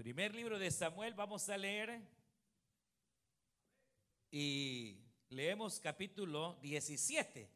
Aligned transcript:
Primer 0.00 0.34
libro 0.34 0.58
de 0.58 0.70
Samuel, 0.70 1.12
vamos 1.12 1.46
a 1.50 1.58
leer 1.58 2.00
y 4.30 4.96
leemos 5.28 5.78
capítulo 5.78 6.58
17. 6.62 7.50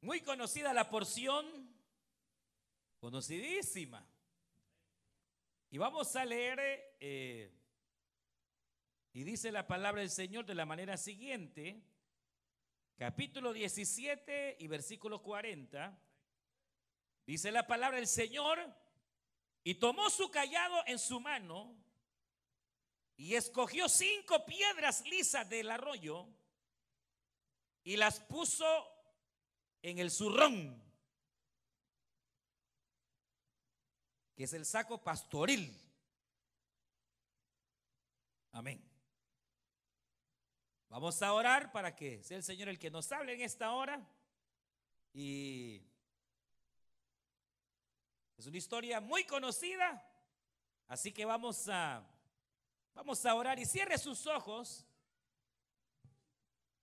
Muy 0.00 0.20
conocida 0.22 0.72
la 0.72 0.90
porción, 0.90 1.46
conocidísima. 2.98 4.04
Y 5.70 5.78
vamos 5.78 6.16
a 6.16 6.24
leer, 6.24 6.58
eh, 6.98 7.48
y 9.12 9.22
dice 9.22 9.52
la 9.52 9.68
palabra 9.68 10.00
del 10.00 10.10
Señor 10.10 10.44
de 10.44 10.56
la 10.56 10.66
manera 10.66 10.96
siguiente, 10.96 11.80
capítulo 12.96 13.52
17 13.52 14.56
y 14.58 14.66
versículo 14.66 15.22
40. 15.22 15.96
Dice 17.24 17.52
la 17.52 17.68
palabra 17.68 17.98
del 17.98 18.08
Señor, 18.08 18.58
y 19.68 19.74
tomó 19.74 20.08
su 20.08 20.30
callado 20.30 20.82
en 20.86 20.98
su 20.98 21.20
mano 21.20 21.76
y 23.18 23.34
escogió 23.34 23.86
cinco 23.86 24.46
piedras 24.46 25.04
lisas 25.04 25.46
del 25.46 25.70
arroyo 25.70 26.26
y 27.82 27.98
las 27.98 28.18
puso 28.18 28.64
en 29.82 29.98
el 29.98 30.10
zurrón, 30.10 30.82
que 34.34 34.44
es 34.44 34.54
el 34.54 34.64
saco 34.64 35.04
pastoril. 35.04 35.78
Amén. 38.52 38.82
Vamos 40.88 41.20
a 41.20 41.34
orar 41.34 41.72
para 41.72 41.94
que 41.94 42.24
sea 42.24 42.38
el 42.38 42.42
Señor 42.42 42.70
el 42.70 42.78
que 42.78 42.90
nos 42.90 43.12
hable 43.12 43.34
en 43.34 43.42
esta 43.42 43.70
hora. 43.72 44.02
Y 45.12 45.87
es 48.38 48.46
una 48.46 48.56
historia 48.56 49.00
muy 49.00 49.24
conocida, 49.24 50.00
así 50.86 51.12
que 51.12 51.24
vamos 51.24 51.68
a 51.68 52.06
vamos 52.94 53.26
a 53.26 53.34
orar 53.34 53.58
y 53.58 53.66
cierre 53.66 53.98
sus 53.98 54.26
ojos. 54.28 54.86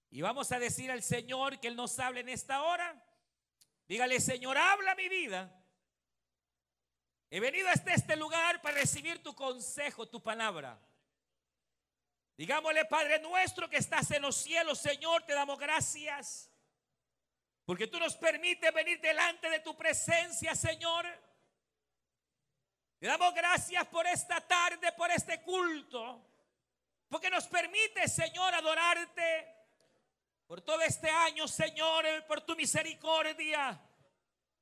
Y 0.09 0.21
vamos 0.21 0.51
a 0.51 0.59
decir 0.59 0.91
al 0.91 1.01
Señor 1.01 1.59
que 1.59 1.69
Él 1.69 1.75
nos 1.75 1.97
hable 1.99 2.19
en 2.19 2.29
esta 2.29 2.61
hora. 2.61 3.01
Dígale, 3.87 4.19
Señor, 4.19 4.57
habla 4.57 4.95
mi 4.95 5.07
vida. 5.07 5.63
He 7.29 7.39
venido 7.39 7.69
hasta 7.69 7.93
este 7.93 8.15
lugar 8.15 8.61
para 8.61 8.77
recibir 8.77 9.23
tu 9.23 9.33
consejo, 9.33 10.07
tu 10.07 10.21
palabra. 10.21 10.79
Digámosle, 12.37 12.85
Padre 12.85 13.19
nuestro 13.19 13.69
que 13.69 13.77
estás 13.77 14.11
en 14.11 14.21
los 14.21 14.35
cielos, 14.35 14.79
Señor, 14.79 15.23
te 15.23 15.33
damos 15.33 15.57
gracias. 15.57 16.51
Porque 17.63 17.87
tú 17.87 17.97
nos 17.97 18.15
permites 18.15 18.73
venir 18.73 18.99
delante 18.99 19.49
de 19.49 19.59
tu 19.59 19.75
presencia, 19.75 20.53
Señor. 20.53 21.05
Te 23.05 23.11
damos 23.11 23.35
gracias 23.35 23.85
por 23.89 24.07
esta 24.07 24.41
tarde, 24.41 24.91
por 24.93 25.11
este 25.11 25.39
culto, 25.43 26.27
porque 27.07 27.29
nos 27.29 27.45
permite, 27.45 28.07
Señor, 28.07 28.51
adorarte 28.55 29.45
por 30.47 30.61
todo 30.61 30.81
este 30.81 31.07
año, 31.11 31.47
Señor, 31.47 32.03
por 32.25 32.41
tu 32.41 32.55
misericordia. 32.55 33.79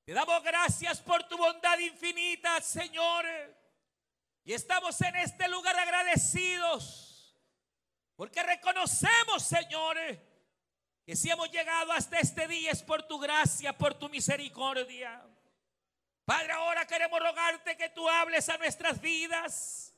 Te 0.04 0.12
damos 0.12 0.44
gracias 0.44 1.00
por 1.00 1.24
tu 1.24 1.38
bondad 1.38 1.80
infinita, 1.80 2.60
Señor. 2.60 3.26
Y 4.44 4.52
estamos 4.52 5.00
en 5.00 5.16
este 5.16 5.48
lugar 5.48 5.80
agradecidos, 5.80 7.38
porque 8.18 8.44
reconocemos, 8.44 9.42
Señor, 9.42 9.98
que 11.06 11.16
si 11.16 11.30
hemos 11.30 11.50
llegado 11.50 11.94
hasta 11.94 12.20
este 12.20 12.46
día 12.50 12.72
es 12.72 12.84
por 12.84 13.04
tu 13.04 13.20
gracia, 13.20 13.78
por 13.78 13.94
tu 13.94 14.10
misericordia. 14.10 15.26
Padre, 16.26 16.54
ahora 16.54 16.88
queremos 16.88 17.20
rogarte 17.20 17.76
que 17.76 17.90
tú 17.90 18.08
hables 18.08 18.48
a 18.48 18.58
nuestras 18.58 19.02
vidas. 19.02 19.94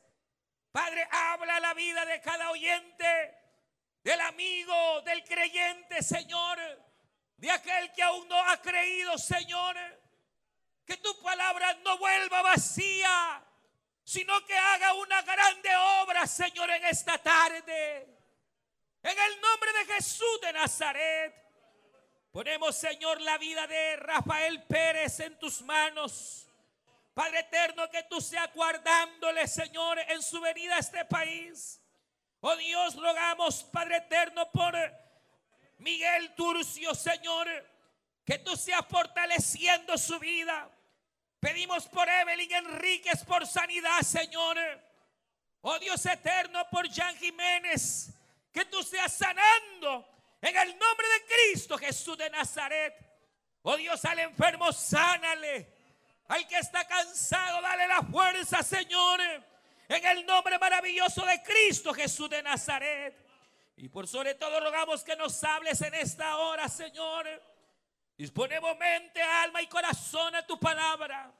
Padre, 0.71 1.07
habla 1.11 1.59
la 1.59 1.73
vida 1.73 2.03
de 2.05 2.19
cada 2.19 2.49
oyente, 2.49 3.37
del 4.03 4.19
amigo, 4.21 5.01
del 5.01 5.23
creyente, 5.23 6.01
Señor, 6.01 6.57
de 7.37 7.51
aquel 7.51 7.91
que 7.93 8.01
aún 8.01 8.27
no 8.27 8.37
ha 8.49 8.59
creído, 8.61 9.17
Señor. 9.17 9.77
Que 10.85 10.97
tu 10.97 11.19
palabra 11.21 11.73
no 11.83 11.97
vuelva 11.97 12.41
vacía, 12.41 13.43
sino 14.03 14.43
que 14.45 14.57
haga 14.57 14.93
una 14.93 15.21
grande 15.21 15.69
obra, 16.01 16.25
Señor, 16.27 16.69
en 16.71 16.85
esta 16.85 17.17
tarde. 17.19 18.07
En 19.01 19.19
el 19.19 19.41
nombre 19.41 19.73
de 19.73 19.93
Jesús 19.93 20.41
de 20.41 20.53
Nazaret. 20.53 21.44
Ponemos, 22.35 22.75
Señor, 22.75 23.21
la 23.21 23.37
vida 23.37 23.65
de 23.65 23.95
Rafael 23.95 24.61
Pérez 24.63 25.21
en 25.21 25.39
tus 25.39 25.61
manos. 25.61 26.45
Padre 27.13 27.39
eterno, 27.39 27.89
que 27.89 28.03
tú 28.03 28.19
seas 28.19 28.53
guardándole, 28.53 29.47
Señor, 29.47 29.97
en 29.99 30.21
su 30.21 30.41
venida 30.41 30.75
a 30.75 30.79
este 30.79 31.05
país. 31.05 31.81
Oh 32.41 32.53
Dios, 32.57 32.97
rogamos, 32.97 33.63
Padre 33.63 33.95
eterno, 33.99 34.51
por 34.51 34.75
Miguel 35.77 36.35
Turcio, 36.35 36.93
Señor, 36.93 37.47
que 38.25 38.37
tú 38.39 38.57
seas 38.57 38.85
fortaleciendo 38.85 39.97
su 39.97 40.19
vida. 40.19 40.69
Pedimos 41.39 41.87
por 41.87 42.09
Evelyn 42.09 42.51
Enríquez 42.51 43.23
por 43.23 43.47
sanidad, 43.47 44.01
Señor. 44.01 44.57
Oh 45.61 45.79
Dios 45.79 46.05
eterno, 46.05 46.67
por 46.69 46.85
Jean 46.89 47.15
Jiménez, 47.15 48.09
que 48.51 48.65
tú 48.65 48.83
seas 48.83 49.13
sanando 49.13 50.14
en 50.41 50.57
el 50.57 50.77
nombre 50.77 51.07
de 51.07 51.25
Cristo 51.25 51.77
Jesús 51.77 52.17
de 52.17 52.29
Nazaret. 52.29 52.93
Oh 53.61 53.75
Dios, 53.77 54.03
al 54.05 54.19
enfermo, 54.19 54.71
sánale. 54.71 55.73
Al 56.27 56.47
que 56.47 56.57
está 56.57 56.85
cansado, 56.87 57.61
dale 57.61 57.87
la 57.87 58.01
fuerza, 58.01 58.63
Señor. 58.63 59.19
En 59.87 60.05
el 60.05 60.25
nombre 60.25 60.57
maravilloso 60.57 61.25
de 61.25 61.41
Cristo 61.43 61.93
Jesús 61.93 62.29
de 62.29 62.41
Nazaret. 62.41 63.15
Y 63.77 63.89
por 63.89 64.07
sobre 64.07 64.35
todo 64.35 64.59
rogamos 64.59 65.03
que 65.03 65.15
nos 65.15 65.43
hables 65.43 65.81
en 65.81 65.93
esta 65.93 66.37
hora, 66.37 66.67
Señor. 66.69 67.27
Disponemos 68.17 68.77
mente, 68.77 69.21
alma 69.21 69.61
y 69.61 69.67
corazón 69.67 70.33
a 70.35 70.45
tu 70.45 70.59
palabra. 70.59 71.33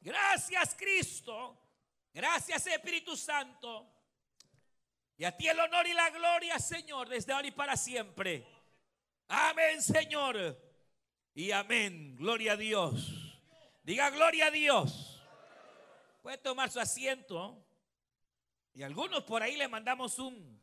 Gracias, 0.00 0.74
Cristo. 0.76 1.58
Gracias, 2.12 2.66
Espíritu 2.66 3.16
Santo. 3.16 3.89
Y 5.20 5.24
a 5.26 5.36
ti 5.36 5.48
el 5.48 5.60
honor 5.60 5.86
y 5.86 5.92
la 5.92 6.08
gloria, 6.08 6.58
Señor, 6.58 7.06
desde 7.06 7.34
ahora 7.34 7.46
y 7.46 7.50
para 7.50 7.76
siempre. 7.76 8.42
Amén, 9.28 9.82
Señor. 9.82 10.58
Y 11.34 11.50
amén. 11.50 12.16
Gloria 12.16 12.52
a 12.52 12.56
Dios. 12.56 13.12
Diga 13.82 14.08
gloria 14.08 14.46
a 14.46 14.50
Dios. 14.50 15.22
Puede 16.22 16.38
tomar 16.38 16.70
su 16.70 16.80
asiento. 16.80 17.62
Y 18.72 18.82
algunos 18.82 19.22
por 19.24 19.42
ahí 19.42 19.56
le 19.56 19.68
mandamos 19.68 20.18
un 20.18 20.58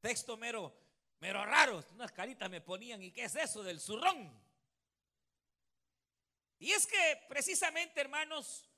texto 0.00 0.36
mero, 0.36 0.72
mero 1.18 1.44
raro. 1.44 1.84
Unas 1.94 2.12
caritas 2.12 2.48
me 2.48 2.60
ponían. 2.60 3.02
¿Y 3.02 3.10
qué 3.10 3.24
es 3.24 3.34
eso 3.34 3.64
del 3.64 3.80
zurrón? 3.80 4.40
Y 6.60 6.70
es 6.70 6.86
que 6.86 7.24
precisamente, 7.28 8.00
hermanos, 8.00 8.70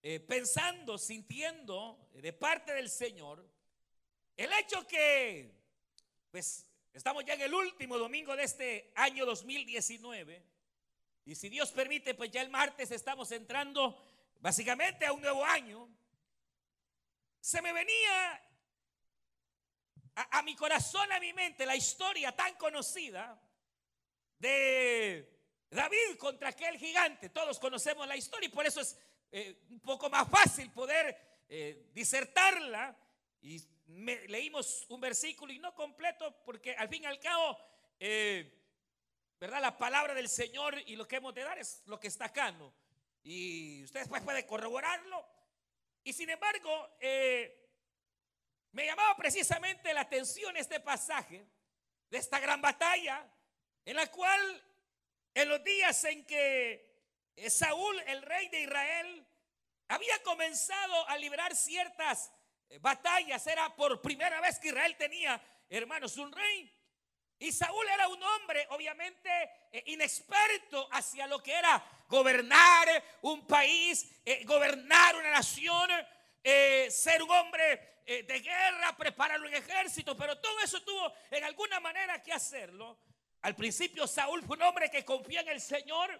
eh, 0.00 0.18
pensando, 0.18 0.96
sintiendo 0.96 2.08
de 2.14 2.32
parte 2.32 2.72
del 2.72 2.88
Señor, 2.88 3.57
el 4.38 4.52
hecho 4.52 4.86
que, 4.86 5.52
pues, 6.30 6.64
estamos 6.92 7.24
ya 7.24 7.34
en 7.34 7.40
el 7.40 7.52
último 7.52 7.98
domingo 7.98 8.36
de 8.36 8.44
este 8.44 8.92
año 8.94 9.26
2019, 9.26 10.44
y 11.24 11.34
si 11.34 11.48
Dios 11.48 11.72
permite, 11.72 12.14
pues 12.14 12.30
ya 12.30 12.40
el 12.40 12.48
martes 12.48 12.92
estamos 12.92 13.32
entrando 13.32 14.00
básicamente 14.38 15.04
a 15.04 15.12
un 15.12 15.20
nuevo 15.20 15.44
año, 15.44 15.88
se 17.40 17.60
me 17.60 17.72
venía 17.72 18.42
a, 20.14 20.42
mi 20.42 20.54
corazón, 20.54 21.10
a 21.12 21.18
mi 21.18 21.32
mente, 21.32 21.66
la 21.66 21.74
historia 21.74 22.34
tan 22.34 22.54
conocida 22.54 23.42
de 24.38 25.28
David 25.68 26.16
contra 26.16 26.50
aquel 26.50 26.78
gigante. 26.78 27.30
Todos 27.30 27.58
conocemos 27.58 28.06
la 28.06 28.16
historia 28.16 28.46
y 28.46 28.52
por 28.52 28.66
eso 28.66 28.82
es 28.82 28.96
eh, 29.32 29.64
un 29.70 29.80
poco 29.80 30.08
más 30.08 30.28
fácil 30.28 30.70
poder 30.70 31.42
eh, 31.48 31.90
disertarla 31.92 32.96
y 33.42 33.60
leímos 33.88 34.86
un 34.88 35.00
versículo 35.00 35.52
y 35.52 35.58
no 35.58 35.74
completo 35.74 36.42
porque 36.44 36.74
al 36.76 36.88
fin 36.88 37.02
y 37.02 37.06
al 37.06 37.18
cabo, 37.18 37.58
eh, 37.98 38.52
¿verdad? 39.40 39.60
La 39.60 39.78
palabra 39.78 40.14
del 40.14 40.28
Señor 40.28 40.78
y 40.86 40.96
lo 40.96 41.08
que 41.08 41.16
hemos 41.16 41.34
de 41.34 41.42
dar 41.42 41.58
es 41.58 41.82
lo 41.86 41.98
que 41.98 42.08
está 42.08 42.26
acá, 42.26 42.52
¿no? 42.52 42.72
Y 43.22 43.84
ustedes 43.84 44.08
pues 44.08 44.22
pueden 44.22 44.46
corroborarlo. 44.46 45.26
Y 46.04 46.12
sin 46.12 46.30
embargo, 46.30 46.96
eh, 47.00 47.68
me 48.72 48.86
llamaba 48.86 49.16
precisamente 49.16 49.92
la 49.92 50.02
atención 50.02 50.56
este 50.56 50.80
pasaje 50.80 51.46
de 52.10 52.18
esta 52.18 52.38
gran 52.40 52.60
batalla 52.60 53.26
en 53.84 53.96
la 53.96 54.06
cual 54.08 54.64
en 55.34 55.48
los 55.48 55.62
días 55.64 56.04
en 56.04 56.24
que 56.26 56.88
eh, 57.36 57.50
Saúl, 57.50 57.98
el 58.06 58.22
rey 58.22 58.48
de 58.48 58.60
Israel, 58.62 59.26
había 59.88 60.22
comenzado 60.22 61.08
a 61.08 61.16
librar 61.16 61.54
ciertas 61.56 62.32
batallas, 62.80 63.46
era 63.46 63.74
por 63.74 64.00
primera 64.00 64.40
vez 64.40 64.58
que 64.58 64.68
Israel 64.68 64.96
tenía, 64.96 65.40
hermanos, 65.68 66.16
un 66.16 66.32
rey. 66.32 66.78
Y 67.40 67.52
Saúl 67.52 67.86
era 67.88 68.08
un 68.08 68.20
hombre, 68.20 68.66
obviamente, 68.70 69.30
eh, 69.70 69.84
inexperto 69.86 70.88
hacia 70.90 71.26
lo 71.28 71.40
que 71.40 71.54
era 71.54 71.82
gobernar 72.08 72.88
un 73.22 73.46
país, 73.46 74.10
eh, 74.24 74.44
gobernar 74.44 75.14
una 75.14 75.30
nación, 75.30 75.88
eh, 76.42 76.88
ser 76.90 77.22
un 77.22 77.30
hombre 77.30 77.98
de 78.08 78.40
guerra, 78.40 78.96
preparar 78.96 79.38
un 79.38 79.52
ejército, 79.52 80.16
pero 80.16 80.38
todo 80.38 80.58
eso 80.60 80.82
tuvo 80.82 81.12
en 81.30 81.44
alguna 81.44 81.78
manera 81.78 82.22
que 82.22 82.32
hacerlo. 82.32 82.98
Al 83.42 83.54
principio 83.54 84.06
Saúl 84.06 84.42
fue 84.46 84.56
un 84.56 84.62
hombre 84.62 84.90
que 84.90 85.04
confía 85.04 85.42
en 85.42 85.50
el 85.50 85.60
Señor, 85.60 86.18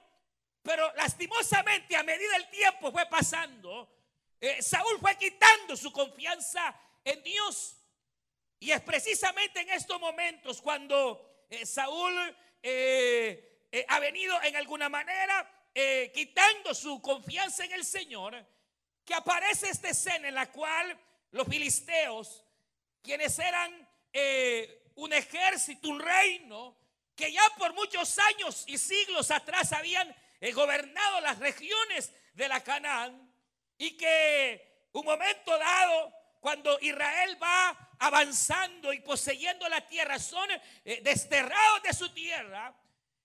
pero 0.62 0.92
lastimosamente 0.96 1.96
a 1.96 2.02
medida 2.02 2.36
el 2.36 2.50
tiempo 2.50 2.92
fue 2.92 3.06
pasando, 3.06 3.97
Saúl 4.60 4.98
fue 5.00 5.16
quitando 5.16 5.76
su 5.76 5.92
confianza 5.92 6.74
en 7.04 7.22
Dios. 7.22 7.76
Y 8.60 8.72
es 8.72 8.80
precisamente 8.82 9.60
en 9.60 9.70
estos 9.70 10.00
momentos 10.00 10.60
cuando 10.60 11.46
eh, 11.48 11.64
Saúl 11.64 12.12
eh, 12.62 13.66
eh, 13.70 13.84
ha 13.88 14.00
venido 14.00 14.40
en 14.42 14.56
alguna 14.56 14.88
manera 14.88 15.54
quitando 16.12 16.74
su 16.74 17.00
confianza 17.00 17.64
en 17.64 17.70
el 17.70 17.84
Señor, 17.84 18.44
que 19.04 19.14
aparece 19.14 19.68
esta 19.68 19.90
escena 19.90 20.26
en 20.26 20.34
la 20.34 20.50
cual 20.50 20.98
los 21.30 21.46
filisteos, 21.46 22.44
quienes 23.00 23.38
eran 23.38 23.88
un 24.96 25.12
ejército, 25.12 25.88
un 25.88 26.00
reino, 26.00 26.76
que 27.14 27.30
ya 27.30 27.42
por 27.56 27.74
muchos 27.74 28.18
años 28.18 28.64
y 28.66 28.76
siglos 28.76 29.30
atrás 29.30 29.72
habían 29.72 30.12
gobernado 30.52 31.20
las 31.20 31.38
regiones 31.38 32.12
de 32.32 32.48
la 32.48 32.60
Canaán, 32.60 33.27
y 33.78 33.96
que 33.96 34.88
un 34.92 35.04
momento 35.04 35.56
dado, 35.56 36.12
cuando 36.40 36.78
Israel 36.80 37.38
va 37.42 37.94
avanzando 38.00 38.92
y 38.92 39.00
poseyendo 39.00 39.68
la 39.68 39.86
tierra, 39.86 40.18
son 40.18 40.48
eh, 40.84 41.00
desterrados 41.02 41.82
de 41.82 41.92
su 41.92 42.12
tierra 42.12 42.74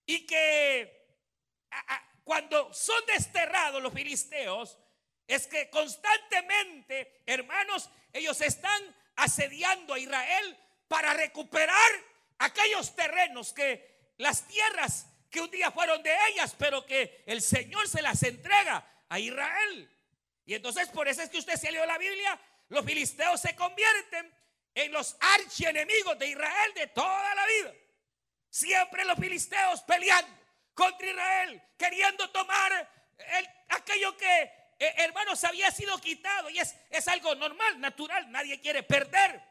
y 0.05 0.25
que 0.25 1.03
cuando 2.23 2.73
son 2.73 3.03
desterrados 3.07 3.81
los 3.81 3.93
filisteos, 3.93 4.77
es 5.27 5.47
que 5.47 5.69
constantemente, 5.69 7.23
hermanos, 7.25 7.89
ellos 8.11 8.39
están 8.41 8.95
asediando 9.15 9.93
a 9.93 9.99
Israel 9.99 10.57
para 10.87 11.13
recuperar 11.13 11.91
aquellos 12.39 12.95
terrenos 12.95 13.53
que 13.53 14.11
las 14.17 14.47
tierras 14.47 15.07
que 15.29 15.41
un 15.41 15.49
día 15.49 15.71
fueron 15.71 16.03
de 16.03 16.15
ellas, 16.29 16.55
pero 16.57 16.85
que 16.85 17.23
el 17.25 17.41
Señor 17.41 17.87
se 17.87 18.01
las 18.01 18.21
entrega 18.23 18.85
a 19.09 19.19
Israel. 19.19 19.89
Y 20.45 20.53
entonces 20.55 20.89
por 20.89 21.07
eso 21.07 21.21
es 21.21 21.29
que 21.29 21.37
usted 21.37 21.55
se 21.55 21.71
leyó 21.71 21.85
la 21.85 21.97
Biblia, 21.97 22.39
los 22.69 22.85
filisteos 22.85 23.39
se 23.39 23.55
convierten 23.55 24.33
en 24.75 24.91
los 24.91 25.15
archienemigos 25.19 26.17
de 26.17 26.27
Israel 26.27 26.73
de 26.75 26.87
toda 26.87 27.35
la 27.35 27.45
vida. 27.45 27.73
Siempre 28.49 29.05
los 29.05 29.17
filisteos 29.17 29.81
peleando 29.81 30.31
contra 30.73 31.07
Israel, 31.07 31.61
queriendo 31.77 32.29
tomar 32.31 32.89
aquello 33.69 34.17
que, 34.17 34.43
eh, 34.79 34.93
hermanos, 34.97 35.43
había 35.43 35.71
sido 35.71 35.97
quitado. 35.99 36.49
Y 36.49 36.59
es, 36.59 36.75
es 36.89 37.07
algo 37.07 37.35
normal, 37.35 37.79
natural, 37.79 38.31
nadie 38.31 38.59
quiere 38.59 38.83
perder. 38.83 39.41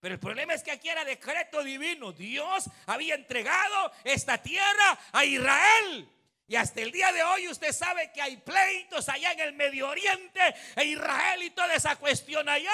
Pero 0.00 0.14
el 0.14 0.20
problema 0.20 0.54
es 0.54 0.64
que 0.64 0.72
aquí 0.72 0.88
era 0.88 1.04
decreto 1.04 1.62
divino. 1.62 2.12
Dios 2.12 2.64
había 2.86 3.14
entregado 3.14 3.92
esta 4.02 4.38
tierra 4.42 4.98
a 5.12 5.24
Israel. 5.24 6.08
Y 6.52 6.56
hasta 6.56 6.82
el 6.82 6.92
día 6.92 7.10
de 7.12 7.22
hoy 7.22 7.48
usted 7.48 7.72
sabe 7.72 8.12
que 8.12 8.20
hay 8.20 8.36
pleitos 8.36 9.08
allá 9.08 9.32
en 9.32 9.40
el 9.40 9.54
Medio 9.54 9.88
Oriente, 9.88 10.54
e 10.76 10.84
Israel 10.84 11.42
y 11.42 11.48
toda 11.48 11.72
esa 11.74 11.96
cuestión 11.96 12.46
allá 12.46 12.70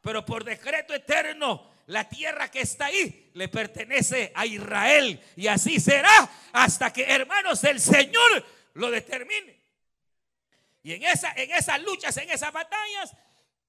pero 0.00 0.24
por 0.24 0.44
decreto 0.44 0.94
eterno 0.94 1.70
la 1.88 2.08
tierra 2.08 2.50
que 2.50 2.62
está 2.62 2.86
ahí 2.86 3.30
le 3.34 3.48
pertenece 3.48 4.32
a 4.34 4.46
Israel. 4.46 5.22
Y 5.36 5.46
así 5.46 5.78
será 5.78 6.30
hasta 6.52 6.90
que, 6.90 7.02
hermanos, 7.02 7.62
el 7.64 7.78
Señor 7.78 8.46
lo 8.72 8.90
determine. 8.90 9.60
Y 10.82 10.94
en, 10.94 11.02
esa, 11.02 11.34
en 11.36 11.50
esas 11.50 11.82
luchas, 11.82 12.16
en 12.16 12.30
esas 12.30 12.50
batallas, 12.50 13.14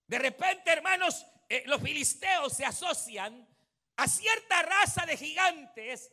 de 0.07 0.19
repente, 0.19 0.71
hermanos, 0.71 1.25
eh, 1.50 1.63
los 1.65 1.81
filisteos 1.81 2.56
se 2.56 2.63
asocian 2.63 3.45
a 3.97 4.07
cierta 4.07 4.61
raza 4.61 5.06
de 5.06 5.17
gigantes 5.17 6.09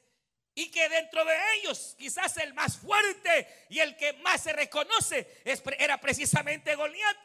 y 0.56 0.70
que 0.70 0.88
dentro 0.88 1.22
de 1.22 1.36
ellos 1.54 1.94
quizás 1.98 2.38
el 2.38 2.54
más 2.54 2.78
fuerte 2.78 3.66
y 3.68 3.78
el 3.78 3.94
que 3.94 4.14
más 4.14 4.42
se 4.42 4.54
reconoce 4.54 5.42
era 5.78 6.00
precisamente 6.00 6.74
Goliat. 6.74 7.16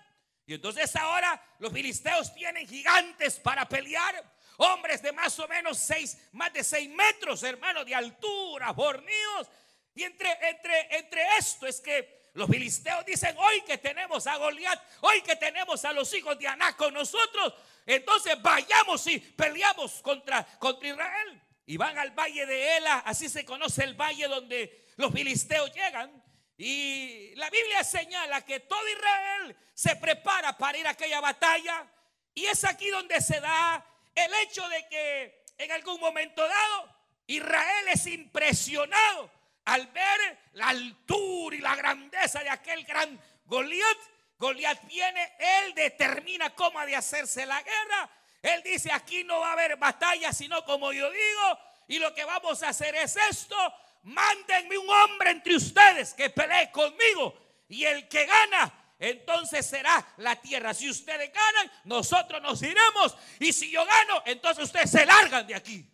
Y 0.46 0.56
entonces 0.56 0.94
ahora 0.98 1.42
los 1.60 1.72
filisteos 1.72 2.34
tienen 2.36 2.68
gigantes 2.68 3.40
para 3.40 3.68
pelear. 3.70 4.22
Hombres 4.58 5.02
de 5.02 5.14
más 5.14 5.40
o 5.40 5.48
menos 5.48 5.78
seis, 5.78 6.18
más 6.34 6.52
de 6.52 6.62
seis 6.62 6.90
metros, 6.90 7.42
hermanos, 7.44 7.86
de 7.86 7.96
altura, 7.96 8.74
fornidos. 8.74 9.48
Y 9.96 10.04
entre, 10.04 10.30
entre, 10.50 10.98
entre 10.98 11.38
esto 11.38 11.66
es 11.68 11.80
que 11.80 12.32
los 12.34 12.50
filisteos 12.50 13.06
dicen, 13.06 13.34
hoy 13.38 13.62
que 13.62 13.78
tenemos 13.78 14.28
a 14.28 14.36
Goliat, 14.36 14.80
hoy 15.00 15.22
que 15.22 15.38
tenemos 15.38 15.86
a 15.86 15.94
los 15.94 16.14
hijos 16.14 16.38
de 16.38 16.50
Aná 16.50 16.76
con 16.76 16.94
nosotros, 16.94 17.54
entonces 17.86 18.42
vayamos 18.42 19.08
y 19.08 19.20
peleamos 19.20 20.02
contra, 20.02 20.44
contra 20.60 20.90
Israel. 20.90 21.42
Y 21.66 21.78
van 21.78 21.98
al 21.98 22.12
valle 22.12 22.46
de 22.46 22.78
Ela, 22.78 23.00
así 23.06 23.30
se 23.30 23.46
conoce 23.46 23.84
el 23.84 23.94
valle 23.94 24.28
donde 24.28 24.86
los 24.98 25.12
filisteos 25.14 25.72
llegan. 25.74 26.24
Y 26.58 27.34
la 27.36 27.50
Biblia 27.50 27.84
señala 27.84 28.46
que 28.46 28.60
todo 28.62 28.88
Israel 28.88 29.58
se 29.74 29.96
prepara 29.96 30.58
para 30.58 30.78
ir 30.78 30.88
a 30.88 30.92
aquella 30.92 31.20
batalla. 31.20 31.88
Y 32.34 32.46
es 32.46 32.64
aquí 32.66 32.90
donde 32.90 33.20
se 33.22 33.40
da 33.40 33.86
el 34.14 34.32
hecho 34.44 34.68
de 34.70 34.88
que 34.88 35.46
en 35.58 35.72
algún 35.72 36.00
momento 36.00 36.48
dado 36.48 36.96
Israel 37.28 37.88
es 37.88 38.06
impresionado 38.08 39.32
al 39.66 39.88
ver 39.88 40.40
la 40.54 40.70
altura 40.70 41.56
y 41.56 41.60
la 41.60 41.76
grandeza 41.76 42.44
de 42.44 42.50
aquel 42.50 42.84
gran 42.84 43.20
Goliat. 43.46 43.98
Goliat 44.38 44.86
viene, 44.88 45.34
él 45.40 45.74
determina 45.76 46.54
cómo 46.56 46.80
ha 46.80 46.86
de 46.86 46.96
hacerse 46.96 47.46
la 47.46 47.62
guerra. 47.62 48.10
Él 48.42 48.64
dice, 48.64 48.92
aquí 48.92 49.24
no 49.24 49.40
va 49.40 49.50
a 49.50 49.54
haber 49.54 49.78
batalla, 49.78 50.34
sino 50.34 50.66
como 50.66 50.92
yo 50.92 51.10
digo, 51.12 51.60
y 51.88 52.00
lo 52.00 52.14
que 52.14 52.24
vamos 52.24 52.64
a 52.64 52.70
hacer 52.70 52.96
es 52.96 53.16
esto, 53.16 53.56
mándenme 54.04 54.78
un 54.78 54.90
hombre 54.90 55.32
entre 55.32 55.56
ustedes 55.56 56.14
que 56.14 56.30
pelee 56.30 56.72
conmigo. 56.72 57.38
Y 57.68 57.86
el 57.86 58.08
que 58.08 58.26
gana, 58.26 58.96
entonces 59.00 59.66
será 59.66 60.06
la 60.18 60.36
tierra. 60.36 60.74
Si 60.74 60.90
ustedes 60.90 61.32
ganan, 61.32 61.72
nosotros 61.86 62.42
nos 62.42 62.62
iremos. 62.62 63.16
Y 63.40 63.54
si 63.54 63.72
yo 63.72 63.86
gano, 63.86 64.24
entonces 64.26 64.66
ustedes 64.66 64.92
se 64.92 65.06
largan 65.06 65.48
de 65.48 65.56
aquí. 65.56 65.86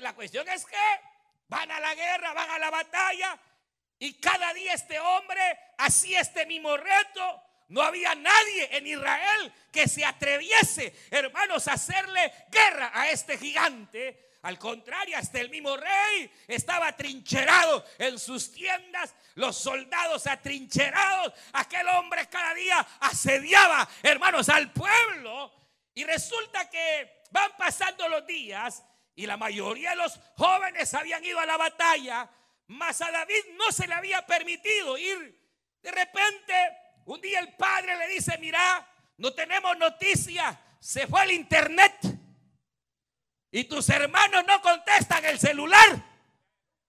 La 0.00 0.14
cuestión 0.14 0.48
es 0.48 0.66
que 0.66 0.76
van 1.48 1.70
a 1.70 1.80
la 1.80 1.94
guerra, 1.94 2.32
van 2.32 2.50
a 2.50 2.58
la 2.58 2.70
batalla. 2.70 3.38
Y 3.98 4.14
cada 4.14 4.52
día 4.52 4.74
este 4.74 4.98
hombre 4.98 5.40
hacía 5.78 6.20
este 6.20 6.44
mismo 6.46 6.76
reto. 6.76 7.42
No 7.72 7.80
había 7.80 8.14
nadie 8.14 8.68
en 8.76 8.86
Israel 8.86 9.50
que 9.72 9.88
se 9.88 10.04
atreviese, 10.04 10.94
hermanos, 11.10 11.66
a 11.68 11.72
hacerle 11.72 12.30
guerra 12.50 12.90
a 12.92 13.08
este 13.08 13.38
gigante. 13.38 14.36
Al 14.42 14.58
contrario, 14.58 15.16
hasta 15.16 15.40
el 15.40 15.48
mismo 15.48 15.74
rey 15.78 16.30
estaba 16.48 16.88
atrincherado 16.88 17.82
en 17.96 18.18
sus 18.18 18.52
tiendas, 18.52 19.14
los 19.36 19.56
soldados 19.56 20.26
atrincherados, 20.26 21.32
aquel 21.54 21.88
hombre 21.88 22.28
cada 22.28 22.52
día 22.52 22.86
asediaba, 23.00 23.88
hermanos, 24.02 24.50
al 24.50 24.70
pueblo. 24.70 25.50
Y 25.94 26.04
resulta 26.04 26.68
que 26.68 27.22
van 27.30 27.52
pasando 27.56 28.06
los 28.10 28.26
días 28.26 28.82
y 29.14 29.24
la 29.24 29.38
mayoría 29.38 29.90
de 29.90 29.96
los 29.96 30.20
jóvenes 30.36 30.92
habían 30.92 31.24
ido 31.24 31.40
a 31.40 31.46
la 31.46 31.56
batalla, 31.56 32.28
mas 32.66 33.00
a 33.00 33.10
David 33.10 33.44
no 33.54 33.72
se 33.72 33.86
le 33.86 33.94
había 33.94 34.26
permitido 34.26 34.98
ir. 34.98 35.40
De 35.80 35.90
repente, 35.90 36.81
un 37.06 37.20
día 37.20 37.40
el 37.40 37.54
padre 37.54 37.96
le 37.96 38.08
dice, 38.08 38.36
mira, 38.38 38.86
no 39.16 39.32
tenemos 39.32 39.76
noticia, 39.78 40.58
se 40.80 41.06
fue 41.06 41.20
al 41.22 41.32
internet 41.32 41.94
y 43.50 43.64
tus 43.64 43.88
hermanos 43.90 44.44
no 44.46 44.60
contestan 44.62 45.24
el 45.26 45.38
celular. 45.38 46.02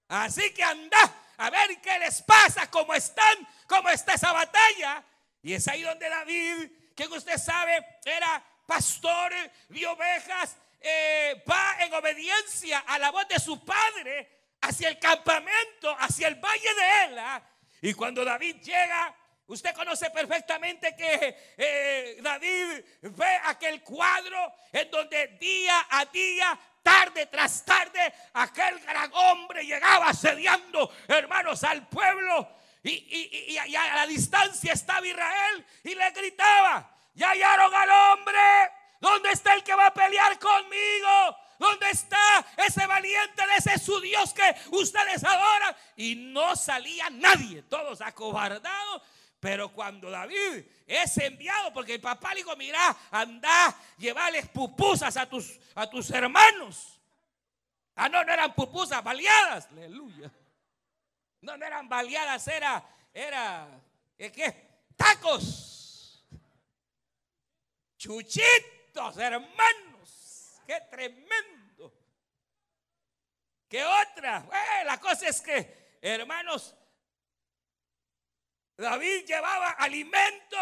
Así 0.08 0.54
que 0.54 0.64
anda 0.64 1.14
a 1.38 1.50
ver 1.50 1.82
qué 1.82 2.00
les 2.00 2.22
pasa, 2.22 2.72
cómo 2.72 2.94
están, 2.94 3.48
cómo 3.68 3.90
está 3.90 4.14
esa 4.14 4.32
batalla. 4.32 5.04
Y 5.42 5.54
es 5.54 5.68
ahí 5.68 5.82
donde 5.82 6.08
David, 6.08 6.72
que 6.96 7.06
usted 7.08 7.38
sabe, 7.38 7.86
era 8.06 8.42
pastor 8.66 9.34
de 9.68 9.86
ovejas, 9.86 10.56
eh, 10.80 11.44
va 11.50 11.76
en 11.80 11.94
obediencia 11.94 12.80
a 12.80 12.98
la 12.98 13.12
voz 13.12 13.28
de 13.28 13.40
su 13.40 13.64
padre 13.66 14.56
hacia 14.62 14.88
el 14.88 15.00
campamento, 15.00 15.94
hacia 16.00 16.30
el 16.30 16.36
valle 16.36 16.74
de 16.76 17.04
Ela. 17.06 17.44
Y 17.82 17.94
cuando 17.94 18.24
David 18.24 18.62
llega, 18.62 19.14
Usted 19.54 19.76
conoce 19.76 20.10
perfectamente 20.10 20.96
que 20.96 21.54
eh, 21.56 22.18
David 22.22 22.84
ve 23.02 23.40
aquel 23.44 23.84
cuadro 23.84 24.52
en 24.72 24.90
donde 24.90 25.28
día 25.40 25.86
a 25.92 26.06
día, 26.06 26.58
tarde 26.82 27.28
tras 27.28 27.64
tarde, 27.64 28.12
aquel 28.34 28.80
gran 28.80 29.12
hombre 29.14 29.64
llegaba 29.64 30.10
asediando, 30.10 30.92
hermanos, 31.08 31.64
al 31.66 31.88
pueblo. 31.88 32.50
Y, 32.82 33.56
a 33.56 33.96
la 33.96 34.08
distancia 34.08 34.74
estaba 34.74 35.06
Israel 35.06 35.64
y 35.84 35.94
le 35.94 36.10
gritaba, 36.10 36.90
ya 37.14 37.30
hallaron 37.30 37.76
al 37.76 37.90
hombre, 37.92 38.40
¿dónde 39.00 39.34
está 39.34 39.54
el 39.54 39.64
que 39.64 39.76
va 39.76 39.86
a 39.86 39.94
pelear 39.94 40.40
conmigo? 40.40 41.38
¿Dónde 41.60 41.92
está 41.92 42.44
ese 42.58 42.88
valiente 42.88 43.44
ese 43.56 43.78
su 43.78 44.02
Dios 44.02 44.34
que 44.34 44.56
ustedes 44.72 45.24
adoran? 45.24 45.76
Y 45.96 46.16
no 46.16 46.56
salía 46.56 47.12
nadie, 47.12 47.62
todos 47.62 48.02
acobardados. 48.02 49.04
Pero 49.44 49.74
cuando 49.74 50.10
David 50.10 50.64
es 50.88 51.18
enviado, 51.18 51.74
porque 51.74 51.96
el 51.96 52.00
papá 52.00 52.30
le 52.30 52.38
dijo, 52.38 52.56
mira, 52.56 52.96
anda, 53.12 53.78
llevarles 53.98 54.48
pupusas 54.48 55.18
a 55.18 55.26
tus, 55.26 55.60
a 55.76 55.86
tus 55.86 56.10
hermanos. 56.12 56.98
Ah, 57.94 58.08
no, 58.08 58.24
no 58.24 58.32
eran 58.32 58.56
pupusas, 58.56 59.04
baleadas. 59.04 59.68
Aleluya. 59.68 60.32
No, 61.42 61.58
no 61.58 61.66
eran 61.66 61.90
baleadas, 61.90 62.48
era, 62.48 62.86
era, 63.14 63.68
¿qué? 64.18 64.86
Tacos. 64.96 66.24
Chuchitos, 67.98 69.18
hermanos. 69.18 70.62
Qué 70.66 70.80
tremendo. 70.90 71.94
¿Qué 73.68 73.84
otra? 73.84 74.48
la 74.86 74.98
cosa 75.02 75.28
es 75.28 75.42
que, 75.42 75.98
hermanos, 76.02 76.74
David 78.78 79.26
llevaba 79.26 79.72
alimento. 79.72 80.58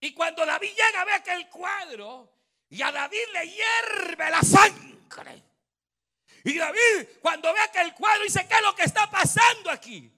Y 0.00 0.12
cuando 0.14 0.46
David 0.46 0.70
llega, 0.70 1.04
ve 1.04 1.12
aquel 1.12 1.48
cuadro. 1.48 2.32
Y 2.70 2.82
a 2.82 2.92
David 2.92 3.24
le 3.32 3.48
hierve 3.48 4.30
la 4.30 4.42
sangre. 4.42 5.42
Y 6.44 6.56
David, 6.56 7.08
cuando 7.20 7.52
ve 7.52 7.60
aquel 7.60 7.94
cuadro, 7.94 8.22
dice: 8.22 8.46
¿Qué 8.46 8.54
es 8.54 8.62
lo 8.62 8.74
que 8.74 8.84
está 8.84 9.10
pasando 9.10 9.70
aquí? 9.70 10.12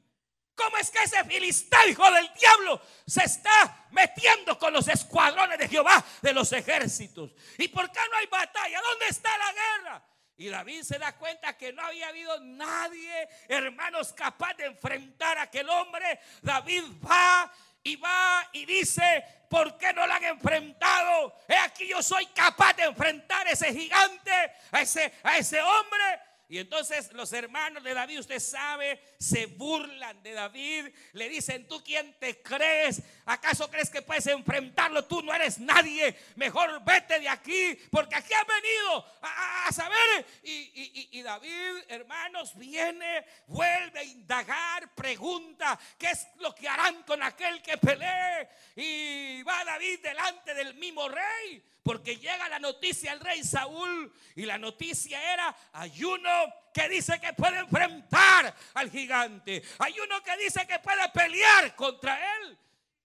¿Cómo 0.55 0.77
es 0.77 0.91
que 0.91 1.03
ese 1.03 1.25
filisteo, 1.25 1.89
hijo 1.89 2.11
del 2.11 2.31
diablo, 2.35 2.83
se 3.07 3.25
está 3.25 3.87
metiendo 3.93 4.59
con 4.59 4.75
los 4.75 4.89
escuadrones 4.89 5.59
de 5.59 5.69
Jehová 5.69 6.05
de 6.21 6.35
los 6.35 6.53
ejércitos? 6.53 7.33
¿Y 7.57 7.69
por 7.69 7.91
qué 7.91 8.00
no 8.11 8.17
hay 8.19 8.27
batalla? 8.27 8.81
¿Dónde 8.83 9.07
está 9.07 9.39
la 9.39 9.53
guerra? 9.53 10.05
Y 10.40 10.49
David 10.49 10.85
se 10.85 10.99
da 10.99 11.14
cuenta 11.18 11.54
que 11.54 11.70
no 11.70 11.82
había 11.82 12.09
habido 12.09 12.40
nadie, 12.40 13.28
hermanos, 13.47 14.14
capaz 14.14 14.54
de 14.54 14.64
enfrentar 14.64 15.37
a 15.37 15.42
aquel 15.42 15.68
hombre. 15.68 16.18
David 16.40 16.82
va 17.06 17.52
y 17.82 17.97
va 17.97 18.49
y 18.50 18.64
dice, 18.64 19.23
¿por 19.50 19.76
qué 19.76 19.92
no 19.92 20.06
lo 20.06 20.14
han 20.14 20.25
enfrentado? 20.25 21.37
He 21.47 21.59
aquí 21.59 21.87
yo 21.87 22.02
soy 22.02 22.25
capaz 22.28 22.73
de 22.73 22.85
enfrentar 22.85 23.47
a 23.49 23.50
ese 23.50 23.70
gigante, 23.70 24.32
a 24.73 24.80
ese, 24.80 25.12
a 25.23 25.37
ese 25.37 25.61
hombre. 25.61 26.20
Y 26.50 26.59
entonces 26.59 27.12
los 27.12 27.33
hermanos 27.33 27.80
de 27.85 27.95
David, 27.95 28.19
usted 28.19 28.40
sabe, 28.40 29.00
se 29.21 29.47
burlan 29.47 30.21
de 30.21 30.33
David. 30.33 30.87
Le 31.12 31.28
dicen, 31.28 31.69
¿tú 31.69 31.80
quién 31.85 32.12
te 32.19 32.42
crees? 32.42 33.00
¿Acaso 33.25 33.71
crees 33.71 33.88
que 33.88 34.02
puedes 34.02 34.26
enfrentarlo? 34.26 35.04
Tú 35.04 35.23
no 35.23 35.33
eres 35.33 35.61
nadie. 35.61 36.12
Mejor 36.35 36.83
vete 36.85 37.21
de 37.21 37.28
aquí, 37.28 37.78
porque 37.92 38.16
aquí 38.16 38.35
has 38.35 38.47
venido 38.49 39.07
a, 39.23 39.71
saber. 39.71 40.26
Y, 40.42 41.23
David, 41.23 41.85
hermanos, 41.87 42.59
viene, 42.59 43.25
vuelve 43.47 44.00
a 44.00 44.04
indagar, 44.04 44.92
pregunta, 44.97 45.78
¿qué 45.97 46.11
es 46.11 46.26
lo 46.38 46.52
que 46.52 46.69
harán 46.69 47.04
con 47.04 47.23
aquel 47.23 47.62
que 47.62 47.78
pelee? 47.78 48.49
Y 48.75 49.40
va 49.45 49.64
David 49.64 50.00
delante 50.02 50.52
del 50.54 50.75
mismo 50.75 51.09
rey. 51.09 51.62
Porque 51.83 52.17
llega 52.17 52.49
la 52.49 52.59
noticia 52.59 53.13
al 53.13 53.21
rey 53.21 53.43
Saúl 53.43 54.13
y 54.37 54.45
la 54.45 54.59
noticia 54.59 55.33
era, 55.33 55.57
hay 55.73 56.05
uno 56.05 56.31
que 56.75 56.89
dice 56.89 57.19
que 57.21 57.33
puede 57.33 57.59
enfrentar 57.59 58.55
al 58.75 58.91
gigante, 58.91 59.63
hay 59.79 59.99
uno 59.99 60.23
que 60.23 60.37
dice 60.37 60.67
que 60.67 60.79
puede 60.79 61.09
pelear 61.09 61.75
contra 61.75 62.37
él. 62.37 62.59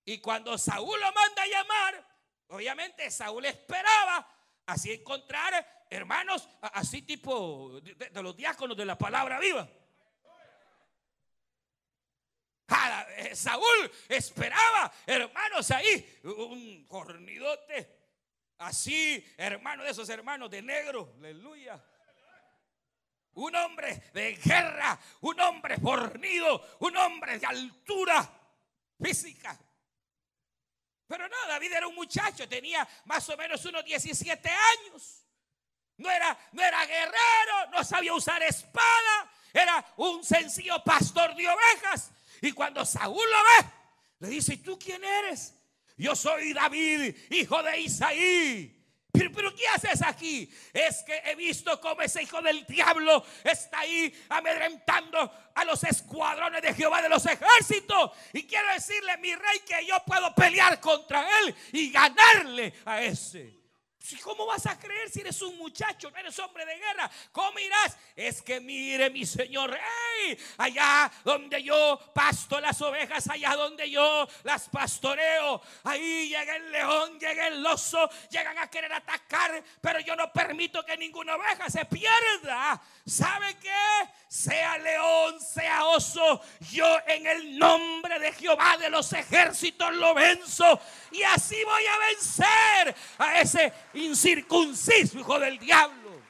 Y 0.04 0.20
cuando 0.20 0.58
Saúl 0.58 1.00
lo 1.00 1.12
manda 1.14 1.42
a 1.42 1.48
llamar, 1.48 2.08
obviamente 2.50 3.10
Saúl 3.10 3.46
esperaba 3.46 4.28
así 4.66 4.92
encontrar 4.92 5.86
hermanos, 5.90 6.50
así 6.62 7.02
tipo 7.02 7.80
de, 7.82 8.22
los 8.22 8.36
diáconos 8.36 8.76
de 8.76 8.86
la 8.86 8.98
palabra 8.98 9.40
viva. 9.40 9.68
Eh, 13.18 13.36
Saúl 13.36 13.92
esperaba, 14.10 14.92
hermanos, 15.06 15.70
ahí 15.72 16.20
un 16.24 16.86
cornidote 16.88 18.05
Así, 18.58 19.26
hermano 19.38 19.84
de 19.84 19.92
esos 19.92 20.08
hermanos 20.10 20.50
de 20.50 20.62
negro, 20.62 21.14
aleluya. 21.20 21.84
Un 23.34 23.54
hombre 23.56 24.10
de 24.14 24.36
guerra, 24.36 24.98
un 25.22 25.40
hombre 25.42 25.78
fornido, 25.78 26.78
un 26.80 26.96
hombre 26.96 27.38
de 27.38 27.46
altura 27.46 28.30
física. 29.02 29.60
Pero 31.08 31.28
no, 31.28 31.36
David 31.48 31.74
era 31.74 31.88
un 31.88 31.96
muchacho, 31.96 32.48
tenía 32.48 32.88
más 33.06 33.28
o 33.30 33.36
menos 33.36 33.64
unos 33.66 33.84
17 33.84 34.50
años. 34.50 35.26
No 35.98 36.10
era, 36.10 36.38
no 36.54 36.64
era 36.64 36.86
guerrero, 36.86 37.72
no 37.72 37.84
sabía 37.84 38.14
usar 38.14 38.42
espada, 38.44 39.32
era 39.54 39.86
un 39.98 40.24
sencillo 40.24 40.82
pastor 40.84 41.36
de 41.36 41.48
ovejas. 41.48 42.12
Y 42.42 42.52
cuando 42.54 42.86
Saúl 42.86 43.30
lo 43.30 43.38
ve, 43.38 43.72
le 44.20 44.28
dice, 44.30 44.54
¿y 44.54 44.58
tú 44.58 44.80
quién 44.80 45.04
eres? 45.04 45.54
Yo 45.98 46.16
soy 46.16 46.54
David, 46.54 47.16
hijo 47.30 47.64
de 47.64 47.80
Isaí. 47.80 48.76
Pero, 49.34 49.56
¿qué 49.56 49.68
haces 49.74 50.02
aquí? 50.02 50.50
Es 50.74 51.04
que 51.04 51.22
he 51.26 51.36
visto 51.36 51.80
cómo 51.80 52.02
ese 52.02 52.24
hijo 52.24 52.42
del 52.42 52.66
diablo 52.66 53.26
está 53.44 53.80
ahí 53.80 54.14
amedrentando 54.30 55.32
a 55.54 55.64
los 55.64 55.84
escuadrones 55.84 56.62
de 56.62 56.74
Jehová 56.74 57.02
de 57.02 57.10
los 57.10 57.26
ejércitos. 57.26 58.12
Y 58.34 58.44
quiero 58.44 58.68
decirle, 58.74 59.18
mi 59.18 59.34
rey, 59.34 59.60
que 59.66 59.86
yo 59.86 59.98
puedo 60.06 60.34
pelear 60.36 60.80
contra 60.82 61.26
él 61.40 61.56
y 61.72 61.92
ganarle 61.92 62.74
a 62.86 63.02
ese. 63.04 63.55
¿Cómo 64.22 64.46
vas 64.46 64.66
a 64.68 64.78
creer 64.78 65.10
si 65.10 65.22
eres 65.22 65.42
un 65.42 65.58
muchacho, 65.58 66.12
no 66.12 66.18
eres 66.18 66.38
hombre 66.40 66.66
de 66.66 66.76
guerra? 66.76 67.10
¿Cómo 67.32 67.58
irás? 67.60 67.98
Es 68.16 68.42
que 68.42 68.60
mire 68.60 69.10
mi 69.10 69.26
señor 69.26 69.72
rey, 69.72 70.38
allá 70.58 71.12
donde 71.24 71.64
yo 71.64 72.00
pasto 72.14 72.60
las 72.60 72.80
ovejas, 72.82 73.28
allá 73.30 73.56
donde 73.56 73.90
yo 73.90 74.28
las 74.44 74.70
pastoreo, 74.70 75.62
ahí 75.84 76.30
llega 76.30 76.56
el 76.56 76.72
león, 76.72 77.20
llega 77.20 77.48
el 77.48 77.66
oso, 77.66 78.10
llegan 78.30 78.58
a 78.60 78.70
querer 78.70 78.94
atacar, 78.94 79.64
pero 79.82 80.00
yo 80.00 80.16
no 80.16 80.32
permito 80.32 80.86
que 80.86 80.98
ninguna 80.98 81.36
oveja 81.36 81.70
se 81.70 81.86
pierda. 81.86 82.82
¿Sabe 83.06 83.58
qué? 83.58 84.10
Sea 84.28 84.78
león, 84.78 85.40
sea 85.40 85.86
oso, 85.86 86.42
yo 86.72 86.98
en 87.08 87.26
el 87.26 87.58
nombre 87.58 88.20
de 88.20 88.34
Jehová 88.34 88.78
de 88.78 88.90
los 88.90 89.12
ejércitos 89.14 89.94
lo 89.94 90.14
venzo 90.14 90.80
y 91.12 91.24
así 91.24 91.64
voy 91.64 91.84
a 91.86 91.98
vencer 92.08 92.96
a 93.18 93.40
ese 93.40 93.74
incircunciso 93.96 95.20
hijo 95.20 95.40
del 95.40 95.58
diablo. 95.60 96.22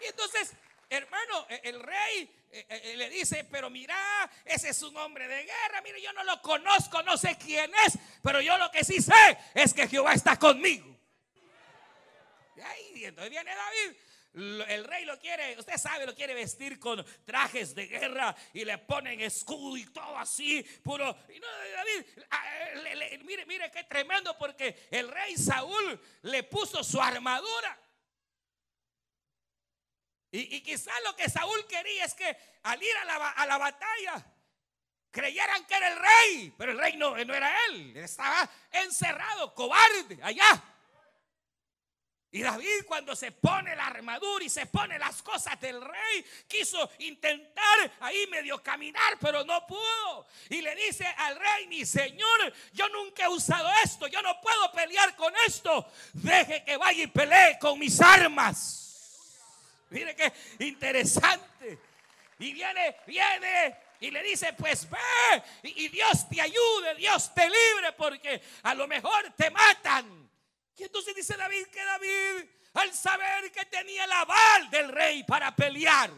Y 0.00 0.06
entonces, 0.06 0.52
hermano, 0.90 1.46
e, 1.48 1.60
el 1.64 1.80
rey 1.80 2.30
e, 2.50 2.66
e, 2.68 2.96
le 2.96 3.08
dice, 3.08 3.44
pero 3.50 3.70
mira, 3.70 3.96
ese 4.44 4.70
es 4.70 4.82
un 4.82 4.96
hombre 4.96 5.26
de 5.28 5.44
guerra, 5.44 5.80
mire, 5.82 6.02
yo 6.02 6.12
no 6.12 6.24
lo 6.24 6.40
conozco, 6.42 7.02
no 7.02 7.16
sé 7.16 7.36
quién 7.38 7.72
es, 7.86 7.98
pero 8.22 8.40
yo 8.40 8.56
lo 8.58 8.70
que 8.70 8.84
sí 8.84 9.00
sé 9.00 9.38
es 9.54 9.72
que 9.72 9.88
Jehová 9.88 10.12
está 10.14 10.38
conmigo. 10.38 10.92
Y 12.94 13.04
entonces 13.04 13.30
viene 13.30 13.54
David 13.54 13.96
el 14.34 14.84
rey 14.84 15.04
lo 15.04 15.18
quiere, 15.18 15.58
usted 15.58 15.76
sabe, 15.76 16.06
lo 16.06 16.14
quiere 16.14 16.34
vestir 16.34 16.78
con 16.78 17.04
trajes 17.24 17.74
de 17.74 17.86
guerra 17.86 18.34
y 18.54 18.64
le 18.64 18.78
ponen 18.78 19.20
escudo 19.20 19.76
y 19.76 19.84
todo 19.86 20.16
así, 20.16 20.62
puro. 20.82 21.14
Y 21.28 21.38
David, 21.38 22.24
ah, 22.30 22.44
mire, 23.24 23.44
mire 23.44 23.70
qué 23.70 23.84
tremendo, 23.84 24.36
porque 24.38 24.88
el 24.90 25.08
rey 25.08 25.36
Saúl 25.36 26.00
le 26.22 26.42
puso 26.44 26.82
su 26.82 27.00
armadura. 27.00 27.78
Y, 30.30 30.62
quizás 30.62 30.94
lo 31.04 31.14
que 31.14 31.28
Saúl 31.28 31.66
quería 31.66 32.06
es 32.06 32.14
que 32.14 32.34
al 32.62 32.82
ir 32.82 32.96
a 33.02 33.04
la, 33.04 33.30
a 33.32 33.46
la 33.46 33.58
batalla, 33.58 34.26
creyeran 35.10 35.66
que 35.66 35.74
era 35.74 35.88
el 35.88 35.98
rey, 35.98 36.54
pero 36.56 36.72
el 36.72 36.78
rey 36.78 36.96
no, 36.96 37.10
no 37.22 37.34
era 37.34 37.54
él, 37.66 37.94
estaba 37.98 38.48
encerrado, 38.70 39.54
cobarde, 39.54 40.18
allá. 40.22 40.71
Y 42.34 42.40
David 42.40 42.86
cuando 42.86 43.14
se 43.14 43.30
pone 43.30 43.76
la 43.76 43.88
armadura 43.88 44.42
y 44.42 44.48
se 44.48 44.64
pone 44.64 44.98
las 44.98 45.22
cosas 45.22 45.60
del 45.60 45.82
rey, 45.82 46.24
quiso 46.48 46.90
intentar 47.00 47.92
ahí 48.00 48.26
medio 48.28 48.62
caminar, 48.62 49.18
pero 49.20 49.44
no 49.44 49.66
pudo. 49.66 50.26
Y 50.48 50.62
le 50.62 50.74
dice 50.74 51.06
al 51.18 51.38
rey, 51.38 51.66
mi 51.66 51.84
señor, 51.84 52.54
yo 52.72 52.88
nunca 52.88 53.24
he 53.24 53.28
usado 53.28 53.70
esto, 53.84 54.06
yo 54.06 54.22
no 54.22 54.40
puedo 54.40 54.72
pelear 54.72 55.14
con 55.14 55.30
esto. 55.46 55.86
Deje 56.14 56.64
que 56.64 56.78
vaya 56.78 57.02
y 57.02 57.06
pelee 57.08 57.58
con 57.60 57.78
mis 57.78 58.00
armas. 58.00 58.82
Mire 59.90 60.16
qué 60.16 60.32
interesante. 60.60 61.78
Y 62.38 62.54
viene, 62.54 62.96
viene 63.06 63.76
y 64.00 64.10
le 64.10 64.22
dice, 64.22 64.54
pues 64.54 64.88
ve 64.88 65.42
y, 65.64 65.88
Dios 65.88 66.26
te 66.30 66.40
ayude, 66.40 66.94
Dios 66.96 67.34
te 67.34 67.44
libre, 67.44 67.92
porque 67.94 68.42
a 68.62 68.74
lo 68.74 68.88
mejor 68.88 69.34
te 69.36 69.50
matan. 69.50 70.21
Y 70.76 70.84
entonces 70.84 71.14
dice 71.14 71.36
David 71.36 71.66
que 71.66 71.84
David, 71.84 72.50
al 72.74 72.92
saber 72.92 73.52
que 73.52 73.64
tenía 73.66 74.04
el 74.04 74.12
aval 74.12 74.70
del 74.70 74.88
rey 74.88 75.24
para 75.24 75.54
pelear, 75.54 76.10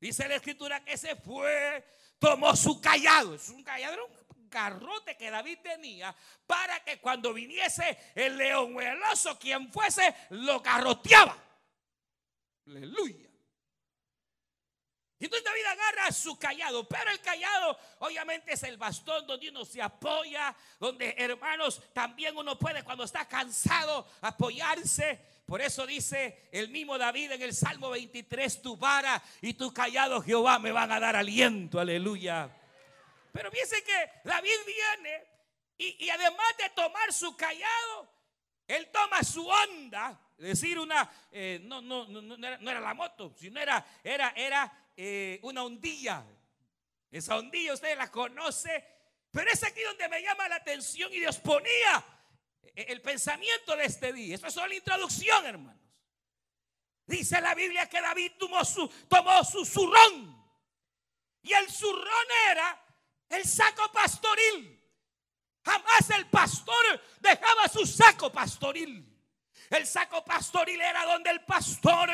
dice 0.00 0.28
la 0.28 0.36
escritura 0.36 0.84
que 0.84 0.96
se 0.96 1.16
fue, 1.16 1.84
tomó 2.18 2.54
su 2.56 2.80
callado, 2.80 3.34
es 3.34 3.48
un 3.48 3.62
callado, 3.62 4.06
un 4.36 4.48
carrote 4.48 5.16
que 5.16 5.30
David 5.30 5.58
tenía 5.62 6.14
para 6.46 6.82
que 6.84 7.00
cuando 7.00 7.32
viniese 7.32 8.12
el 8.14 8.36
león 8.36 8.76
o 8.76 8.80
el 8.80 9.02
oso, 9.04 9.38
quien 9.38 9.72
fuese, 9.72 10.14
lo 10.30 10.60
garroteaba. 10.60 11.36
Aleluya. 12.66 13.33
Y 15.18 15.26
entonces 15.26 15.44
David 15.44 15.64
agarra 15.66 16.12
su 16.12 16.36
callado, 16.38 16.88
pero 16.88 17.10
el 17.10 17.20
callado 17.20 17.78
obviamente 18.00 18.52
es 18.52 18.62
el 18.64 18.76
bastón 18.76 19.26
donde 19.26 19.48
uno 19.48 19.64
se 19.64 19.80
apoya, 19.80 20.54
donde 20.80 21.14
hermanos 21.16 21.80
también 21.92 22.36
uno 22.36 22.58
puede 22.58 22.82
cuando 22.82 23.04
está 23.04 23.26
cansado 23.28 24.08
apoyarse. 24.22 25.20
Por 25.46 25.60
eso 25.60 25.86
dice 25.86 26.48
el 26.52 26.68
mismo 26.68 26.98
David 26.98 27.32
en 27.32 27.42
el 27.42 27.54
Salmo 27.54 27.90
23, 27.90 28.62
tu 28.62 28.76
vara 28.76 29.22
y 29.40 29.54
tu 29.54 29.72
callado 29.72 30.20
Jehová 30.20 30.58
me 30.58 30.72
van 30.72 30.90
a 30.90 30.98
dar 30.98 31.14
aliento, 31.14 31.78
aleluya. 31.78 32.50
Pero 33.30 33.50
fíjense 33.50 33.84
que 33.84 34.10
David 34.24 34.56
viene 34.66 35.24
y, 35.76 36.08
además 36.08 36.56
de 36.58 36.70
tomar 36.70 37.12
su 37.12 37.36
callado, 37.36 38.08
él 38.66 38.88
toma 38.92 39.22
su 39.22 39.46
onda, 39.46 40.18
es 40.38 40.60
decir, 40.60 40.78
una, 40.78 41.10
eh, 41.30 41.60
no, 41.62 41.82
no, 41.82 42.06
no, 42.06 42.22
no, 42.22 42.46
era, 42.46 42.58
no 42.58 42.70
era 42.70 42.80
la 42.80 42.94
moto, 42.94 43.34
sino 43.36 43.60
era, 43.60 43.84
era, 44.02 44.32
era 44.36 44.83
eh, 44.96 45.40
una 45.42 45.64
ondilla. 45.64 46.24
Esa 47.10 47.36
ondilla 47.36 47.74
usted 47.74 47.96
la 47.96 48.10
conoce, 48.10 48.84
pero 49.30 49.50
es 49.50 49.62
aquí 49.62 49.80
donde 49.82 50.08
me 50.08 50.22
llama 50.22 50.48
la 50.48 50.56
atención 50.56 51.12
y 51.12 51.20
Dios 51.20 51.38
ponía 51.38 52.04
el 52.74 53.00
pensamiento 53.00 53.76
de 53.76 53.84
este 53.84 54.12
día. 54.12 54.34
Esto 54.34 54.48
es 54.48 54.54
solo 54.54 54.68
la 54.68 54.74
introducción, 54.74 55.46
hermanos. 55.46 55.80
Dice 57.06 57.40
la 57.40 57.54
Biblia 57.54 57.88
que 57.88 58.00
David 58.00 58.32
tomó 58.38 58.64
su, 58.64 58.88
tomó 59.08 59.44
su 59.44 59.64
zurrón. 59.64 60.42
Y 61.42 61.52
el 61.52 61.70
zurrón 61.70 62.26
era 62.50 62.82
el 63.28 63.44
saco 63.44 63.92
pastoril. 63.92 64.80
Jamás 65.62 66.10
el 66.10 66.28
pastor 66.28 67.02
dejaba 67.20 67.68
su 67.68 67.86
saco 67.86 68.32
pastoril. 68.32 69.10
El 69.70 69.86
saco 69.86 70.24
pastoril 70.24 70.80
era 70.80 71.04
donde 71.04 71.30
el 71.30 71.44
pastor 71.44 72.10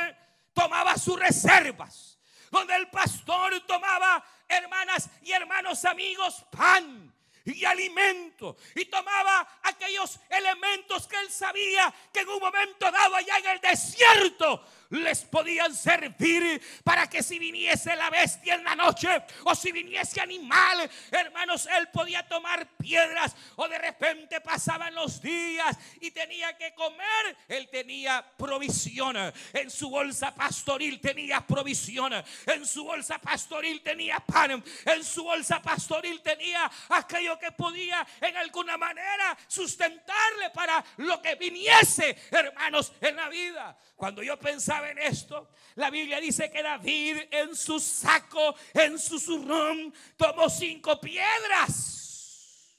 tomaba 0.53 0.97
sus 0.97 1.19
reservas 1.19 2.10
donde 2.51 2.75
el 2.77 2.89
pastor 2.89 3.61
tomaba, 3.67 4.25
hermanas 4.49 5.09
y 5.23 5.33
hermanos 5.33 5.85
amigos, 5.85 6.45
pan 6.51 7.13
y 7.45 7.65
alimento 7.65 8.57
y 8.75 8.85
tomaba 8.87 9.61
aquellos 9.63 10.19
elementos 10.29 11.07
que 11.07 11.17
él 11.17 11.31
sabía 11.31 11.93
que 12.13 12.21
en 12.21 12.29
un 12.29 12.39
momento 12.39 12.91
dado 12.91 13.17
allá 13.17 13.39
en 13.39 13.47
el 13.47 13.61
desierto 13.61 14.65
les 14.91 15.25
podían 15.25 15.75
servir 15.75 16.61
para 16.85 17.09
que 17.09 17.23
si 17.23 17.39
viniese 17.39 17.95
la 17.97 18.11
bestia 18.11 18.55
en 18.55 18.65
la 18.65 18.75
noche 18.75 19.09
o 19.45 19.55
si 19.55 19.73
viniese 19.73 20.21
animal, 20.21 20.91
hermanos, 21.11 21.69
él 21.79 21.89
podía 21.89 22.27
tomar 22.27 22.67
piedras 22.77 23.35
o 23.57 23.69
de 23.69 23.79
repente 23.79 24.41
pasaban 24.41 24.95
los 24.95 25.21
días 25.23 25.79
y 26.01 26.11
tenía 26.11 26.57
que 26.57 26.75
comer, 26.75 27.37
él 27.49 27.69
tenía 27.69 28.25
provisión. 28.37 29.17
En 29.53 29.71
su 29.71 29.91
bolsa 29.91 30.35
pastoril 30.35 31.01
tenía 31.01 31.41
provisión. 31.41 32.13
En 32.47 32.67
su 32.67 32.85
bolsa 32.85 33.19
pastoril 33.19 33.83
tenía 33.83 34.21
pan. 34.21 34.63
En 34.85 35.05
su 35.05 35.25
bolsa 35.25 35.63
pastoril 35.63 36.21
tenía 36.21 36.71
aquello 36.89 37.39
que 37.39 37.53
podía 37.53 38.07
en 38.21 38.37
alguna 38.37 38.77
manera 38.77 39.37
sustentarle 39.47 40.51
para 40.53 40.85
lo 40.99 41.21
que 41.23 41.35
viniese, 41.37 42.17
hermanos, 42.31 42.93
en 43.01 43.17
la 43.17 43.29
vida. 43.29 43.77
Cuando 43.97 44.23
yo 44.23 44.39
pensaba 44.39 44.80
en 44.87 44.99
esto, 44.99 45.51
la 45.75 45.91
Biblia 45.91 46.21
dice 46.21 46.51
que 46.51 46.63
David 46.63 47.19
en 47.31 47.55
su 47.57 47.79
saco, 47.81 48.55
en 48.75 48.99
su 48.99 49.19
zurrón, 49.19 49.95
tomó 50.17 50.49
cinco 50.49 51.01
piedras. 51.01 52.79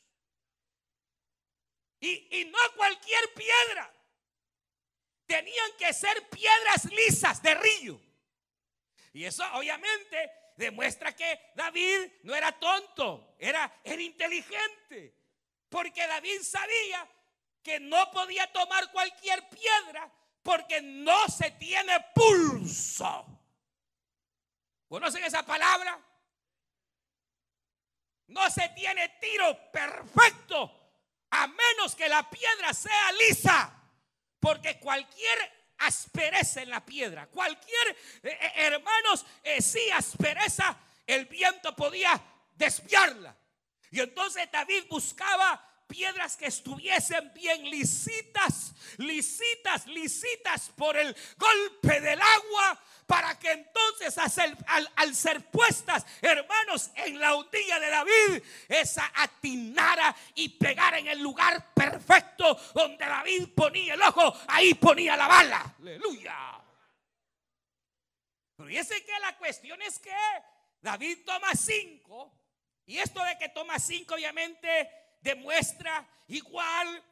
Y, 1.99 2.39
y 2.39 2.45
no 2.45 2.57
cualquier 2.75 3.33
piedra. 3.33 3.93
Tenían 5.25 5.71
que 5.77 5.93
ser 5.93 6.29
piedras 6.29 6.85
lisas 6.85 7.41
de 7.41 7.55
río. 7.55 8.01
Y 9.13 9.25
eso 9.25 9.43
obviamente 9.53 10.31
demuestra 10.57 11.15
que 11.15 11.51
David 11.55 12.11
no 12.23 12.35
era 12.35 12.51
tonto, 12.59 13.35
era, 13.39 13.79
era 13.83 14.01
inteligente. 14.01 15.15
Porque 15.69 16.05
David 16.05 16.41
sabía 16.41 17.07
que 17.63 17.79
no 17.79 18.11
podía 18.11 18.51
tomar 18.51 18.91
cualquier 18.91 19.47
piedra 19.49 20.11
porque 20.43 20.81
no 20.81 21.27
se 21.27 21.51
tiene 21.51 21.93
pulso. 22.13 23.25
¿Conocen 24.87 25.23
esa 25.23 25.43
palabra? 25.43 25.99
No 28.27 28.49
se 28.49 28.69
tiene 28.69 29.09
tiro 29.21 29.71
perfecto 29.71 30.81
a 31.31 31.47
menos 31.47 31.95
que 31.95 32.09
la 32.09 32.29
piedra 32.29 32.73
sea 32.73 33.11
lisa. 33.13 33.77
Porque 34.39 34.79
cualquier 34.79 35.61
aspereza 35.79 36.61
en 36.61 36.69
la 36.69 36.83
piedra, 36.83 37.27
cualquier, 37.27 37.89
eh, 38.23 38.37
eh, 38.41 38.51
hermanos, 38.55 39.25
eh, 39.43 39.61
si 39.61 39.89
aspereza, 39.91 40.77
el 41.05 41.25
viento 41.25 41.75
podía 41.75 42.19
desviarla. 42.53 43.35
Y 43.91 43.99
entonces 43.99 44.49
David 44.51 44.85
buscaba 44.89 45.70
piedras 45.91 46.37
que 46.37 46.45
estuviesen 46.45 47.33
bien 47.33 47.69
lisitas, 47.69 48.73
lisitas, 48.97 49.85
lisitas 49.87 50.69
por 50.69 50.95
el 50.95 51.13
golpe 51.37 51.99
del 51.99 52.19
agua, 52.21 52.79
para 53.05 53.37
que 53.37 53.51
entonces 53.51 54.17
al, 54.17 55.15
ser 55.15 55.51
puestas, 55.51 56.05
hermanos, 56.21 56.91
en 56.95 57.19
la 57.19 57.35
hundilla 57.35 57.77
de 57.77 57.89
David, 57.89 58.43
esa 58.69 59.11
atinara 59.15 60.15
y 60.35 60.47
pegara 60.47 60.97
en 60.97 61.07
el 61.07 61.19
lugar 61.19 61.73
perfecto 61.73 62.57
donde 62.73 63.05
David 63.05 63.49
ponía 63.53 63.95
el 63.95 64.01
ojo, 64.01 64.33
ahí 64.47 64.73
ponía 64.75 65.17
la 65.17 65.27
bala. 65.27 65.75
Aleluya. 65.77 66.63
Pero 68.55 68.69
fíjense 68.69 69.03
que 69.03 69.19
la 69.19 69.37
cuestión 69.37 69.81
es 69.81 69.99
que 69.99 70.15
David 70.79 71.17
toma 71.25 71.53
cinco, 71.53 72.31
y 72.85 72.97
esto 72.97 73.21
de 73.25 73.37
que 73.37 73.49
toma 73.49 73.77
cinco, 73.77 74.15
obviamente, 74.15 75.00
demuestra 75.21 76.07
igual 76.27 77.03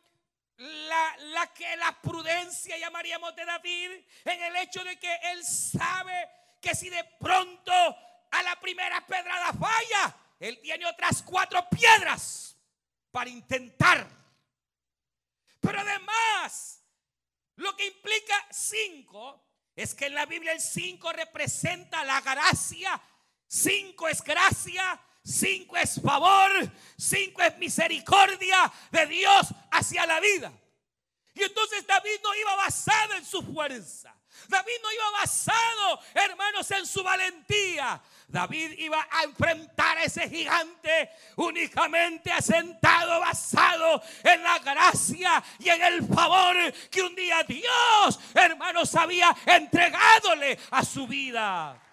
la, 0.58 1.54
que 1.54 1.78
la 1.78 2.00
prudencia 2.02 2.78
llamaríamos 2.78 3.36
de 3.36 3.46
David 3.46 3.92
en 4.26 4.44
el 4.44 4.56
hecho 4.58 4.84
de 4.84 4.98
que 5.00 5.14
él 5.32 5.44
sabe 5.46 6.30
que 6.60 6.76
si 6.76 6.90
de 6.90 7.04
pronto 7.20 7.72
a 8.32 8.44
la 8.44 8.60
primera 8.60 9.06
pedrada 9.06 9.54
falla, 9.54 10.16
él 10.40 10.60
tiene 10.62 10.86
otras 10.86 11.24
cuatro 11.24 11.68
piedras 11.70 12.58
para 13.12 13.30
intentar. 13.30 14.08
Pero 15.60 15.80
además, 15.80 16.84
lo 17.56 17.76
que 17.76 17.88
implica 17.88 18.48
cinco 18.52 19.46
es 19.76 19.96
que 19.96 20.08
en 20.08 20.16
la 20.16 20.26
Biblia 20.26 20.52
el 20.52 20.62
cinco 20.62 21.12
representa 21.14 22.04
la 22.04 22.20
gracia, 22.22 23.02
cinco 23.48 24.08
es 24.08 24.22
gracia, 24.22 25.00
Cinco 25.24 25.78
es 25.78 26.02
favor, 26.02 26.52
cinco 26.98 27.42
es 27.42 27.58
misericordia 27.58 28.72
de 28.92 29.06
Dios 29.06 29.48
hacia 29.72 30.06
la 30.06 30.20
vida. 30.20 30.52
Y 31.34 31.44
entonces 31.44 31.86
David 31.86 32.20
no 32.24 32.36
iba 32.36 32.56
basado 32.56 33.14
en 33.14 33.26
su 33.26 33.42
fuerza. 33.42 34.14
David 34.48 34.74
no 34.82 34.92
iba 34.92 35.12
basado, 35.12 36.00
hermanos, 36.14 36.70
en 36.72 36.86
su 36.86 37.04
valentía. 37.04 38.02
David 38.28 38.74
iba 38.78 39.08
a 39.10 39.24
enfrentar 39.24 39.98
a 39.98 40.04
ese 40.04 40.30
gigante 40.30 41.10
únicamente 41.36 42.32
asentado, 42.32 43.20
basado 43.20 44.02
en 44.24 44.44
la 44.44 44.60
gracia 44.60 45.44
y 45.60 45.70
en 45.70 45.82
el 45.82 46.08
favor 46.08 46.56
que 46.90 47.02
un 47.02 47.16
día 47.16 47.44
Dios, 47.44 48.20
hermanos, 48.34 48.94
había 48.96 49.36
entregadole 49.46 50.60
a 50.72 50.84
su 50.84 51.08
vida. 51.08 51.89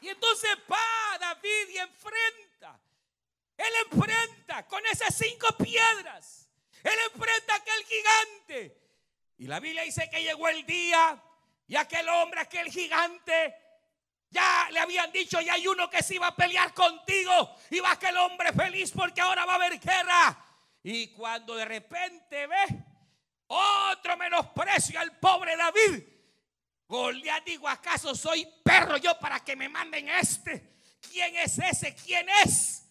Y 0.00 0.08
entonces 0.08 0.50
va 0.70 1.18
David 1.18 1.68
y 1.70 1.78
enfrenta. 1.78 2.80
Él 3.56 3.72
enfrenta 3.90 4.66
con 4.66 4.84
esas 4.86 5.14
cinco 5.14 5.48
piedras. 5.56 6.48
Él 6.84 6.98
enfrenta 7.12 7.54
a 7.54 7.56
aquel 7.56 7.84
gigante. 7.84 8.80
Y 9.38 9.46
la 9.46 9.60
Biblia 9.60 9.82
dice 9.82 10.08
que 10.10 10.22
llegó 10.22 10.48
el 10.48 10.64
día 10.64 11.20
y 11.66 11.76
aquel 11.76 12.08
hombre, 12.08 12.40
aquel 12.40 12.70
gigante, 12.70 13.54
ya 14.30 14.68
le 14.70 14.80
habían 14.80 15.10
dicho, 15.10 15.40
ya 15.40 15.54
hay 15.54 15.66
uno 15.66 15.88
que 15.90 16.02
se 16.02 16.14
iba 16.14 16.28
a 16.28 16.36
pelear 16.36 16.72
contigo. 16.74 17.56
Y 17.70 17.80
va 17.80 17.92
aquel 17.92 18.16
hombre 18.16 18.52
feliz 18.52 18.92
porque 18.92 19.20
ahora 19.20 19.44
va 19.44 19.52
a 19.52 19.56
haber 19.56 19.80
guerra. 19.80 20.44
Y 20.82 21.08
cuando 21.08 21.54
de 21.56 21.64
repente 21.64 22.46
ve 22.46 22.84
otro 23.48 24.16
menosprecio 24.16 25.00
al 25.00 25.18
pobre 25.18 25.56
David, 25.56 26.02
Goliat 26.88 27.44
digo, 27.44 27.68
¿acaso 27.68 28.14
soy 28.14 28.48
perro 28.64 28.96
yo 28.96 29.18
para 29.18 29.40
que 29.40 29.54
me 29.54 29.68
manden 29.68 30.08
este? 30.08 30.78
¿Quién 31.00 31.36
es 31.36 31.58
ese? 31.58 31.94
¿Quién 31.94 32.26
es? 32.44 32.84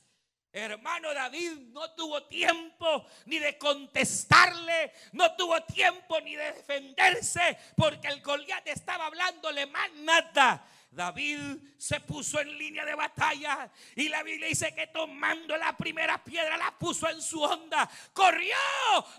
Hermano 0.53 1.13
David 1.13 1.51
no 1.71 1.91
tuvo 1.91 2.23
tiempo 2.27 3.05
ni 3.25 3.38
de 3.38 3.57
contestarle, 3.57 4.93
no 5.12 5.36
tuvo 5.36 5.62
tiempo 5.63 6.19
ni 6.21 6.36
de 6.36 6.51
defenderse, 6.53 7.57
porque 7.75 8.07
el 8.07 8.21
Goliat 8.21 8.67
estaba 8.67 9.07
hablándole 9.07 9.65
más 9.65 9.91
nada. 9.93 10.65
David 10.91 11.39
se 11.78 12.00
puso 12.00 12.39
en 12.39 12.58
línea 12.58 12.84
de 12.84 12.95
batalla 12.95 13.69
y 13.95 14.10
la 14.10 14.23
Biblia 14.23 14.47
dice 14.47 14.73
que 14.73 14.88
tomando 14.88 15.56
la 15.58 15.76
primera 15.76 16.23
piedra 16.23 16.58
la 16.58 16.71
puso 16.71 17.08
en 17.10 17.21
su 17.21 17.41
onda, 17.41 17.88
corrió 18.13 18.56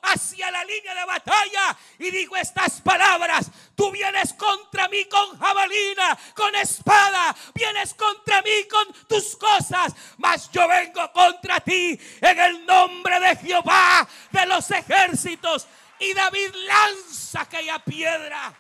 hacia 0.03 0.51
la 0.51 0.65
línea 0.65 0.95
de 0.95 1.05
batalla 1.05 1.77
y 1.99 2.11
dijo 2.11 2.37
estas 2.37 2.81
palabras, 2.81 3.51
tú 3.77 3.93
vienes 3.93 4.33
contra 4.33 4.89
mí 4.89 5.05
con 5.05 5.39
jabalina, 5.39 6.19
con 6.35 6.55
espada, 6.57 7.37
vienes 7.55 7.95
contra 7.95 8.43
mí 8.43 8.67
con 8.69 8.93
tus 9.07 9.37
cosas, 9.37 9.95
mas 10.17 10.51
yo 10.51 10.67
vengo 10.67 11.13
contra 11.13 11.61
ti 11.61 11.99
en 12.21 12.39
el 12.41 12.67
nombre 12.67 13.21
de 13.21 13.37
Jehová 13.37 14.09
de 14.31 14.47
los 14.47 14.71
ejércitos. 14.71 15.69
Y 16.01 16.15
David 16.15 16.55
lanza 16.55 17.43
aquella 17.43 17.79
piedra. 17.81 18.55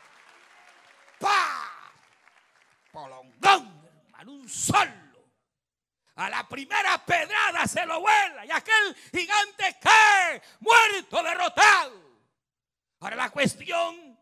¡Pah! 1.21 1.78
Polongón, 2.99 3.91
hermano, 4.07 4.33
un 4.33 4.49
solo. 4.49 5.09
A 6.17 6.29
la 6.29 6.49
primera 6.49 7.05
pedrada 7.05 7.67
se 7.69 7.87
lo 7.87 8.01
vuela 8.01 8.45
y 8.45 8.51
aquel 8.51 8.97
gigante 9.13 9.77
cae 9.81 10.43
muerto, 10.59 11.23
derrotado. 11.23 12.09
Ahora 12.99 13.15
la 13.15 13.31
cuestión, 13.31 14.19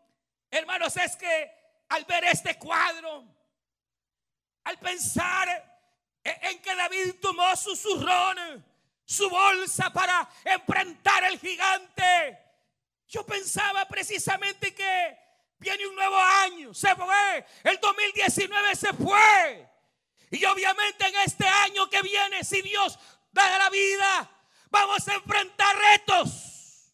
hermanos, 0.51 0.95
es 0.97 1.15
que 1.15 1.51
al 1.89 2.05
ver 2.05 2.25
este 2.25 2.55
cuadro, 2.59 3.25
al 4.65 4.77
pensar 4.77 5.89
en 6.23 6.61
que 6.61 6.75
David 6.75 7.15
tomó 7.19 7.55
su 7.55 7.75
zurrón, 7.75 8.63
su 9.03 9.27
bolsa 9.27 9.91
para 9.91 10.29
enfrentar 10.43 11.23
el 11.23 11.39
gigante, 11.39 12.37
yo 13.07 13.25
pensaba 13.25 13.87
precisamente 13.87 14.75
que 14.75 15.26
Viene 15.59 15.87
un 15.87 15.95
nuevo 15.95 16.17
año, 16.17 16.73
se 16.73 16.95
fue. 16.95 17.45
El 17.63 17.79
2019 17.79 18.75
se 18.75 18.93
fue. 18.93 19.69
Y 20.31 20.43
obviamente 20.45 21.07
en 21.07 21.15
este 21.25 21.47
año 21.47 21.89
que 21.89 22.01
viene, 22.01 22.43
si 22.43 22.61
Dios 22.61 22.99
da 23.31 23.57
la 23.57 23.69
vida, 23.69 24.29
vamos 24.69 25.07
a 25.07 25.15
enfrentar 25.15 25.75
retos. 25.93 26.93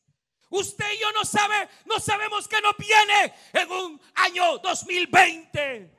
Usted 0.49 0.86
y 0.93 0.99
yo 0.99 1.12
no 1.13 1.26
sabe, 1.26 1.67
no 1.86 1.99
sabemos 1.99 2.47
que 2.47 2.62
nos 2.62 2.78
viene 2.78 3.34
en 3.54 3.71
un 3.71 4.02
año 4.15 4.60
2020. 4.60 5.91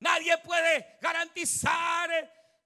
Nadie 0.00 0.36
puede 0.38 0.98
garantizar 1.00 2.10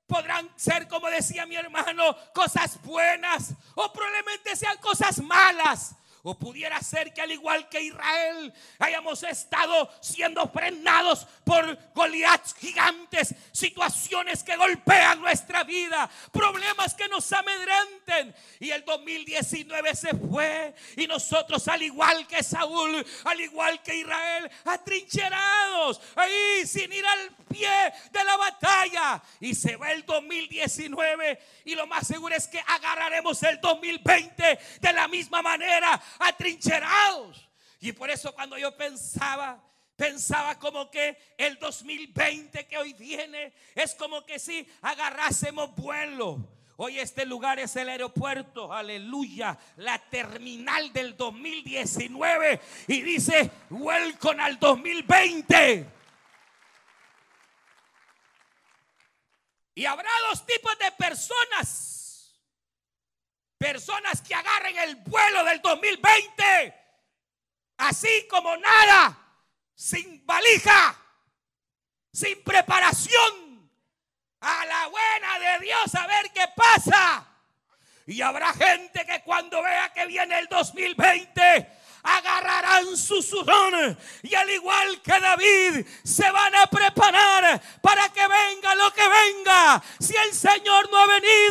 podrán 0.08 0.50
ser, 0.56 0.88
como 0.88 1.08
decía 1.10 1.46
mi 1.46 1.54
hermano, 1.54 2.16
cosas 2.32 2.82
buenas 2.82 3.52
o 3.74 3.92
probablemente 3.92 4.56
sean 4.56 4.78
cosas 4.78 5.22
malas. 5.22 5.94
O 6.28 6.34
pudiera 6.34 6.78
ser 6.82 7.14
que 7.14 7.22
al 7.22 7.32
igual 7.32 7.70
que 7.70 7.80
Israel 7.80 8.52
hayamos 8.80 9.22
estado 9.22 9.90
siendo 10.02 10.46
frenados 10.50 11.26
por 11.42 11.78
Goliaths 11.94 12.54
gigantes, 12.54 13.34
situaciones 13.50 14.44
que 14.44 14.54
golpean 14.54 15.22
nuestra 15.22 15.64
vida, 15.64 16.10
problemas 16.30 16.92
que 16.92 17.08
nos 17.08 17.32
amedrenten. 17.32 18.34
Y 18.60 18.68
el 18.68 18.84
2019 18.84 19.96
se 19.96 20.10
fue 20.10 20.74
y 20.98 21.06
nosotros 21.06 21.66
al 21.66 21.80
igual 21.80 22.26
que 22.26 22.42
Saúl, 22.42 23.06
al 23.24 23.40
igual 23.40 23.82
que 23.82 23.96
Israel, 23.96 24.50
atrincherados 24.66 25.98
ahí 26.14 26.66
sin 26.66 26.92
ir 26.92 27.06
al 27.06 27.30
pie 27.48 27.70
de 28.12 28.24
la 28.24 28.36
batalla. 28.36 29.22
Y 29.40 29.54
se 29.54 29.76
va 29.76 29.92
el 29.92 30.04
2019 30.04 31.40
y 31.64 31.74
lo 31.74 31.86
más 31.86 32.06
seguro 32.06 32.34
es 32.34 32.48
que 32.48 32.60
agarraremos 32.66 33.42
el 33.44 33.60
2020 33.60 34.58
de 34.80 34.92
la 34.92 35.08
misma 35.08 35.42
manera, 35.42 36.00
atrincherados. 36.18 37.48
Y 37.80 37.92
por 37.92 38.10
eso 38.10 38.34
cuando 38.34 38.58
yo 38.58 38.76
pensaba, 38.76 39.62
pensaba 39.96 40.58
como 40.58 40.90
que 40.90 41.16
el 41.36 41.58
2020 41.58 42.66
que 42.66 42.78
hoy 42.78 42.92
viene 42.92 43.52
es 43.74 43.94
como 43.94 44.24
que 44.24 44.38
si 44.38 44.66
agarrásemos 44.82 45.74
vuelo. 45.74 46.38
Hoy 46.80 47.00
este 47.00 47.26
lugar 47.26 47.58
es 47.58 47.74
el 47.74 47.88
aeropuerto, 47.88 48.72
aleluya, 48.72 49.58
la 49.78 49.98
terminal 49.98 50.92
del 50.92 51.16
2019 51.16 52.60
y 52.86 53.02
dice, 53.02 53.50
welcome 53.70 54.40
al 54.40 54.60
2020. 54.60 55.86
Y 59.74 59.84
habrá 59.86 60.10
dos 60.30 60.46
tipos 60.46 60.78
de 60.78 60.92
personas. 60.92 61.97
Personas 63.58 64.22
que 64.22 64.34
agarren 64.34 64.78
el 64.78 64.96
vuelo 64.96 65.44
del 65.44 65.60
2020 65.60 66.78
así 67.78 68.26
como 68.28 68.56
nada, 68.56 69.16
sin 69.74 70.24
valija, 70.26 70.96
sin 72.12 72.42
preparación, 72.42 73.70
a 74.40 74.66
la 74.66 74.86
buena 74.88 75.38
de 75.38 75.64
Dios 75.64 75.94
a 75.94 76.06
ver 76.06 76.30
qué 76.32 76.44
pasa. 76.54 77.26
Y 78.06 78.20
habrá 78.22 78.52
gente 78.52 79.04
que 79.04 79.22
cuando 79.22 79.62
vea 79.62 79.92
que 79.92 80.06
viene 80.06 80.38
el 80.38 80.46
2020 80.48 81.78
agarrarán 82.02 82.96
su 82.96 83.20
zurrón 83.20 83.98
y 84.22 84.34
al 84.34 84.48
igual 84.50 85.02
que 85.02 85.20
David 85.20 85.86
se 86.04 86.30
van 86.30 86.54
a 86.54 86.66
preparar 86.68 87.60
para 87.82 88.08
que 88.10 88.26
venga 88.26 88.74
lo 88.76 88.92
que 88.92 89.06
venga. 89.06 89.82
Si 89.98 90.16
el 90.16 90.32
Señor 90.32 90.90
no 90.90 90.98
ha 90.98 91.06
venido, 91.06 91.47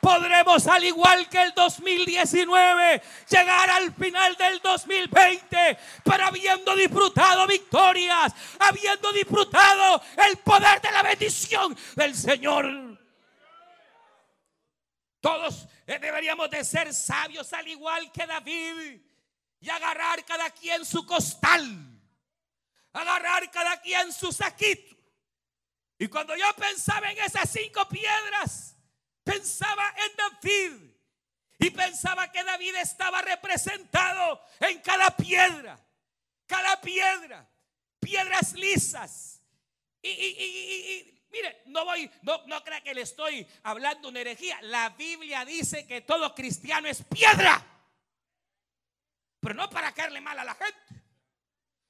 podremos 0.00 0.66
al 0.66 0.84
igual 0.84 1.28
que 1.28 1.42
el 1.42 1.52
2019 1.52 3.02
llegar 3.28 3.70
al 3.70 3.92
final 3.94 4.36
del 4.36 4.60
2020 4.60 5.78
para 6.04 6.28
habiendo 6.28 6.74
disfrutado 6.76 7.46
victorias, 7.46 8.32
habiendo 8.58 9.12
disfrutado 9.12 10.02
el 10.28 10.36
poder 10.38 10.80
de 10.80 10.90
la 10.92 11.02
bendición 11.02 11.76
del 11.96 12.14
Señor. 12.14 12.98
Todos 15.20 15.66
deberíamos 15.86 16.48
de 16.50 16.64
ser 16.64 16.94
sabios 16.94 17.52
al 17.52 17.66
igual 17.66 18.12
que 18.12 18.26
David 18.26 19.00
y 19.60 19.68
agarrar 19.68 20.24
cada 20.24 20.50
quien 20.50 20.84
su 20.84 21.04
costal, 21.04 22.00
agarrar 22.92 23.50
cada 23.50 23.80
quien 23.80 24.12
su 24.12 24.30
saquito. 24.30 24.96
Y 25.98 26.06
cuando 26.06 26.36
yo 26.36 26.46
pensaba 26.56 27.10
en 27.10 27.18
esas 27.18 27.50
cinco 27.50 27.88
piedras, 27.88 28.77
pensaba 29.28 29.94
en 30.06 30.16
David 30.16 30.90
y 31.58 31.70
pensaba 31.70 32.32
que 32.32 32.42
David 32.42 32.76
estaba 32.76 33.20
representado 33.20 34.40
en 34.60 34.80
cada 34.80 35.14
piedra, 35.16 35.78
cada 36.46 36.80
piedra, 36.80 37.46
piedras 38.00 38.54
lisas. 38.54 39.42
Y, 40.00 41.20
mire, 41.30 41.62
no 41.66 41.84
voy, 41.84 42.10
no, 42.22 42.46
no 42.46 42.64
crea 42.64 42.80
que 42.80 42.94
le 42.94 43.02
estoy 43.02 43.46
hablando 43.64 44.08
una 44.08 44.20
herejía. 44.20 44.62
La 44.62 44.90
Biblia 44.90 45.44
dice 45.44 45.86
que 45.86 46.00
todo 46.00 46.34
cristiano 46.34 46.88
es 46.88 47.02
piedra. 47.02 47.62
Pero 49.40 49.54
no 49.54 49.68
para 49.68 49.92
caerle 49.92 50.20
mal 50.20 50.38
a 50.38 50.44
la 50.44 50.54
gente. 50.54 51.02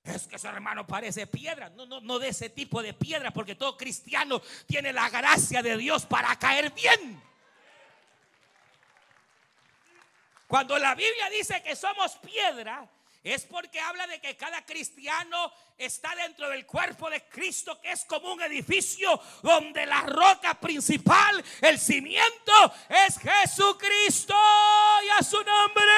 Es 0.02 0.26
que 0.26 0.36
ese 0.36 0.48
hermano 0.48 0.86
parece 0.86 1.26
piedra. 1.26 1.70
No, 1.70 1.86
no, 1.86 2.00
no 2.00 2.18
de 2.18 2.28
ese 2.28 2.50
tipo 2.50 2.82
de 2.82 2.94
piedra, 2.94 3.30
porque 3.30 3.54
todo 3.54 3.76
cristiano 3.76 4.42
tiene 4.66 4.92
la 4.92 5.08
gracia 5.10 5.62
de 5.62 5.76
Dios 5.76 6.06
para 6.06 6.36
caer 6.36 6.72
bien. 6.72 7.27
Cuando 10.48 10.78
la 10.78 10.94
Biblia 10.94 11.28
dice 11.28 11.62
que 11.62 11.76
somos 11.76 12.16
piedra, 12.16 12.88
es 13.22 13.44
porque 13.44 13.78
habla 13.78 14.06
de 14.06 14.18
que 14.18 14.34
cada 14.34 14.64
cristiano 14.64 15.52
está 15.76 16.14
dentro 16.14 16.48
del 16.48 16.64
cuerpo 16.64 17.10
de 17.10 17.22
Cristo, 17.28 17.78
que 17.82 17.92
es 17.92 18.06
como 18.06 18.32
un 18.32 18.40
edificio 18.40 19.20
donde 19.42 19.84
la 19.84 20.00
roca 20.00 20.54
principal, 20.54 21.44
el 21.60 21.78
cimiento, 21.78 22.74
es 22.88 23.18
Jesucristo 23.18 24.34
y 25.04 25.10
a 25.10 25.22
su 25.22 25.36
nombre. 25.36 25.92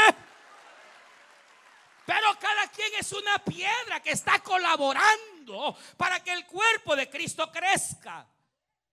Pero 2.04 2.36
cada 2.40 2.66
quien 2.72 2.92
es 2.98 3.12
una 3.12 3.38
piedra 3.38 4.00
que 4.00 4.10
está 4.10 4.40
colaborando 4.40 5.78
para 5.96 6.18
que 6.24 6.32
el 6.32 6.44
cuerpo 6.44 6.96
de 6.96 7.08
Cristo 7.08 7.52
crezca. 7.52 8.26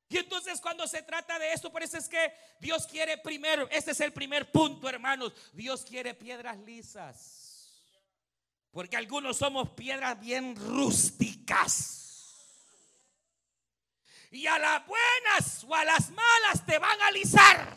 Y 0.10 0.18
entonces 0.18 0.62
cuando 0.62 0.88
se 0.88 1.02
trata 1.02 1.38
de 1.38 1.52
esto, 1.52 1.72
por 1.72 1.84
eso 1.84 1.98
es 1.98 2.08
que 2.08 2.34
Dios 2.60 2.88
quiere 2.88 3.18
primero, 3.18 3.68
este 3.70 3.92
es 3.92 4.00
el 4.00 4.14
primer 4.14 4.52
punto, 4.52 4.88
hermanos, 4.88 5.34
Dios 5.54 5.84
quiere 5.84 6.14
piedras 6.14 6.58
lisas. 6.60 7.84
Porque 8.72 8.96
algunos 8.96 9.38
somos 9.38 9.72
piedras 9.72 10.20
bien 10.20 10.56
rústicas. 10.56 12.06
Y 14.32 14.46
a 14.46 14.60
las 14.60 14.86
buenas 14.86 15.64
o 15.64 15.74
a 15.74 15.84
las 15.84 16.12
malas 16.12 16.66
te 16.66 16.78
van 16.78 17.02
a 17.02 17.12
lisar. 17.12 17.76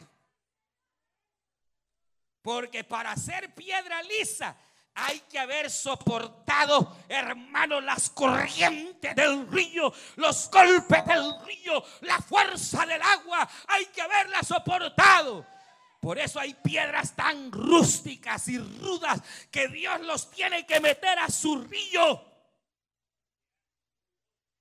Porque 2.42 2.84
para 2.84 3.16
ser 3.16 3.54
piedra 3.54 4.02
lisa 4.02 4.56
hay 4.94 5.20
que 5.20 5.38
haber 5.38 5.70
soportado, 5.70 6.98
hermano, 7.08 7.80
las 7.80 8.10
corrientes 8.10 9.14
del 9.14 9.46
río, 9.50 9.92
los 10.16 10.50
golpes 10.50 11.04
del 11.06 11.34
río, 11.44 11.82
la 12.02 12.18
fuerza 12.18 12.84
del 12.86 13.00
agua. 13.00 13.48
Hay 13.68 13.86
que 13.86 14.02
haberla 14.02 14.42
soportado. 14.42 15.46
Por 16.00 16.18
eso 16.18 16.40
hay 16.40 16.54
piedras 16.54 17.14
tan 17.14 17.52
rústicas 17.52 18.48
y 18.48 18.58
rudas 18.58 19.20
que 19.50 19.68
Dios 19.68 20.00
los 20.00 20.30
tiene 20.30 20.66
que 20.66 20.80
meter 20.80 21.18
a 21.18 21.28
su 21.28 21.62
río. 21.62 22.24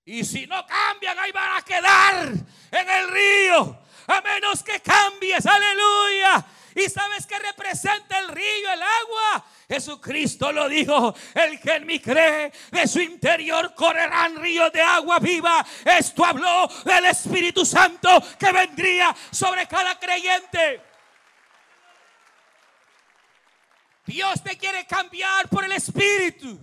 Y 0.06 0.26
si 0.26 0.48
no 0.48 0.66
cambian, 0.66 1.18
ahí 1.20 1.32
van 1.32 1.58
a 1.58 1.62
quedar 1.62 2.28
en 2.72 2.90
el 2.90 3.10
río. 3.10 3.80
A 4.08 4.22
menos 4.22 4.64
que 4.64 4.80
cambies, 4.82 5.46
aleluya. 5.46 6.46
¿Y 6.76 6.90
sabes 6.90 7.26
qué 7.26 7.38
representa 7.40 8.20
el 8.20 8.30
río, 8.30 8.74
el 8.74 8.82
agua? 8.82 9.46
Jesucristo 9.68 10.52
lo 10.52 10.68
dijo, 10.68 11.14
el 11.34 11.60
que 11.60 11.76
en 11.76 11.86
mí 11.86 12.00
cree, 12.00 12.52
de 12.72 12.88
su 12.88 13.00
interior 13.00 13.74
correrán 13.76 14.36
ríos 14.38 14.72
de 14.72 14.82
agua 14.82 15.20
viva. 15.20 15.66
Esto 15.86 16.26
habló 16.26 16.68
del 16.86 17.06
Espíritu 17.06 17.66
Santo 17.66 18.10
que 18.38 18.52
vendría 18.52 19.16
sobre 19.32 19.68
cada 19.68 20.00
creyente. 20.00 20.82
Dios 24.06 24.42
te 24.44 24.58
quiere 24.58 24.88
cambiar 24.88 25.48
por 25.50 25.64
el 25.64 25.72
Espíritu. 25.72 26.60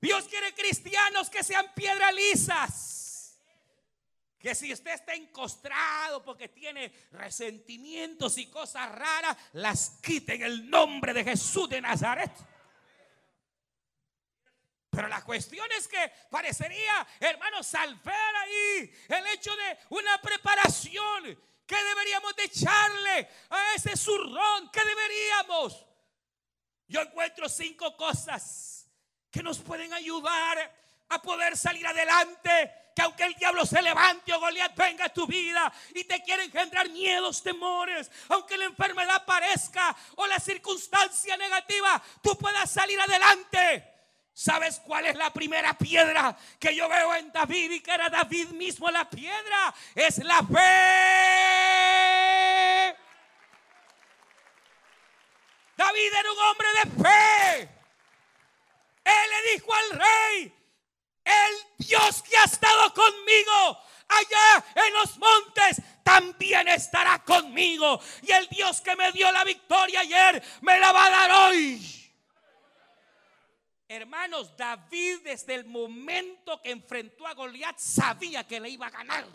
Dios 0.00 0.24
quiere 0.24 0.52
cristianos 0.52 1.30
que 1.30 1.44
sean 1.44 1.64
piedras 1.74 2.12
lisas. 2.12 3.01
Que 4.42 4.56
si 4.56 4.72
usted 4.72 4.90
está 4.90 5.14
encostrado 5.14 6.24
porque 6.24 6.48
tiene 6.48 6.92
resentimientos 7.12 8.36
y 8.38 8.46
cosas 8.46 8.90
raras, 8.92 9.36
las 9.52 10.00
quite 10.02 10.34
en 10.34 10.42
el 10.42 10.68
nombre 10.68 11.14
de 11.14 11.22
Jesús 11.22 11.68
de 11.68 11.80
Nazaret. 11.80 12.32
Pero 14.90 15.08
la 15.08 15.24
cuestión 15.24 15.66
es 15.78 15.86
que 15.86 16.12
parecería, 16.28 17.06
hermano, 17.20 17.62
salvar 17.62 18.36
ahí 18.36 18.92
el 19.08 19.26
hecho 19.28 19.54
de 19.56 19.78
una 19.90 20.20
preparación. 20.20 21.38
que 21.64 21.84
deberíamos 21.84 22.36
de 22.36 22.44
echarle 22.44 23.28
a 23.48 23.74
ese 23.74 23.96
zurrón? 23.96 24.70
¿Qué 24.70 24.84
deberíamos? 24.84 25.86
Yo 26.88 27.00
encuentro 27.00 27.48
cinco 27.48 27.96
cosas 27.96 28.90
que 29.30 29.42
nos 29.42 29.58
pueden 29.60 29.94
ayudar 29.94 30.81
a 31.14 31.22
poder 31.22 31.56
salir 31.56 31.86
adelante. 31.86 32.72
Que 32.94 33.02
aunque 33.02 33.24
el 33.24 33.34
diablo 33.34 33.64
se 33.64 33.80
levante 33.80 34.34
o 34.34 34.40
Goliat 34.40 34.76
venga 34.76 35.06
a 35.06 35.08
tu 35.08 35.26
vida 35.26 35.72
y 35.94 36.04
te 36.04 36.22
quiere 36.22 36.44
engendrar 36.44 36.90
miedos, 36.90 37.42
temores, 37.42 38.10
aunque 38.28 38.58
la 38.58 38.66
enfermedad 38.66 39.16
aparezca 39.16 39.96
o 40.16 40.26
la 40.26 40.38
circunstancia 40.38 41.36
negativa, 41.38 42.02
tú 42.22 42.36
puedas 42.36 42.70
salir 42.70 43.00
adelante. 43.00 43.88
¿Sabes 44.34 44.80
cuál 44.80 45.06
es 45.06 45.16
la 45.16 45.30
primera 45.30 45.72
piedra 45.74 46.36
que 46.58 46.74
yo 46.74 46.88
veo 46.88 47.14
en 47.14 47.30
David 47.32 47.70
y 47.70 47.80
que 47.80 47.92
era 47.92 48.08
David 48.08 48.48
mismo 48.48 48.90
la 48.90 49.08
piedra? 49.08 49.74
Es 49.94 50.18
la 50.18 50.42
fe. 50.42 51.62
David 55.76 56.12
era 56.18 56.32
un 56.32 56.38
hombre 56.38 56.68
de 56.72 56.90
fe. 57.02 57.68
Él 59.04 59.30
le 59.30 59.52
dijo 59.52 59.74
al 59.74 59.90
rey, 59.98 60.54
el 61.24 61.86
Dios 61.86 62.22
que 62.22 62.36
ha 62.36 62.44
estado 62.44 62.92
conmigo 62.94 63.78
allá 64.08 64.64
en 64.86 64.94
los 64.94 65.18
montes 65.18 65.82
también 66.02 66.68
estará 66.68 67.22
conmigo. 67.24 68.00
Y 68.22 68.32
el 68.32 68.48
Dios 68.48 68.80
que 68.80 68.96
me 68.96 69.12
dio 69.12 69.30
la 69.32 69.44
victoria 69.44 70.00
ayer 70.00 70.42
me 70.60 70.78
la 70.78 70.92
va 70.92 71.06
a 71.06 71.10
dar 71.10 71.30
hoy. 71.30 72.02
Hermanos, 73.88 74.56
David 74.56 75.18
desde 75.22 75.54
el 75.54 75.66
momento 75.66 76.60
que 76.62 76.70
enfrentó 76.70 77.26
a 77.26 77.34
Goliat 77.34 77.78
sabía 77.78 78.46
que 78.46 78.58
le 78.58 78.70
iba 78.70 78.86
a 78.86 78.90
ganar. 78.90 79.26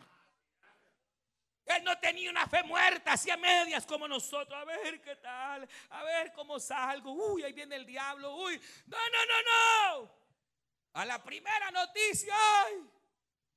Él 1.65 1.83
no 1.83 1.97
tenía 1.99 2.31
una 2.31 2.47
fe 2.47 2.63
muerta, 2.63 3.11
hacía 3.11 3.35
medias 3.35 3.85
como 3.85 4.07
nosotros. 4.07 4.57
A 4.59 4.63
ver 4.63 5.01
qué 5.01 5.17
tal, 5.17 5.67
a 5.89 6.03
ver 6.03 6.31
cómo 6.33 6.59
salgo. 6.59 7.11
Uy, 7.11 7.43
ahí 7.43 7.51
viene 7.51 7.75
el 7.75 7.85
diablo. 7.85 8.35
Uy, 8.35 8.59
no, 8.85 8.97
no, 8.97 9.25
no, 9.25 10.01
no. 10.01 10.26
A 10.97 11.05
la 11.05 11.21
primera 11.23 11.69
noticia, 11.69 12.33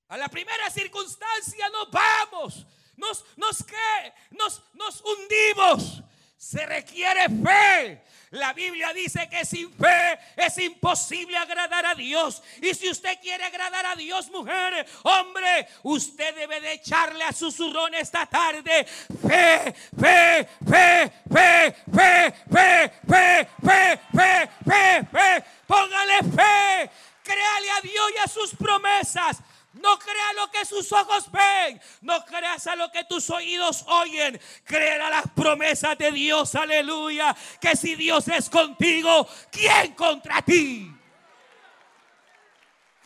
a 0.08 0.16
la 0.18 0.28
primera 0.28 0.68
circunstancia 0.68 1.70
nos 1.70 1.90
vamos. 1.90 2.66
Nos, 2.96 3.24
nos, 3.38 3.64
¿qué? 3.64 4.12
Nos, 4.32 4.62
nos 4.74 5.02
hundimos. 5.02 6.02
Se 6.36 6.66
requiere 6.66 7.30
fe. 7.42 8.04
La 8.32 8.52
Biblia 8.52 8.92
dice 8.92 9.26
que 9.30 9.46
sin 9.46 9.72
fe 9.72 10.18
es 10.36 10.58
imposible 10.58 11.34
agradar 11.38 11.86
a 11.86 11.94
Dios. 11.94 12.42
Y 12.60 12.74
si 12.74 12.90
usted 12.90 13.18
quiere 13.22 13.42
agradar 13.44 13.86
a 13.86 13.96
Dios, 13.96 14.30
mujer, 14.30 14.86
hombre, 15.02 15.66
usted 15.84 16.34
debe 16.34 16.60
de 16.60 16.74
echarle 16.74 17.24
a 17.24 17.32
su 17.32 17.50
zurrón 17.50 17.94
esta 17.94 18.26
tarde 18.26 18.84
fe, 18.84 19.74
fe, 19.98 20.46
fe, 20.68 21.12
fe, 21.32 21.74
fe, 21.90 22.34
fe, 22.52 22.92
fe, 23.08 23.50
fe, 23.62 24.00
fe, 24.12 24.50
fe, 24.62 25.06
fe. 25.10 25.44
Póngale 25.66 26.18
fe. 26.36 26.90
Créale 27.22 27.70
a 27.70 27.80
Dios 27.80 28.12
y 28.16 28.18
a 28.18 28.28
sus 28.28 28.54
promesas. 28.54 29.38
No 29.72 29.98
crea 29.98 30.32
lo 30.34 30.50
que 30.50 30.64
sus 30.64 30.90
ojos 30.92 31.30
ven. 31.30 31.80
No 32.00 32.24
creas 32.24 32.66
a 32.66 32.74
lo 32.74 32.90
que 32.90 33.04
tus 33.04 33.30
oídos 33.30 33.84
oyen. 33.86 34.40
Crea 34.64 35.08
las 35.08 35.28
promesas 35.34 35.96
de 35.96 36.10
Dios. 36.10 36.54
Aleluya. 36.54 37.36
Que 37.60 37.76
si 37.76 37.94
Dios 37.94 38.26
es 38.28 38.50
contigo, 38.50 39.28
¿quién 39.50 39.94
contra 39.94 40.42
ti? 40.42 40.92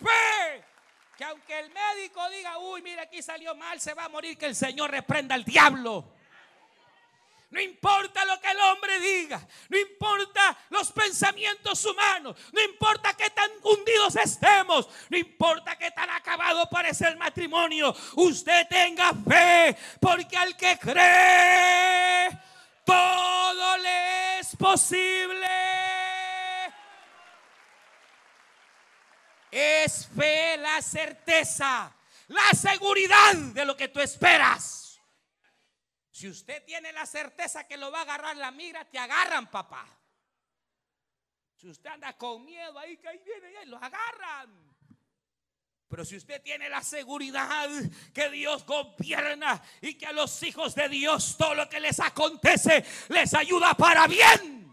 Fe. 0.02 0.64
Que 1.18 1.24
aunque 1.24 1.58
el 1.58 1.70
médico 1.70 2.28
diga, 2.30 2.58
uy, 2.58 2.82
mira, 2.82 3.02
aquí 3.02 3.22
salió 3.22 3.54
mal, 3.54 3.80
se 3.80 3.94
va 3.94 4.06
a 4.06 4.08
morir, 4.08 4.36
que 4.36 4.46
el 4.46 4.56
Señor 4.56 4.90
reprenda 4.90 5.34
al 5.34 5.44
diablo. 5.44 6.13
No 7.50 7.60
importa 7.60 8.24
lo 8.24 8.40
que 8.40 8.50
el 8.50 8.58
hombre 8.58 8.98
diga, 8.98 9.46
no 9.68 9.78
importa 9.78 10.56
los 10.70 10.90
pensamientos 10.90 11.84
humanos, 11.84 12.36
no 12.52 12.60
importa 12.60 13.14
qué 13.16 13.30
tan 13.30 13.48
hundidos 13.62 14.16
estemos, 14.16 14.88
no 15.08 15.16
importa 15.16 15.76
qué 15.76 15.92
tan 15.92 16.10
acabado 16.10 16.68
parece 16.68 17.06
el 17.06 17.16
matrimonio, 17.16 17.94
usted 18.16 18.66
tenga 18.68 19.12
fe, 19.12 19.76
porque 20.00 20.36
al 20.36 20.56
que 20.56 20.76
cree, 20.78 22.28
todo 22.84 23.76
le 23.78 24.40
es 24.40 24.56
posible. 24.56 25.46
Es 29.50 30.08
fe 30.08 30.56
la 30.56 30.82
certeza, 30.82 31.94
la 32.26 32.50
seguridad 32.52 33.34
de 33.34 33.64
lo 33.64 33.76
que 33.76 33.86
tú 33.86 34.00
esperas. 34.00 34.83
Si 36.14 36.28
usted 36.28 36.64
tiene 36.64 36.92
la 36.92 37.06
certeza 37.06 37.66
que 37.66 37.76
lo 37.76 37.90
va 37.90 37.98
a 37.98 38.02
agarrar 38.02 38.36
la 38.36 38.52
mira, 38.52 38.88
te 38.88 39.00
agarran, 39.00 39.50
papá. 39.50 39.84
Si 41.56 41.68
usted 41.68 41.90
anda 41.90 42.16
con 42.16 42.44
miedo 42.44 42.78
ahí, 42.78 42.96
que 42.98 43.08
ahí 43.08 43.18
viene, 43.18 43.58
ahí 43.58 43.66
lo 43.66 43.78
agarran. 43.78 44.76
Pero 45.88 46.04
si 46.04 46.16
usted 46.16 46.40
tiene 46.40 46.68
la 46.68 46.84
seguridad 46.84 47.68
que 48.14 48.30
Dios 48.30 48.64
gobierna 48.64 49.60
y 49.80 49.94
que 49.94 50.06
a 50.06 50.12
los 50.12 50.40
hijos 50.44 50.76
de 50.76 50.88
Dios 50.88 51.34
todo 51.36 51.56
lo 51.56 51.68
que 51.68 51.80
les 51.80 51.98
acontece 51.98 52.84
les 53.08 53.34
ayuda 53.34 53.74
para 53.74 54.06
bien. 54.06 54.72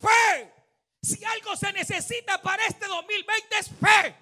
Fe. 0.00 0.52
Si 1.00 1.24
algo 1.24 1.54
se 1.54 1.72
necesita 1.72 2.42
para 2.42 2.66
este 2.66 2.88
2020 2.88 3.58
es 3.58 3.68
fe. 3.68 4.16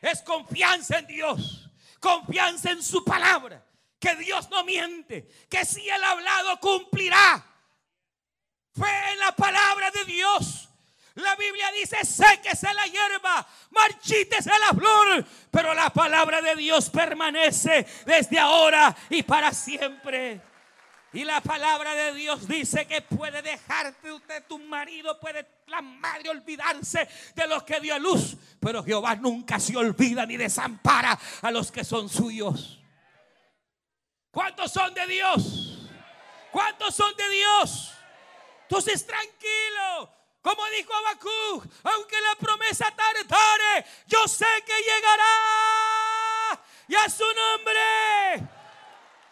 Es 0.00 0.22
confianza 0.22 1.00
en 1.00 1.06
Dios. 1.06 1.70
Confianza 2.00 2.70
en 2.70 2.82
su 2.82 3.04
palabra 3.04 3.65
que 3.98 4.14
Dios 4.16 4.48
no 4.50 4.64
miente, 4.64 5.28
que 5.48 5.64
si 5.64 5.88
Él 5.88 6.02
ha 6.02 6.10
hablado 6.12 6.60
cumplirá. 6.60 7.44
Fe 8.72 9.12
en 9.12 9.18
la 9.18 9.32
palabra 9.32 9.90
de 9.90 10.04
Dios. 10.04 10.68
La 11.14 11.34
Biblia 11.34 11.72
dice, 11.72 12.04
séquese 12.04 12.74
la 12.74 12.84
hierba, 12.84 13.46
marchítese 13.70 14.50
la 14.50 14.78
flor, 14.78 15.24
pero 15.50 15.72
la 15.72 15.88
palabra 15.88 16.42
de 16.42 16.54
Dios 16.56 16.90
permanece 16.90 17.86
desde 18.04 18.38
ahora 18.38 18.94
y 19.08 19.22
para 19.22 19.50
siempre. 19.54 20.42
Y 21.14 21.24
la 21.24 21.40
palabra 21.40 21.94
de 21.94 22.12
Dios 22.12 22.46
dice 22.46 22.86
que 22.86 23.00
puede 23.00 23.40
dejarte 23.40 24.12
usted, 24.12 24.44
tu 24.46 24.58
marido, 24.58 25.18
puede 25.18 25.46
la 25.68 25.80
madre 25.80 26.28
olvidarse 26.28 27.08
de 27.34 27.46
los 27.46 27.62
que 27.62 27.80
dio 27.80 27.94
a 27.94 27.98
luz, 27.98 28.36
pero 28.60 28.84
Jehová 28.84 29.16
nunca 29.16 29.58
se 29.58 29.74
olvida 29.74 30.26
ni 30.26 30.36
desampara 30.36 31.18
a 31.40 31.50
los 31.50 31.72
que 31.72 31.82
son 31.82 32.10
suyos. 32.10 32.78
¿Cuántos 34.36 34.70
son 34.70 34.92
de 34.92 35.06
Dios? 35.06 35.78
¿Cuántos 36.52 36.94
son 36.94 37.16
de 37.16 37.26
Dios? 37.30 37.94
Entonces 38.68 39.06
tranquilo. 39.06 40.12
Como 40.42 40.62
dijo 40.76 40.92
Abacú, 40.92 41.62
aunque 41.84 42.20
la 42.20 42.34
promesa 42.34 42.94
tardare, 42.94 43.86
yo 44.06 44.28
sé 44.28 44.44
que 44.66 44.74
llegará. 44.78 46.60
Y 46.86 46.94
a 46.96 47.08
su 47.08 47.24
nombre. 47.24 48.55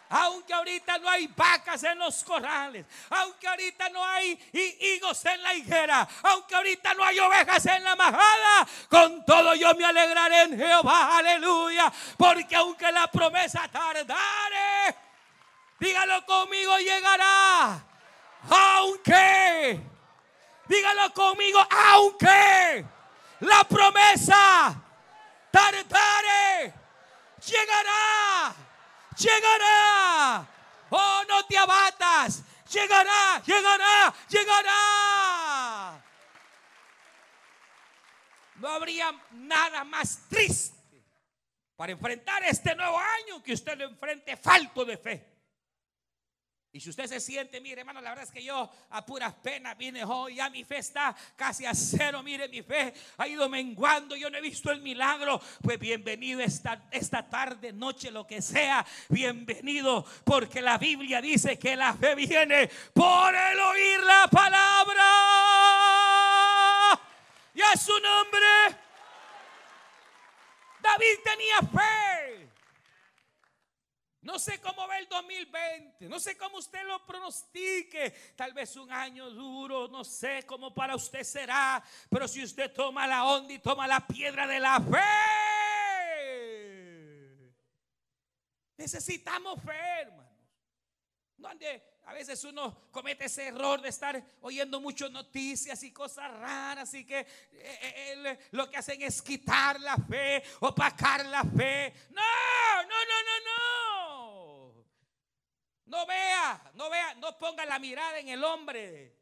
Aunque 0.09 0.53
ahorita 0.53 0.97
no 0.99 1.09
hay 1.09 1.27
vacas 1.27 1.83
en 1.83 1.97
los 1.97 2.23
corrales, 2.23 2.85
aunque 3.09 3.47
ahorita 3.47 3.89
no 3.89 4.03
hay 4.05 4.39
higos 4.53 5.25
en 5.25 5.41
la 5.41 5.53
higuera, 5.53 6.07
aunque 6.23 6.55
ahorita 6.55 6.93
no 6.93 7.03
hay 7.03 7.19
ovejas 7.19 7.65
en 7.65 7.83
la 7.83 7.95
majada, 7.95 8.67
con 8.89 9.25
todo 9.25 9.55
yo 9.55 9.73
me 9.75 9.85
alegraré 9.85 10.43
en 10.43 10.57
Jehová, 10.57 11.17
aleluya, 11.17 11.91
porque 12.17 12.55
aunque 12.55 12.91
la 12.91 13.07
promesa 13.07 13.67
tardare, 13.67 14.95
dígalo 15.79 16.25
conmigo, 16.25 16.77
llegará. 16.77 17.83
Aunque, 18.47 19.81
dígalo 20.67 21.13
conmigo, 21.13 21.65
aunque 21.91 22.85
La 23.39 23.63
promesa 23.65 24.81
tarde 25.51 26.73
llegará, 27.45 28.55
llegará. 29.17 30.47
Oh, 30.89 31.23
no 31.27 31.45
te 31.45 31.57
abatas. 31.57 32.43
Llegará, 32.71 33.41
llegará, 33.45 34.13
llegará. 34.27 36.03
No 38.55 38.69
habría 38.69 39.13
nada 39.31 39.83
más 39.83 40.27
triste 40.29 41.03
para 41.75 41.91
enfrentar 41.91 42.43
este 42.43 42.73
nuevo 42.75 42.97
año 42.97 43.43
que 43.43 43.53
usted 43.53 43.77
lo 43.77 43.85
enfrente 43.85 44.37
falto 44.37 44.85
de 44.85 44.97
fe. 44.97 45.34
Y 46.75 46.81
si 46.81 46.89
usted 46.89 47.07
se 47.07 47.21
siente, 47.21 47.61
mire 47.61 47.79
hermano, 47.79 48.01
la 48.01 48.09
verdad 48.09 48.25
es 48.25 48.31
que 48.31 48.43
yo 48.43 48.69
a 48.89 49.05
puras 49.05 49.33
penas 49.35 49.77
vine 49.77 50.03
hoy, 50.03 50.35
ya 50.35 50.49
mi 50.49 50.65
fe 50.65 50.79
está 50.79 51.15
casi 51.37 51.65
a 51.65 51.73
cero, 51.73 52.21
mire 52.21 52.49
mi 52.49 52.61
fe 52.63 52.93
ha 53.15 53.25
ido 53.29 53.47
menguando, 53.47 54.13
yo 54.17 54.29
no 54.29 54.37
he 54.37 54.41
visto 54.41 54.69
el 54.71 54.81
milagro, 54.81 55.41
pues 55.61 55.79
bienvenido 55.79 56.41
esta, 56.41 56.83
esta 56.91 57.29
tarde, 57.29 57.71
noche, 57.71 58.11
lo 58.11 58.27
que 58.27 58.41
sea, 58.41 58.85
bienvenido, 59.07 60.05
porque 60.25 60.61
la 60.61 60.77
Biblia 60.77 61.21
dice 61.21 61.57
que 61.57 61.77
la 61.77 61.93
fe 61.93 62.13
viene 62.13 62.69
por 62.93 63.33
el 63.33 63.57
oír 63.57 63.99
la 64.01 64.27
palabra. 64.29 65.05
Y 67.53 67.61
a 67.61 67.77
su 67.77 67.97
nombre, 68.01 68.77
David 70.81 71.19
tenía 71.23 71.59
fe. 71.71 72.44
No 74.25 74.39
sé 74.39 74.59
cómo 74.59 74.87
va 74.87 74.97
el 74.97 75.07
2020, 75.07 76.09
no 76.09 76.19
sé 76.19 76.35
cómo 76.35 76.57
usted 76.57 76.83
lo 76.83 77.05
pronostique, 77.05 78.11
tal 78.35 78.53
vez 78.53 78.75
un 78.75 78.91
año 78.91 79.29
duro, 79.29 79.87
no 79.87 80.03
sé 80.03 80.43
cómo 80.47 80.73
para 80.73 80.95
usted 80.95 81.21
será, 81.21 81.83
pero 82.09 82.27
si 82.27 82.43
usted 82.43 82.73
toma 82.73 83.05
la 83.05 83.23
onda 83.25 83.53
y 83.53 83.59
toma 83.59 83.85
la 83.85 83.99
piedra 84.07 84.47
de 84.47 84.59
la 84.59 84.81
fe, 84.81 85.03
necesitamos 88.77 89.61
fe, 89.61 90.01
hermanos. 90.01 90.25
No 91.37 91.47
a 92.07 92.13
veces 92.13 92.43
uno 92.45 92.89
comete 92.89 93.25
ese 93.25 93.45
error 93.47 93.79
de 93.79 93.89
estar 93.89 94.23
oyendo 94.41 94.81
muchas 94.81 95.11
noticias 95.11 95.83
y 95.83 95.91
cosas 95.91 96.31
raras 96.31 96.91
y 96.95 97.05
que 97.05 97.19
eh, 97.19 97.27
eh, 97.51 98.39
lo 98.51 98.69
que 98.71 98.77
hacen 98.77 98.99
es 99.03 99.21
quitar 99.21 99.79
la 99.79 99.97
fe, 99.97 100.43
opacar 100.61 101.23
la 101.27 101.43
fe. 101.43 101.93
No, 102.09 102.21
no, 102.21 102.87
no, 102.87 103.23
no, 103.23 103.39
no. 103.45 103.94
No 105.85 106.05
vea, 106.05 106.71
no 106.73 106.89
vea, 106.89 107.13
no 107.15 107.37
ponga 107.37 107.65
la 107.65 107.79
mirada 107.79 108.19
en 108.19 108.29
el 108.29 108.43
hombre. 108.43 109.17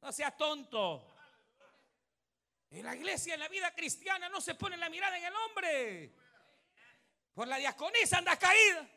No 0.00 0.12
sea 0.12 0.36
tonto. 0.36 1.14
En 2.70 2.84
la 2.84 2.94
iglesia, 2.94 3.34
en 3.34 3.40
la 3.40 3.48
vida 3.48 3.74
cristiana, 3.74 4.28
no 4.28 4.40
se 4.40 4.54
pone 4.54 4.76
la 4.76 4.88
mirada 4.88 5.16
en 5.18 5.24
el 5.24 5.34
hombre. 5.34 6.14
Por 7.34 7.48
la 7.48 7.56
diaconisa 7.56 8.18
anda 8.18 8.36
caída 8.38 8.88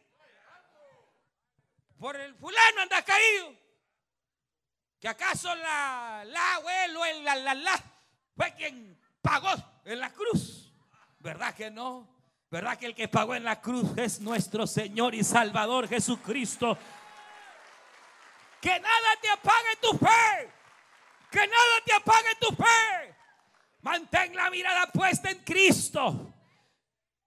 por 2.00 2.16
el 2.16 2.34
fulano 2.36 2.82
anda 2.82 3.04
caído. 3.04 3.54
Que 5.00 5.08
acaso 5.08 5.54
la, 5.56 6.24
la 6.26 6.56
abuelo, 6.56 7.06
el 7.06 7.24
la, 7.24 7.36
la, 7.36 7.54
la, 7.54 7.84
fue 8.36 8.54
quien 8.56 9.00
pagó 9.22 9.50
en 9.86 10.00
la 10.00 10.12
cruz. 10.12 10.74
¿Verdad 11.20 11.54
que 11.54 11.70
no? 11.70 12.19
¿Verdad 12.52 12.80
que 12.80 12.88
el 12.88 12.96
que 12.96 13.08
pagó 13.08 13.36
en 13.36 13.44
la 13.44 13.62
cruz 13.62 13.96
es 13.96 14.20
nuestro 14.22 14.66
Señor 14.66 15.14
y 15.14 15.24
Salvador 15.24 15.88
Jesucristo? 15.88 16.78
Que 18.60 18.80
nada 18.80 19.10
te 19.22 19.30
apague 19.30 19.76
tu 19.80 19.98
fe. 19.98 20.52
Que 21.30 21.46
nada 21.46 21.82
te 21.86 21.94
apague 21.94 22.36
tu 22.40 22.56
fe. 22.56 23.16
Mantén 23.82 24.36
la 24.36 24.50
mirada 24.50 24.88
puesta 24.88 25.30
en 25.30 25.44
Cristo. 25.44 26.34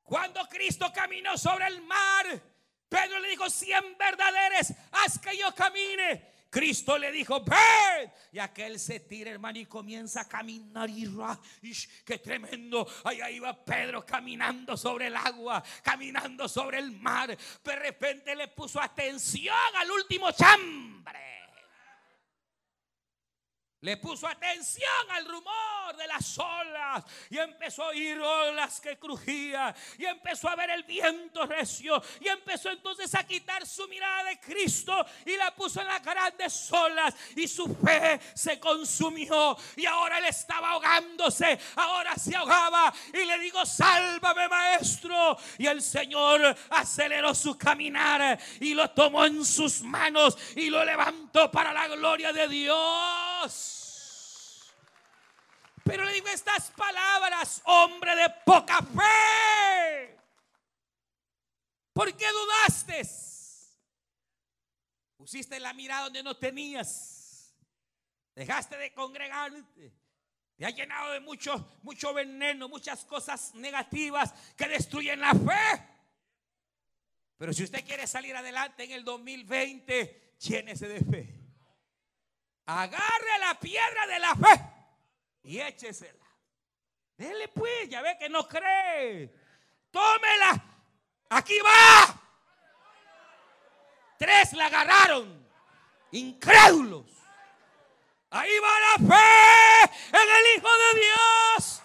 Cuando 0.03 0.47
Cristo 0.49 0.93
caminó 0.93 1.39
sobre 1.39 1.69
el 1.69 1.83
mar, 1.83 2.27
Pedro 2.89 3.21
le 3.21 3.29
dijo, 3.29 3.49
si 3.49 3.73
en 3.73 3.97
verdad 3.97 4.35
eres, 4.47 4.75
haz 4.91 5.21
que 5.21 5.37
yo 5.37 5.55
camine. 5.55 6.33
Cristo 6.53 6.99
le 6.99 7.11
dijo, 7.11 7.43
ven. 7.43 8.13
Y 8.31 8.39
aquel 8.39 8.79
se 8.79 9.01
tira, 9.01 9.31
hermano, 9.31 9.59
y 9.59 9.65
comienza 9.65 10.21
a 10.21 10.29
caminar. 10.29 10.91
Y 10.91 11.09
qué 12.05 12.19
tremendo. 12.19 12.87
Allá 13.05 13.31
iba 13.31 13.65
Pedro 13.65 14.05
caminando 14.05 14.77
sobre 14.77 15.07
el 15.07 15.17
agua, 15.17 15.65
caminando 15.83 16.47
sobre 16.47 16.79
el 16.79 16.93
mar. 16.93 17.35
De 17.65 17.77
repente 17.77 18.37
le 18.37 18.49
puso 18.49 18.83
atención 18.83 19.57
al 19.79 19.91
último 19.93 20.31
chambre. 20.33 21.42
Le 23.83 23.97
puso 23.97 24.29
atención 24.29 25.11
al 25.11 25.27
rumor 25.27 25.97
de 25.97 26.07
las 26.07 26.39
olas 26.39 27.05
y 27.29 27.37
empezó 27.37 27.83
a 27.83 27.89
oír 27.89 28.17
olas 28.17 28.81
que 28.81 28.97
crujían 28.97 29.75
y 29.99 30.05
empezó 30.05 30.49
a 30.49 30.55
ver 30.55 30.71
el 30.71 30.85
viento 30.85 31.45
recio 31.47 32.01
y 32.21 32.29
empezó 32.29 32.71
entonces 32.71 33.13
a 33.17 33.25
quitar 33.25 33.67
su 33.67 33.89
mirada 33.89 34.23
de 34.23 34.39
Cristo 34.39 35.05
y 35.27 35.37
la 35.37 35.53
puso 35.53 35.81
en 35.81 35.89
las 35.89 36.01
grandes 36.01 36.73
olas 36.73 37.13
y 37.35 37.49
su 37.49 37.75
fe 37.75 38.21
se 38.35 38.61
consumió 38.61 39.57
y 39.75 39.85
ahora 39.85 40.19
él 40.19 40.27
estaba 40.27 40.71
ahogándose, 40.71 41.59
ahora 41.75 42.15
se 42.15 42.37
ahogaba 42.37 42.95
y 43.13 43.25
le 43.25 43.39
digo, 43.41 43.67
sálvame 43.67 44.49
maestro. 44.49 45.37
Y 45.59 45.67
el 45.67 45.83
Señor 45.83 46.57
aceleró 46.71 47.35
su 47.35 47.59
caminar 47.59 48.39
y 48.61 48.75
lo 48.75 48.89
tomó 48.93 49.27
en 49.27 49.45
sus 49.45 49.83
manos 49.83 50.39
y 50.55 50.71
lo 50.71 50.85
levantó 50.85 51.51
para 51.51 51.73
la 51.73 51.89
gloria 51.89 52.33
de 52.33 52.47
Dios. 52.47 53.32
Pero 55.85 56.05
le 56.05 56.13
digo 56.13 56.29
estas 56.29 56.71
palabras, 56.71 57.61
hombre 57.65 58.15
de 58.15 58.31
poca 58.45 58.79
fe. 58.83 60.17
¿Por 61.93 62.17
qué 62.17 62.27
dudaste? 62.31 63.03
Pusiste 65.17 65.59
la 65.61 65.73
mirada 65.73 66.05
donde 66.05 66.23
no 66.23 66.37
tenías. 66.37 67.55
Dejaste 68.35 68.77
de 68.77 68.93
congregarte. 68.93 69.93
Te 70.57 70.65
ha 70.65 70.71
llenado 70.71 71.13
de 71.13 71.21
mucho, 71.21 71.79
mucho 71.83 72.15
veneno, 72.15 72.69
muchas 72.69 73.05
cosas 73.05 73.55
negativas 73.55 74.33
que 74.57 74.69
destruyen 74.69 75.21
la 75.21 75.35
fe. 75.35 75.89
Pero 77.37 77.53
si 77.53 77.65
usted 77.65 77.85
quiere 77.85 78.07
salir 78.07 78.37
adelante 78.37 78.85
en 78.85 78.93
el 78.93 79.05
2020, 79.05 80.37
llénese 80.39 80.87
de 80.87 81.01
fe. 81.01 81.42
Agarre 82.67 83.39
la 83.41 83.59
piedra 83.59 84.07
de 84.07 84.19
la 84.19 84.35
fe 84.35 84.63
y 85.45 85.61
échesela. 85.61 86.25
Dele 87.17 87.49
pues, 87.49 87.89
ya 87.89 88.03
ve 88.03 88.17
que 88.19 88.29
no 88.29 88.47
cree. 88.49 89.33
Tómela. 89.91 90.65
Aquí 91.31 91.59
va. 91.61 92.21
Tres 94.19 94.53
la 94.53 94.67
agarraron. 94.67 95.47
Incrédulos. 96.13 97.07
Ahí 98.31 98.53
va 98.59 98.81
la 98.81 99.15
fe 99.15 99.93
en 100.09 100.31
el 100.31 100.57
Hijo 100.57 100.69
de 100.69 101.01
Dios. 101.01 101.83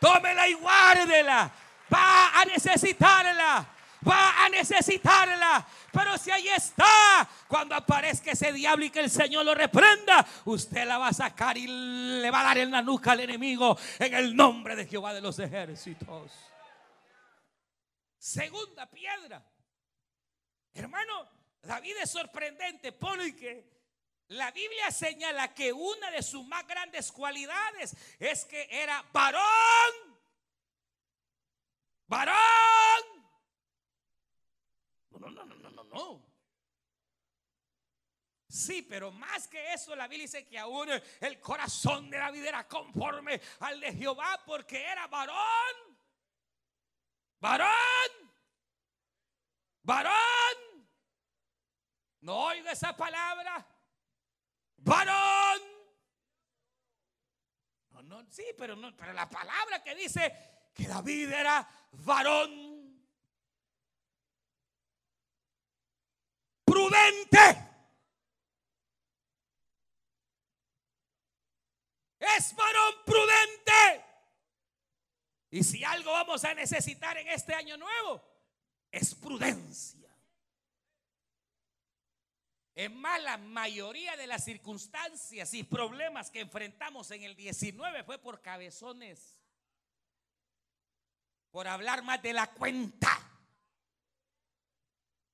Tómela 0.00 0.48
y 0.48 0.54
guárdela. 0.54 1.50
Va 1.92 2.40
a 2.40 2.44
necesitarla. 2.44 3.66
Va 4.06 4.44
a 4.44 4.48
necesitarla. 4.48 5.66
Pero 5.92 6.16
si 6.16 6.30
ahí 6.30 6.48
está, 6.48 7.28
cuando 7.48 7.74
aparezca 7.74 8.32
ese 8.32 8.52
diablo 8.52 8.84
y 8.84 8.90
que 8.90 9.00
el 9.00 9.10
Señor 9.10 9.44
lo 9.44 9.54
reprenda, 9.54 10.26
usted 10.46 10.86
la 10.86 10.98
va 10.98 11.08
a 11.08 11.12
sacar 11.12 11.58
y 11.58 11.66
le 11.66 12.30
va 12.30 12.40
a 12.40 12.44
dar 12.44 12.58
en 12.58 12.70
la 12.70 12.82
nuca 12.82 13.12
al 13.12 13.20
enemigo 13.20 13.76
en 13.98 14.14
el 14.14 14.34
nombre 14.34 14.76
de 14.76 14.86
Jehová 14.86 15.12
de 15.12 15.20
los 15.20 15.38
ejércitos. 15.38 16.32
Segunda 18.18 18.88
piedra. 18.88 19.42
Hermano, 20.72 21.28
David 21.62 21.96
es 22.02 22.10
sorprendente 22.10 22.92
porque 22.92 23.80
la 24.28 24.50
Biblia 24.52 24.90
señala 24.90 25.52
que 25.52 25.72
una 25.72 26.10
de 26.10 26.22
sus 26.22 26.46
más 26.46 26.66
grandes 26.66 27.10
cualidades 27.10 27.96
es 28.18 28.44
que 28.44 28.68
era 28.70 29.04
varón. 29.12 29.42
Varón 32.06 33.19
no, 35.20 35.30
no, 35.30 35.44
no, 35.44 35.54
no, 35.54 35.70
no, 35.70 35.84
no. 35.84 36.30
Sí, 38.48 38.82
pero 38.82 39.12
más 39.12 39.46
que 39.46 39.72
eso, 39.74 39.94
la 39.94 40.08
Biblia 40.08 40.24
dice 40.24 40.48
que 40.48 40.58
aún 40.58 40.88
el 41.20 41.40
corazón 41.40 42.10
de 42.10 42.18
David 42.18 42.46
era 42.46 42.66
conforme 42.66 43.40
al 43.60 43.78
de 43.78 43.92
Jehová 43.92 44.42
porque 44.44 44.82
era 44.82 45.06
varón. 45.06 45.36
Varón. 47.38 47.70
Varón. 49.82 50.14
No 52.22 52.46
oigo 52.46 52.68
esa 52.70 52.96
palabra. 52.96 53.64
Varón. 54.78 55.60
No, 57.90 58.02
no, 58.02 58.26
sí, 58.30 58.44
pero 58.58 58.74
no, 58.74 58.96
pero 58.96 59.12
la 59.12 59.28
palabra 59.28 59.82
que 59.84 59.94
dice 59.94 60.70
que 60.74 60.88
David 60.88 61.30
era 61.30 61.68
varón 61.92 62.69
prudente. 66.90 67.68
Es 72.18 72.54
varón 72.54 72.94
prudente. 73.04 74.04
Y 75.50 75.64
si 75.64 75.82
algo 75.84 76.12
vamos 76.12 76.44
a 76.44 76.54
necesitar 76.54 77.16
en 77.18 77.28
este 77.28 77.54
año 77.54 77.76
nuevo, 77.76 78.22
es 78.90 79.14
prudencia. 79.14 80.08
Es 82.74 82.90
más, 82.90 83.22
la 83.22 83.36
mayoría 83.36 84.16
de 84.16 84.26
las 84.26 84.44
circunstancias 84.44 85.52
y 85.54 85.64
problemas 85.64 86.30
que 86.30 86.40
enfrentamos 86.40 87.10
en 87.10 87.24
el 87.24 87.36
19 87.36 88.04
fue 88.04 88.18
por 88.18 88.40
cabezones. 88.40 89.38
Por 91.50 91.66
hablar 91.66 92.02
más 92.02 92.22
de 92.22 92.32
la 92.32 92.46
cuenta. 92.46 93.29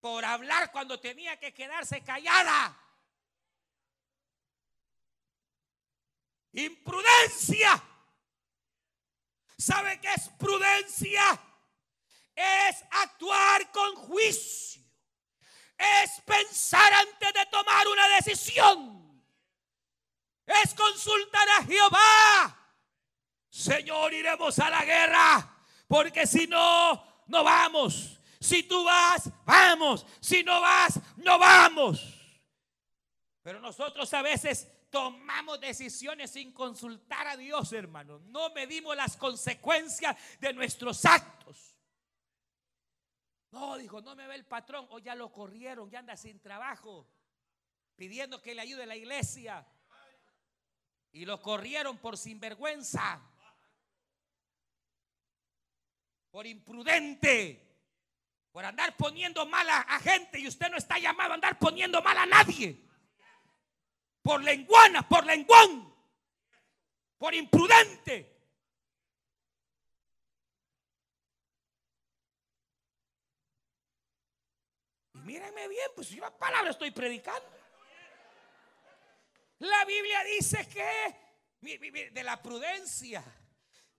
Por 0.06 0.24
hablar 0.24 0.70
cuando 0.70 1.00
tenía 1.00 1.36
que 1.36 1.52
quedarse 1.52 2.00
callada. 2.00 2.80
Imprudencia. 6.52 7.82
¿Sabe 9.58 10.00
qué 10.00 10.14
es 10.14 10.28
prudencia? 10.38 11.24
Es 12.36 12.84
actuar 12.88 13.72
con 13.72 13.96
juicio. 13.96 14.80
Es 15.76 16.20
pensar 16.24 16.92
antes 16.92 17.32
de 17.32 17.46
tomar 17.46 17.88
una 17.88 18.06
decisión. 18.10 19.26
Es 20.46 20.72
consultar 20.74 21.48
a 21.48 21.64
Jehová. 21.64 22.72
Señor, 23.50 24.14
iremos 24.14 24.56
a 24.60 24.70
la 24.70 24.84
guerra. 24.84 25.64
Porque 25.88 26.28
si 26.28 26.46
no, 26.46 27.24
no 27.26 27.42
vamos. 27.42 28.15
Si 28.40 28.62
tú 28.64 28.84
vas, 28.84 29.30
vamos. 29.44 30.06
Si 30.20 30.42
no 30.42 30.60
vas, 30.60 31.00
no 31.16 31.38
vamos. 31.38 32.14
Pero 33.42 33.60
nosotros 33.60 34.12
a 34.12 34.22
veces 34.22 34.68
tomamos 34.90 35.60
decisiones 35.60 36.30
sin 36.30 36.52
consultar 36.52 37.26
a 37.26 37.36
Dios, 37.36 37.72
hermano. 37.72 38.18
No 38.18 38.50
medimos 38.50 38.96
las 38.96 39.16
consecuencias 39.16 40.16
de 40.40 40.52
nuestros 40.52 41.04
actos. 41.04 41.76
No, 43.50 43.76
dijo, 43.78 44.00
no 44.00 44.16
me 44.16 44.26
ve 44.26 44.34
el 44.34 44.46
patrón. 44.46 44.86
O 44.90 44.98
ya 44.98 45.14
lo 45.14 45.32
corrieron, 45.32 45.90
ya 45.90 46.00
anda 46.00 46.16
sin 46.16 46.40
trabajo, 46.40 47.08
pidiendo 47.94 48.42
que 48.42 48.54
le 48.54 48.62
ayude 48.62 48.86
la 48.86 48.96
iglesia. 48.96 49.66
Y 51.12 51.24
lo 51.24 51.40
corrieron 51.40 51.98
por 51.98 52.18
sinvergüenza, 52.18 53.22
por 56.30 56.46
imprudente, 56.46 57.65
por 58.56 58.64
andar 58.64 58.96
poniendo 58.96 59.44
mal 59.44 59.68
a, 59.68 60.00
gente. 60.00 60.40
Y 60.40 60.48
usted 60.48 60.70
no 60.70 60.78
está 60.78 60.98
llamado 60.98 61.32
a 61.32 61.34
andar 61.34 61.58
poniendo 61.58 62.00
mal 62.00 62.16
a 62.16 62.24
nadie 62.24 62.82
por 64.22 64.42
lenguana, 64.42 65.06
por 65.06 65.26
lenguón, 65.26 65.94
por 67.18 67.34
imprudente. 67.34 68.34
Y 75.12 75.18
mírenme 75.18 75.68
bien, 75.68 75.90
pues 75.94 76.08
yo 76.08 76.22
la 76.22 76.34
palabra 76.34 76.70
estoy 76.70 76.92
predicando. 76.92 77.50
La 79.58 79.84
Biblia 79.84 80.24
dice 80.24 80.66
que 80.66 82.10
de 82.10 82.22
la 82.22 82.40
prudencia. 82.40 83.22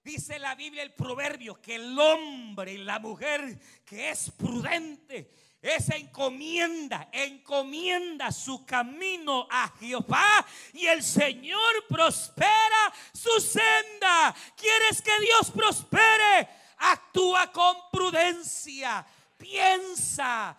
Dice 0.07 0.39
la 0.39 0.55
Biblia 0.55 0.83
el 0.83 0.93
proverbio 0.93 1.59
que 1.59 1.75
el 1.75 1.99
hombre 1.99 2.71
y 2.71 2.77
la 2.77 2.97
mujer 2.97 3.59
que 3.83 4.09
es 4.09 4.31
prudente 4.31 5.29
esa 5.61 5.97
encomienda, 5.97 7.09
encomienda 7.11 8.31
su 8.31 8.65
camino 8.65 9.45
a 9.51 9.67
Jehová 9.77 10.45
y 10.71 10.85
el 10.85 11.03
Señor 11.03 11.85
prospera 11.89 12.93
su 13.11 13.41
senda. 13.41 14.33
¿Quieres 14.55 15.01
que 15.01 15.19
Dios 15.19 15.51
prospere? 15.51 16.47
Actúa 16.77 17.51
con 17.51 17.75
prudencia. 17.91 19.05
Piensa, 19.37 20.55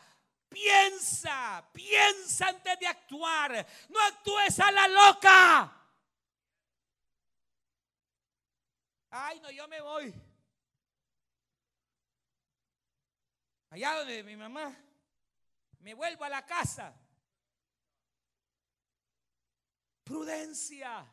piensa, 0.47 1.65
piensa 1.73 2.49
antes 2.49 2.79
de 2.79 2.87
actuar. 2.87 3.67
No 3.89 3.99
actúes 3.99 4.61
a 4.61 4.71
la 4.71 4.89
loca. 4.89 5.78
Ay, 9.11 9.41
no, 9.41 9.51
yo 9.51 9.67
me 9.69 9.81
voy. 9.81 10.15
Allá 13.71 13.95
donde 13.95 14.23
mi 14.23 14.37
mamá 14.37 14.77
me 15.81 15.95
vuelvo 15.95 16.25
a 16.25 16.29
la 16.29 16.45
casa. 16.45 16.95
Prudencia 20.05 21.07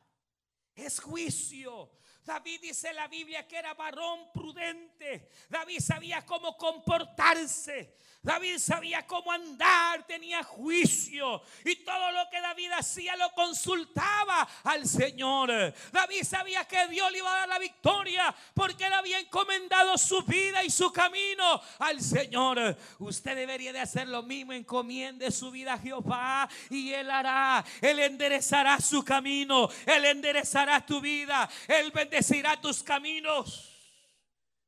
es 0.74 1.00
juicio. 1.00 1.92
David 2.24 2.62
dice 2.62 2.90
en 2.90 2.96
la 2.96 3.08
Biblia 3.08 3.48
que 3.48 3.58
era 3.58 3.74
varón 3.74 4.32
prudente. 4.34 5.30
David 5.50 5.80
sabía 5.80 6.26
cómo 6.26 6.58
comportarse. 6.58 7.98
David 8.26 8.58
sabía 8.58 9.06
cómo 9.06 9.32
andar, 9.32 10.04
tenía 10.08 10.44
juicio 10.44 11.44
y 11.64 11.76
todo 11.76 12.12
lo 12.12 12.28
que 12.32 12.42
David 12.42 12.72
hacía 12.72 13.16
lo 13.18 13.32
consultaba 13.34 14.48
al 14.64 14.88
Señor. 14.88 15.52
David 15.92 16.24
sabía 16.24 16.66
que 16.66 16.88
Dios 16.88 17.12
le 17.12 17.20
iba 17.20 17.32
a 17.32 17.42
dar 17.42 17.50
la 17.50 17.60
victoria 17.60 18.36
porque 18.56 18.90
le 18.90 18.96
había 18.96 19.20
encomendado 19.20 19.96
su 20.00 20.24
vida 20.24 20.64
y 20.64 20.72
su 20.72 20.92
camino 20.92 21.62
al 21.78 22.02
Señor. 22.02 22.76
Usted 22.98 23.36
debería 23.36 23.72
de 23.72 23.82
hacer 23.82 24.08
lo 24.08 24.24
mismo, 24.24 24.54
encomiende 24.54 25.30
su 25.30 25.52
vida 25.52 25.74
a 25.74 25.78
Jehová 25.78 26.50
y 26.72 26.94
Él 26.94 27.12
hará, 27.12 27.64
Él 27.80 28.00
enderezará 28.00 28.80
su 28.80 29.06
camino, 29.06 29.70
Él 29.86 30.04
enderezará 30.04 30.84
tu 30.84 31.00
vida, 31.00 31.48
Él 31.68 31.92
bendecirá 31.92 32.60
tus 32.60 32.82
caminos. 32.82 33.72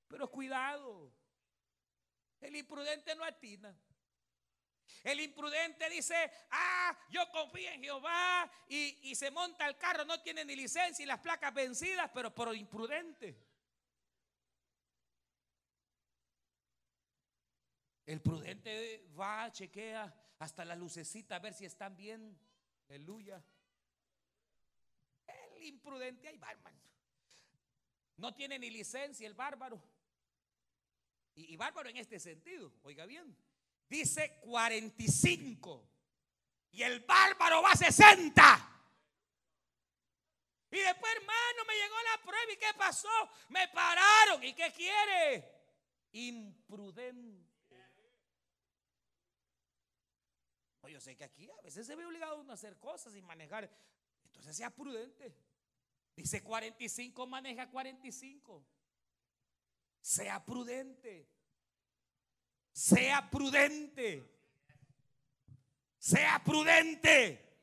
Pero 0.08 0.30
cuidado. 0.30 1.07
El 2.42 2.56
imprudente 2.56 3.16
no 3.16 3.24
atina. 3.24 3.76
El 5.04 5.20
imprudente 5.20 5.90
dice, 5.90 6.16
ah, 6.52 6.98
yo 7.10 7.30
confío 7.32 7.70
en 7.70 7.82
Jehová 7.82 8.50
y, 8.68 9.16
se 9.16 9.32
monta 9.32 9.68
el 9.68 9.78
carro, 9.78 10.06
no 10.06 10.22
tiene 10.22 10.44
ni 10.44 10.56
licencia 10.56 11.04
y 11.04 11.06
las 11.06 11.20
placas 11.20 11.54
vencidas, 11.54 12.10
pero 12.14 12.34
por 12.34 12.54
imprudente. 12.56 13.38
El 18.06 18.22
prudente 18.22 19.10
va, 19.20 19.52
chequea 19.52 20.14
hasta 20.40 20.64
la 20.64 20.76
lucecita 20.76 21.36
a 21.36 21.40
ver 21.40 21.54
si 21.54 21.66
están 21.66 21.96
bien. 21.96 22.38
Aleluya. 22.90 23.44
El 25.26 25.64
imprudente, 25.64 26.28
ahí 26.28 26.38
va, 26.38 26.52
hermano. 26.52 26.78
No 28.16 28.34
tiene 28.34 28.58
ni 28.58 28.70
licencia 28.70 29.28
el 29.28 29.34
bárbaro. 29.34 29.82
Y, 31.38 31.56
bárbaro 31.56 31.88
en 31.90 31.98
este 31.98 32.20
sentido, 32.20 32.74
oiga 32.82 33.06
bien. 33.06 33.38
Dice 33.88 34.40
45. 34.42 35.88
Y 36.72 36.82
el 36.82 37.02
bárbaro 37.02 37.62
va 37.62 37.74
a 37.74 37.76
60. 37.76 38.82
Y 40.72 40.78
después, 40.78 41.14
hermano, 41.16 41.66
me 41.68 41.76
llegó 41.76 41.96
la 42.12 42.24
prueba. 42.24 42.52
¿Y 42.52 42.58
qué 42.58 42.74
pasó? 42.76 43.08
Me 43.50 43.68
pararon. 43.68 44.44
¿Y 44.44 44.54
qué 44.54 44.74
quiere? 44.74 45.48
Imprudente. 46.14 47.48
Pues 50.82 50.92
yo 50.92 51.00
sé 51.00 51.16
que 51.16 51.24
aquí 51.24 51.48
a 51.52 51.62
veces 51.62 51.86
se 51.86 51.96
ve 51.96 52.04
obligado 52.04 52.40
uno 52.40 52.52
a 52.52 52.56
hacer 52.56 52.80
cosas 52.80 53.16
y 53.16 53.22
manejar. 53.22 53.70
Entonces 54.26 54.58
sea 54.58 54.72
prudente. 54.72 55.38
Dice 56.16 56.42
45, 56.42 57.28
maneja 57.28 57.70
45. 57.70 58.66
Sea 60.08 60.40
prudente. 60.40 61.28
Sea 62.72 63.30
prudente. 63.30 64.40
Sea 65.98 66.42
prudente. 66.42 67.60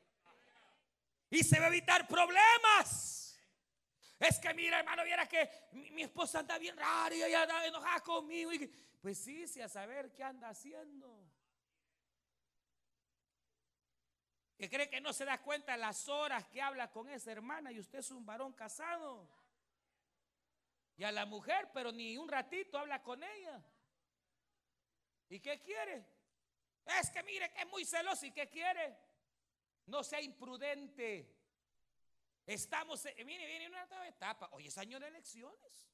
Y 1.31 1.43
se 1.43 1.59
va 1.59 1.65
a 1.65 1.69
evitar 1.69 2.07
problemas. 2.07 3.35
Es 4.19 4.37
que 4.37 4.53
mira, 4.53 4.77
hermano, 4.77 5.03
viera 5.03 5.27
que 5.27 5.49
mi, 5.71 6.03
esposa 6.03 6.41
anda 6.41 6.59
bien 6.59 6.77
rara 6.77 7.15
y 7.15 7.23
ella 7.23 7.41
anda 7.41 7.65
enojada 7.65 8.01
conmigo. 8.01 8.51
pues 9.01 9.17
sí, 9.17 9.47
sí, 9.47 9.59
a 9.61 9.67
saber 9.67 10.13
qué 10.13 10.23
anda 10.23 10.49
haciendo. 10.49 11.27
Que 14.55 14.69
cree 14.69 14.87
que 14.87 15.01
no 15.01 15.13
se 15.13 15.25
da 15.25 15.41
cuenta 15.41 15.75
las 15.77 16.07
horas 16.09 16.45
que 16.49 16.61
habla 16.61 16.91
con 16.91 17.09
esa 17.09 17.31
hermana 17.31 17.71
y 17.71 17.79
usted 17.79 17.99
es 17.99 18.11
un 18.11 18.23
varón 18.23 18.53
casado 18.53 19.27
y 20.97 21.03
a 21.03 21.11
la 21.11 21.25
mujer, 21.25 21.69
pero 21.73 21.91
ni 21.91 22.17
un 22.17 22.27
ratito 22.27 22.77
habla 22.77 23.03
con 23.03 23.21
ella. 23.21 23.63
¿Y 25.29 25.39
qué 25.39 25.61
quiere? 25.61 26.05
Es 26.85 27.09
que 27.09 27.23
mire 27.23 27.51
que 27.51 27.61
es 27.61 27.67
muy 27.67 27.83
celoso 27.83 28.25
y 28.25 28.31
qué 28.31 28.49
quiere. 28.49 28.97
No 29.87 30.03
sea 30.03 30.21
imprudente. 30.21 31.35
Estamos, 32.45 33.03
mire, 33.25 33.45
viene 33.45 33.67
una 33.67 33.85
nueva 33.87 34.07
etapa. 34.07 34.49
Hoy 34.53 34.67
es 34.67 34.77
año 34.77 34.99
de 34.99 35.07
elecciones. 35.07 35.89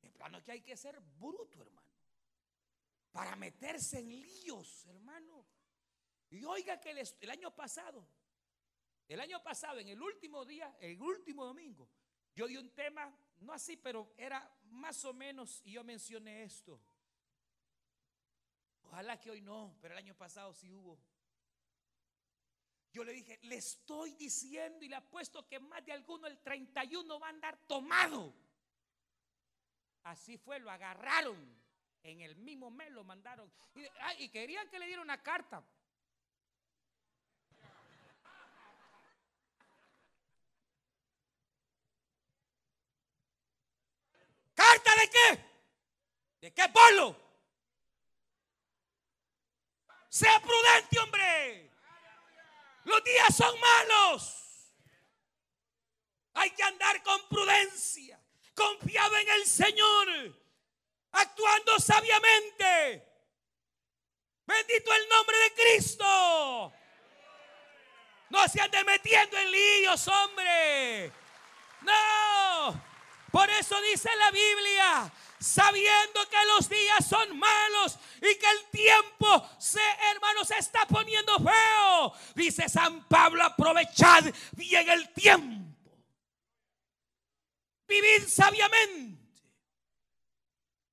De 0.00 0.10
plano 0.10 0.42
que 0.42 0.52
hay 0.52 0.62
que 0.62 0.76
ser 0.76 0.98
bruto, 1.00 1.60
hermano. 1.60 1.92
Para 3.10 3.36
meterse 3.36 3.98
en 3.98 4.08
líos, 4.08 4.86
hermano. 4.86 5.46
Y 6.30 6.44
oiga 6.44 6.80
que 6.80 6.90
el 6.90 7.30
año 7.30 7.54
pasado, 7.54 8.08
el 9.06 9.20
año 9.20 9.42
pasado, 9.42 9.78
en 9.78 9.88
el 9.88 10.00
último 10.00 10.44
día, 10.44 10.76
el 10.80 11.00
último 11.00 11.44
domingo, 11.44 11.88
yo 12.34 12.46
di 12.46 12.56
un 12.56 12.70
tema 12.70 13.12
no 13.40 13.52
así, 13.52 13.76
pero 13.76 14.12
era 14.16 14.50
más 14.70 15.04
o 15.04 15.12
menos, 15.12 15.60
y 15.64 15.72
yo 15.72 15.84
mencioné 15.84 16.44
esto. 16.44 16.80
Ojalá 18.84 19.20
que 19.20 19.30
hoy 19.30 19.40
no, 19.40 19.76
pero 19.80 19.94
el 19.94 19.98
año 19.98 20.14
pasado 20.14 20.52
sí 20.54 20.70
hubo. 20.72 20.98
Yo 22.92 23.02
le 23.02 23.12
dije, 23.12 23.38
le 23.42 23.56
estoy 23.56 24.14
diciendo 24.14 24.84
y 24.84 24.88
le 24.88 24.96
apuesto 24.96 25.46
que 25.48 25.58
más 25.58 25.84
de 25.84 25.92
alguno 25.92 26.26
el 26.26 26.38
31 26.38 27.18
va 27.18 27.26
a 27.26 27.30
andar 27.30 27.58
tomado. 27.66 28.32
Así 30.04 30.38
fue, 30.38 30.60
lo 30.60 30.70
agarraron. 30.70 31.36
En 32.02 32.20
el 32.20 32.36
mismo 32.36 32.70
mes 32.70 32.92
lo 32.92 33.02
mandaron. 33.02 33.50
Y, 33.74 34.22
y 34.22 34.28
querían 34.28 34.68
que 34.68 34.78
le 34.78 34.86
diera 34.86 35.02
una 35.02 35.22
carta. 35.22 35.64
¿Carta 44.54 44.90
de 45.00 45.03
qué? 45.14 45.44
¿De 46.40 46.52
qué 46.52 46.68
pueblo? 46.68 47.16
Sea 50.08 50.40
prudente, 50.40 50.98
hombre. 51.00 51.70
Los 52.84 53.02
días 53.02 53.34
son 53.34 53.58
malos. 53.58 54.72
Hay 56.34 56.50
que 56.50 56.62
andar 56.62 57.02
con 57.02 57.28
prudencia, 57.28 58.20
confiado 58.54 59.16
en 59.16 59.28
el 59.28 59.46
Señor, 59.46 60.08
actuando 61.12 61.78
sabiamente. 61.78 63.08
Bendito 64.46 64.92
el 64.92 65.08
nombre 65.08 65.36
de 65.38 65.54
Cristo. 65.54 66.72
No 68.30 68.48
se 68.48 68.60
ande 68.60 68.84
metiendo 68.84 69.38
en 69.38 69.50
líos, 69.50 70.08
hombre. 70.08 71.12
No. 71.80 72.93
Por 73.34 73.50
eso 73.50 73.74
dice 73.82 74.08
la 74.16 74.30
Biblia, 74.30 75.12
sabiendo 75.40 76.20
que 76.30 76.36
los 76.56 76.68
días 76.68 77.04
son 77.04 77.36
malos 77.36 77.98
y 78.18 78.32
que 78.36 78.46
el 78.48 78.70
tiempo 78.70 79.50
se, 79.58 79.80
hermanos, 80.12 80.46
se 80.46 80.56
está 80.56 80.86
poniendo 80.86 81.36
feo. 81.38 82.12
Dice 82.36 82.68
San 82.68 83.02
Pablo, 83.08 83.42
aprovechad 83.42 84.22
bien 84.52 84.88
el 84.88 85.12
tiempo. 85.12 85.76
Vivid 87.88 88.28
sabiamente. 88.28 89.20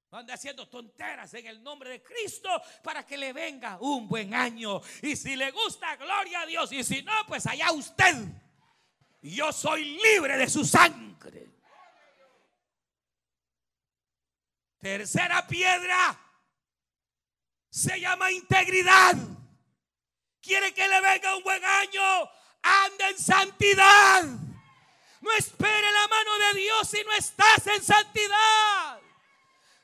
No 0.10 0.18
ande 0.18 0.34
haciendo 0.34 0.68
tonteras 0.68 1.32
en 1.36 1.46
el 1.46 1.62
nombre 1.62 1.92
de 1.92 2.02
Cristo 2.02 2.50
para 2.82 3.06
que 3.06 3.20
le 3.20 3.34
venga 3.34 3.78
un 3.82 4.08
buen 4.08 4.34
año. 4.34 4.82
Y 5.04 5.16
si 5.16 5.36
le 5.36 5.52
gusta, 5.52 5.96
gloria 5.96 6.42
a 6.42 6.46
Dios. 6.48 6.72
Y 6.72 6.84
si 6.84 7.04
no, 7.04 7.14
pues 7.28 7.46
allá 7.46 7.72
usted. 7.72 8.16
Yo 9.22 9.54
soy 9.54 10.00
libre 10.02 10.38
de 10.38 10.50
su 10.50 10.66
sangre. 10.66 11.61
Tercera 14.82 15.45
piedra 15.45 16.19
se 17.69 17.99
llama 17.99 18.32
integridad. 18.32 19.15
Quiere 20.41 20.73
que 20.73 20.88
le 20.88 21.01
venga 21.01 21.36
un 21.36 21.43
buen 21.43 21.63
año, 21.63 22.29
anda 22.63 23.09
en 23.09 23.19
santidad. 23.19 24.23
No 25.21 25.32
espere 25.34 25.91
la 25.91 26.07
mano 26.07 26.38
de 26.39 26.59
Dios 26.61 26.89
si 26.89 27.03
no 27.03 27.13
estás 27.13 27.67
en 27.67 27.84
santidad. 27.84 28.99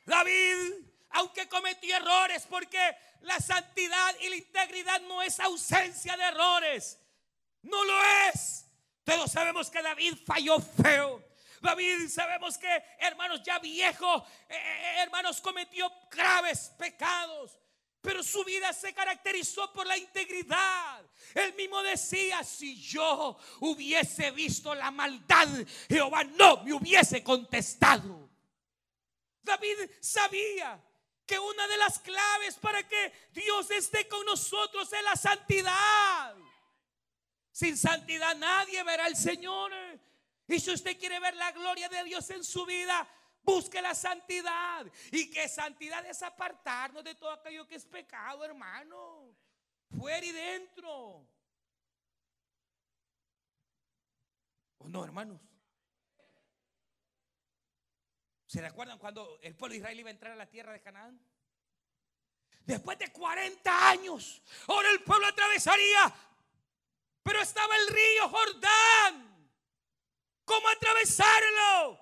David, 0.04 0.74
aunque 1.12 1.48
cometió 1.48 1.96
errores, 1.96 2.48
porque 2.50 2.80
la 3.22 3.40
santidad 3.40 4.16
y 4.22 4.30
la 4.30 4.36
integridad 4.38 5.02
no 5.02 5.22
es 5.22 5.40
ausencia 5.40 6.18
de 6.18 6.24
errores. 6.24 6.98
No 7.62 7.84
lo 7.84 8.04
es. 8.34 8.66
Todos 9.04 9.32
sabemos 9.32 9.70
que 9.70 9.82
David 9.84 10.16
falló 10.26 10.60
feo. 10.60 11.27
David 11.68 12.08
sabemos 12.08 12.58
que, 12.58 12.84
hermanos, 12.98 13.44
ya 13.44 13.60
viejo, 13.60 14.26
eh, 14.48 14.56
eh, 14.56 14.96
hermanos, 15.00 15.42
cometió 15.42 15.92
graves 16.10 16.72
pecados. 16.78 17.60
Pero 18.00 18.24
su 18.24 18.42
vida 18.46 18.72
se 18.72 18.94
caracterizó 18.94 19.74
por 19.74 19.86
la 19.86 19.98
integridad. 19.98 21.04
Él 21.34 21.54
mismo 21.56 21.84
decía, 21.84 22.42
si 22.46 22.82
yo 22.82 23.38
hubiese 23.60 24.32
visto 24.32 24.74
la 24.74 24.92
maldad, 24.92 25.50
Jehová 25.90 26.24
no 26.24 26.64
me 26.64 26.72
hubiese 26.72 27.22
contestado. 27.22 28.30
David 29.42 29.92
sabía 30.00 30.82
que 31.26 31.38
una 31.38 31.68
de 31.68 31.78
las 31.78 32.00
claves 32.00 32.56
para 32.56 32.88
que 32.88 33.12
Dios 33.34 33.70
esté 33.72 34.08
con 34.08 34.26
nosotros 34.26 34.94
es 34.94 35.04
la 35.04 35.18
santidad. 35.18 36.34
Sin 37.52 37.76
santidad 37.76 38.38
nadie 38.38 38.82
verá 38.84 39.04
al 39.04 39.18
Señor. 39.18 39.74
Y 40.48 40.60
si 40.60 40.72
usted 40.72 40.98
quiere 40.98 41.20
ver 41.20 41.36
la 41.36 41.52
gloria 41.52 41.90
de 41.90 42.04
Dios 42.06 42.30
en 42.30 42.44
su 42.44 42.66
vida, 42.66 43.08
busque 43.44 43.82
la 43.82 43.94
santidad. 43.94 44.90
Y 45.12 45.30
que 45.30 45.50
santidad 45.50 46.06
es 46.06 46.24
apartarnos 46.24 47.04
de 47.04 47.16
todo 47.16 47.32
aquello 47.32 47.68
que 47.68 47.76
es 47.76 47.86
pecado, 47.86 48.46
hermano. 48.46 49.36
Fuera 49.98 50.26
y 50.26 50.32
dentro. 50.32 51.28
¿O 54.78 54.88
no, 54.88 55.04
hermanos? 55.04 55.42
¿Se 58.46 58.62
recuerdan 58.62 58.98
cuando 58.98 59.40
el 59.42 59.54
pueblo 59.54 59.74
de 59.74 59.80
Israel 59.80 60.00
iba 60.00 60.10
a 60.10 60.12
entrar 60.12 60.32
a 60.32 60.38
la 60.38 60.50
tierra 60.50 60.72
de 60.72 60.82
Canaán? 60.82 61.20
Después 62.64 62.98
de 62.98 63.12
40 63.12 63.90
años, 63.90 64.42
ahora 64.68 64.90
el 64.92 65.02
pueblo 65.04 65.28
atravesaría, 65.28 66.14
pero 67.24 67.42
estaba 67.42 67.76
el 67.76 67.88
río 67.88 68.30
Jordán 68.30 69.27
¿Cómo 70.48 70.70
atravesarlo? 70.70 72.00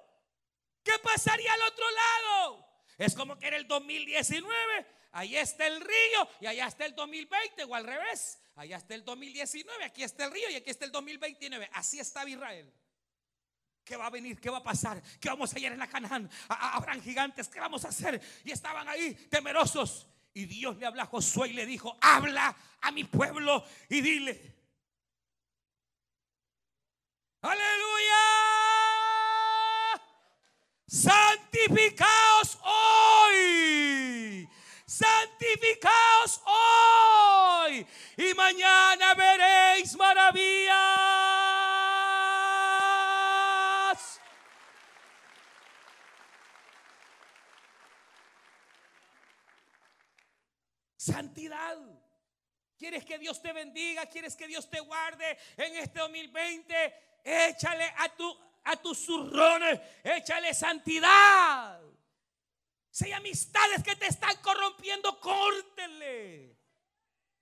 ¿Qué 0.83 0.91
pasaría 1.01 1.51
al 1.51 1.61
otro 1.63 1.85
lado? 1.89 2.65
Es 2.99 3.15
como 3.15 3.39
que 3.39 3.47
era 3.47 3.57
el 3.57 3.67
2019. 3.67 4.85
Ahí 5.13 5.35
está 5.35 5.65
el 5.65 5.81
río 5.81 6.29
y 6.41 6.45
allá 6.45 6.67
está 6.67 6.85
el 6.85 6.93
2020 6.93 7.63
o 7.63 7.73
al 7.73 7.85
revés. 7.85 8.39
Allá 8.55 8.77
está 8.77 8.93
el 8.93 9.03
2019, 9.03 9.83
aquí 9.83 10.03
está 10.03 10.25
el 10.25 10.31
río 10.31 10.47
y 10.51 10.55
aquí 10.55 10.69
está 10.69 10.85
el 10.85 10.91
2029. 10.91 11.71
Así 11.73 11.99
estaba 11.99 12.29
Israel. 12.29 12.71
¿Qué 13.83 13.97
va 13.97 14.05
a 14.05 14.09
venir? 14.11 14.39
¿Qué 14.39 14.51
va 14.51 14.59
a 14.59 14.63
pasar? 14.63 15.01
¿Qué 15.19 15.27
vamos 15.27 15.51
a 15.51 15.55
hallar 15.55 15.73
en 15.73 15.79
la 15.79 15.87
Canaán? 15.87 16.29
Habrán 16.47 17.01
gigantes, 17.01 17.47
¿qué 17.47 17.59
vamos 17.59 17.83
a 17.83 17.87
hacer? 17.87 18.21
Y 18.43 18.51
estaban 18.51 18.87
ahí 18.87 19.15
temerosos. 19.31 20.07
Y 20.35 20.45
Dios 20.45 20.77
le 20.77 20.85
habla 20.85 21.03
a 21.03 21.07
Josué 21.07 21.49
y 21.49 21.53
le 21.53 21.65
dijo, 21.65 21.97
habla 21.99 22.55
a 22.81 22.91
mi 22.91 23.05
pueblo 23.05 23.65
y 23.89 24.01
dile, 24.01 24.55
Aleluya. 27.45 27.94
Santificaos 30.95 32.57
hoy. 32.63 34.49
Santificaos 34.85 36.41
hoy. 36.45 37.85
Y 38.15 38.33
mañana 38.33 39.13
veréis 39.13 39.93
maravillas. 39.97 40.77
Santidad. 50.95 51.77
¿Quieres 52.77 53.03
que 53.03 53.17
Dios 53.17 53.41
te 53.41 53.51
bendiga? 53.51 54.05
¿Quieres 54.05 54.37
que 54.37 54.47
Dios 54.47 54.69
te 54.69 54.79
guarde 54.79 55.37
en 55.57 55.75
este 55.75 55.99
2020? 55.99 57.05
échale 57.25 57.91
a, 57.97 58.09
tu, 58.09 58.37
a 58.65 58.75
tus 58.77 59.05
zurrones, 59.05 59.79
échale 60.03 60.53
santidad. 60.53 61.81
Si 62.89 63.05
hay 63.05 63.11
amistades 63.13 63.83
que 63.83 63.95
te 63.95 64.07
están 64.07 64.35
corrompiendo, 64.41 65.19
córtele. 65.19 66.55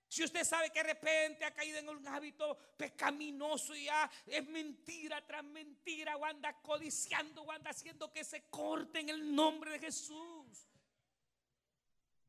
Si 0.08 0.22
usted 0.22 0.44
sabe 0.44 0.70
que 0.70 0.80
de 0.80 0.94
repente 0.94 1.44
ha 1.44 1.52
caído 1.52 1.78
en 1.78 1.88
un 1.88 2.06
hábito 2.06 2.56
pecaminoso 2.76 3.74
y 3.74 3.84
ya 3.86 4.08
es 4.26 4.46
mentira 4.46 5.26
tras 5.26 5.42
mentira, 5.42 6.16
o 6.16 6.24
anda 6.24 6.60
codiciando, 6.60 7.42
o 7.42 7.50
anda 7.50 7.70
haciendo 7.70 8.12
que 8.12 8.22
se 8.22 8.48
corte 8.48 9.00
en 9.00 9.08
el 9.08 9.34
nombre 9.34 9.72
de 9.72 9.80
Jesús. 9.80 10.68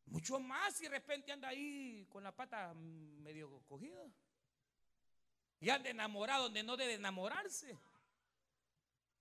Mucho 0.08 0.40
más 0.40 0.76
si 0.76 0.84
de 0.84 0.90
repente 0.90 1.32
anda 1.32 1.50
ahí 1.50 2.08
con 2.10 2.24
la 2.24 2.32
pata 2.32 2.74
medio 2.74 3.62
cogida. 3.68 4.08
Y 5.60 5.70
anda 5.70 5.90
enamorado 5.90 6.44
donde 6.44 6.64
no 6.64 6.78
debe 6.78 6.94
enamorarse. 6.94 7.78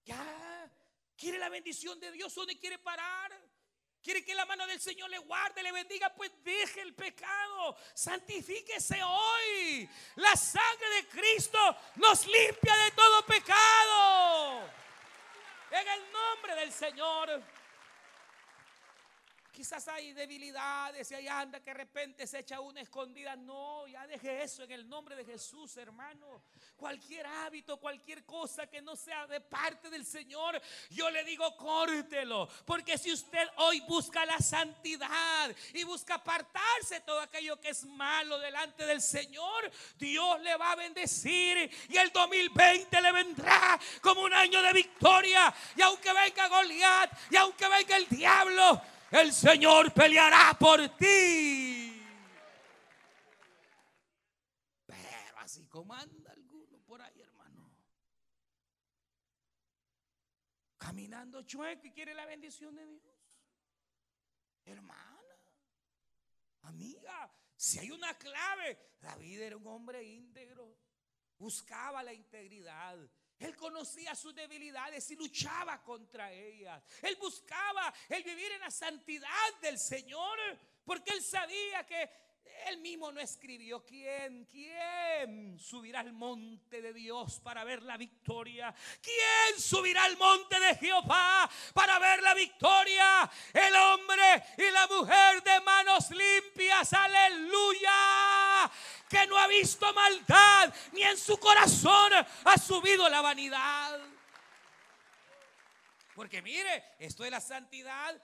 Ya. 0.05 0.71
Quiere 1.17 1.39
la 1.39 1.49
bendición 1.49 1.99
de 2.01 2.13
Dios 2.13 2.35
donde 2.35 2.59
quiere 2.59 2.79
parar. 2.79 3.33
Quiere 4.03 4.23
que 4.23 4.35
la 4.35 4.45
mano 4.45 4.67
del 4.67 4.81
Señor 4.81 5.09
le 5.09 5.17
guarde, 5.19 5.63
le 5.63 5.73
bendiga, 5.73 6.13
pues 6.15 6.31
deje 6.43 6.83
el 6.83 6.95
pecado. 6.95 7.75
Santifíquese 7.95 9.03
hoy. 9.03 9.89
La 10.17 10.37
sangre 10.37 10.89
de 10.97 11.09
Cristo 11.09 11.59
nos 11.97 12.27
limpia 12.27 12.77
de 12.77 12.91
todo 12.91 13.25
pecado. 13.25 14.71
En 15.71 15.89
el 15.89 16.13
nombre 16.13 16.55
del 16.57 16.73
Señor. 16.73 17.43
Quizás 19.55 19.87
hay 19.87 20.13
debilidades 20.13 21.11
y 21.13 21.15
ahí 21.15 21.29
anda 21.29 21.61
que 21.61 21.71
de 21.71 21.75
repente 21.75 22.27
se 22.27 22.41
echa 22.41 22.61
una 22.61 22.81
escondida. 22.81 23.37
No, 23.37 23.87
ya 23.87 24.05
deje 24.07 24.43
eso 24.43 24.65
en 24.65 24.73
el 24.73 24.89
nombre 24.89 25.15
de 25.15 25.25
Jesús, 25.25 25.77
hermano. 25.77 26.43
Cualquier 26.77 27.25
hábito, 27.25 27.79
cualquier 27.79 28.25
cosa 28.27 28.67
que 28.67 28.83
no 28.83 28.97
sea 28.97 29.27
de 29.29 29.41
parte 29.41 29.89
del 29.91 30.05
Señor, 30.05 30.61
yo 30.91 31.09
le 31.09 31.23
digo 31.25 31.57
córtelo. 31.57 32.49
Porque 32.67 32.99
si 32.99 33.13
usted 33.13 33.47
hoy 33.59 33.81
busca 33.83 34.27
la 34.27 34.39
santidad 34.39 35.55
y 35.73 35.85
busca 35.85 36.15
apartarse 36.15 37.01
todo 37.01 37.21
aquello 37.21 37.61
que 37.61 37.69
es 37.69 37.85
malo 37.85 38.39
delante 38.41 38.85
del 38.85 39.01
Señor, 39.01 39.71
Dios 39.97 40.41
le 40.41 40.57
va 40.57 40.73
a 40.73 40.77
bendecir 40.77 41.71
y 41.89 41.97
el 41.97 42.11
2020 42.11 43.01
le 43.01 43.13
vendrá 43.13 43.79
como 44.03 44.23
un 44.23 44.35
año 44.35 44.61
de 44.63 44.73
victoria. 44.73 45.55
Y 45.77 45.83
aunque 45.83 46.13
venga 46.13 46.49
Goliat 46.49 47.13
y 47.31 47.37
aunque 47.37 47.69
venga 47.69 47.97
el 47.97 48.09
diablo, 48.09 48.83
el 49.21 49.33
Señor 49.33 49.93
peleará 49.93 50.57
por 50.59 50.81
ti. 50.97 52.03
Pero 54.87 55.39
así 55.39 55.67
como 55.69 55.95
anda 55.95 56.33
alguno 56.33 56.79
por 56.81 57.01
ahí, 57.01 57.21
hermano. 57.21 57.71
Caminando 60.79 61.43
chueco 61.43 61.87
y 61.87 61.93
quiere 61.93 62.13
la 62.15 62.27
bendición 62.27 62.75
de 62.75 62.87
Dios. 62.87 63.15
Hermana, 64.65 65.37
amiga, 66.63 67.33
si 67.57 67.79
hay 67.79 67.91
una 67.91 68.19
clave, 68.19 68.97
David 69.01 69.43
era 69.43 69.57
un 69.57 69.67
hombre 69.67 70.03
íntegro. 70.03 70.77
Buscaba 71.39 72.03
la 72.03 72.13
integridad. 72.13 72.99
Él 73.39 73.57
conocía 73.57 74.15
sus 74.15 74.35
debilidades 74.35 75.11
y 75.11 75.17
luchaba 75.17 75.83
contra 75.83 76.33
ellas. 76.33 76.83
Él 77.03 77.17
buscaba 77.21 77.93
el 78.09 78.23
vivir 78.23 78.53
en 78.53 78.61
la 78.61 78.71
santidad 78.71 79.29
del 79.61 79.79
Señor 79.79 80.39
porque 80.85 81.13
él 81.13 81.23
sabía 81.23 81.85
que 81.87 82.11
él 82.67 82.79
mismo 82.79 83.13
no 83.13 83.21
escribió 83.21 83.85
quién, 83.85 84.47
quién 84.47 85.59
subirá 85.59 86.01
al 86.01 86.13
monte 86.13 86.81
de 86.81 86.93
Dios 86.93 87.41
para 87.41 87.63
ver 87.65 87.83
la 87.83 87.97
victoria. 87.97 88.75
¿Quién 89.03 89.61
subirá 89.61 90.05
al 90.05 90.17
monte 90.17 90.59
de 90.59 90.75
Jehová 90.77 91.49
para 91.75 91.99
ver 91.99 92.23
la 92.23 92.35
victoria? 92.35 93.31
El 93.53 93.77
hombre 93.77 94.45
y 94.57 94.71
la 94.71 94.87
mujer 94.87 95.43
de 95.43 95.61
manos 95.61 96.11
limpias. 96.11 96.93
Aleluya 96.93 98.71
que 99.09 99.27
no 99.27 99.39
ha 99.39 99.47
visto 99.47 99.93
maldad, 99.93 100.75
ni 100.93 101.03
en 101.03 101.17
su 101.17 101.39
corazón 101.39 102.13
ha 102.15 102.59
subido 102.59 103.09
la 103.09 103.21
vanidad. 103.21 104.01
Porque 106.15 106.41
mire, 106.43 106.95
esto 106.99 107.25
de 107.25 107.31
la 107.31 107.41
santidad 107.41 108.21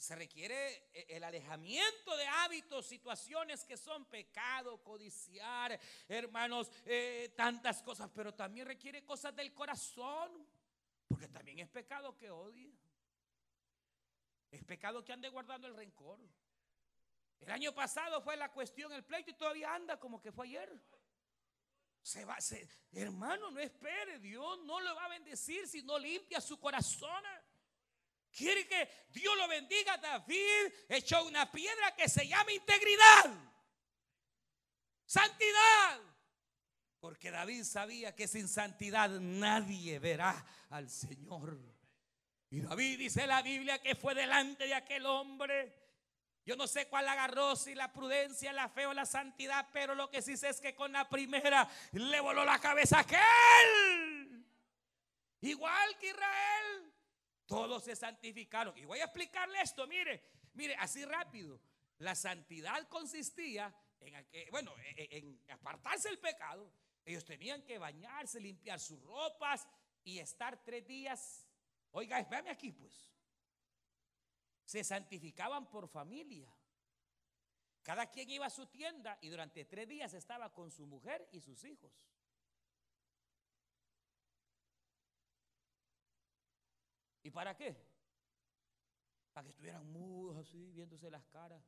se 0.00 0.16
requiere 0.16 0.88
el 1.14 1.22
alejamiento 1.22 2.16
de 2.16 2.26
hábitos, 2.26 2.86
situaciones 2.86 3.66
que 3.66 3.76
son 3.76 4.06
pecado, 4.06 4.82
codiciar, 4.82 5.78
hermanos, 6.08 6.72
eh, 6.86 7.34
tantas 7.36 7.82
cosas, 7.82 8.10
pero 8.14 8.32
también 8.32 8.66
requiere 8.66 9.04
cosas 9.04 9.36
del 9.36 9.52
corazón, 9.52 10.48
porque 11.06 11.28
también 11.28 11.58
es 11.58 11.68
pecado 11.68 12.16
que 12.16 12.30
odie. 12.30 12.74
Es 14.50 14.64
pecado 14.64 15.04
que 15.04 15.12
ande 15.12 15.28
guardando 15.28 15.66
el 15.66 15.76
rencor. 15.76 16.18
El 17.38 17.50
año 17.50 17.74
pasado 17.74 18.22
fue 18.22 18.38
la 18.38 18.50
cuestión, 18.50 18.90
el 18.94 19.04
pleito 19.04 19.32
y 19.32 19.34
todavía 19.34 19.74
anda 19.74 20.00
como 20.00 20.18
que 20.18 20.32
fue 20.32 20.46
ayer. 20.46 20.82
Se 22.00 22.24
va, 22.24 22.38
hermano, 22.92 23.50
no 23.50 23.60
espere, 23.60 24.18
Dios 24.18 24.64
no 24.64 24.80
le 24.80 24.94
va 24.94 25.04
a 25.04 25.08
bendecir 25.08 25.68
si 25.68 25.82
no 25.82 25.98
limpia 25.98 26.40
su 26.40 26.58
corazón. 26.58 27.22
Quiere 28.36 28.66
que 28.66 28.88
Dios 29.08 29.36
lo 29.36 29.48
bendiga. 29.48 29.96
David 29.98 30.72
echó 30.88 31.24
una 31.24 31.50
piedra 31.50 31.94
que 31.94 32.08
se 32.08 32.26
llama 32.26 32.52
integridad, 32.52 33.30
santidad. 35.06 36.00
Porque 37.00 37.30
David 37.30 37.64
sabía 37.64 38.14
que 38.14 38.28
sin 38.28 38.46
santidad 38.46 39.08
nadie 39.08 39.98
verá 39.98 40.44
al 40.68 40.90
Señor. 40.90 41.58
Y 42.50 42.60
David 42.60 42.98
dice 42.98 43.26
la 43.26 43.42
Biblia 43.42 43.80
que 43.80 43.94
fue 43.94 44.14
delante 44.14 44.66
de 44.66 44.74
aquel 44.74 45.06
hombre 45.06 45.80
yo 46.44 46.56
no 46.56 46.66
sé 46.66 46.88
cuál 46.88 47.06
agarró, 47.06 47.54
si 47.54 47.74
la 47.74 47.92
prudencia, 47.92 48.52
la 48.52 48.68
fe 48.68 48.86
o 48.86 48.94
la 48.94 49.06
santidad, 49.06 49.68
pero 49.72 49.94
lo 49.94 50.10
que 50.10 50.22
sí 50.22 50.36
sé 50.36 50.48
es 50.48 50.60
que 50.60 50.74
con 50.74 50.92
la 50.92 51.08
primera 51.08 51.68
le 51.92 52.20
voló 52.20 52.44
la 52.44 52.58
cabeza 52.58 52.98
a 52.98 53.00
aquel. 53.02 54.44
Igual 55.42 55.98
que 55.98 56.08
Israel, 56.08 56.79
todos 57.50 57.82
se 57.82 57.96
santificaron. 57.96 58.78
Y 58.78 58.84
voy 58.84 59.00
a 59.00 59.04
explicarle 59.04 59.60
esto, 59.60 59.84
mire, 59.88 60.22
mire, 60.54 60.76
así 60.76 61.04
rápido. 61.04 61.60
La 61.98 62.14
santidad 62.14 62.88
consistía 62.88 63.74
en, 63.98 64.50
bueno, 64.52 64.72
en 64.96 65.42
apartarse 65.48 66.08
del 66.08 66.20
pecado. 66.20 66.72
Ellos 67.04 67.24
tenían 67.24 67.62
que 67.62 67.76
bañarse, 67.76 68.40
limpiar 68.40 68.78
sus 68.78 69.02
ropas 69.02 69.66
y 70.04 70.20
estar 70.20 70.62
tres 70.62 70.86
días. 70.86 71.44
Oiga, 71.90 72.20
espérame 72.20 72.50
aquí, 72.50 72.70
pues 72.70 73.10
se 74.64 74.84
santificaban 74.84 75.68
por 75.68 75.88
familia. 75.88 76.48
Cada 77.82 78.08
quien 78.12 78.30
iba 78.30 78.46
a 78.46 78.50
su 78.50 78.66
tienda 78.66 79.18
y 79.20 79.28
durante 79.28 79.64
tres 79.64 79.88
días 79.88 80.14
estaba 80.14 80.52
con 80.52 80.70
su 80.70 80.86
mujer 80.86 81.28
y 81.32 81.40
sus 81.40 81.64
hijos. 81.64 82.06
¿Y 87.22 87.30
para 87.30 87.54
qué? 87.54 87.76
Para 89.32 89.44
que 89.44 89.50
estuvieran 89.50 89.86
mudos 89.86 90.36
así, 90.36 90.70
viéndose 90.72 91.10
las 91.10 91.24
caras. 91.26 91.62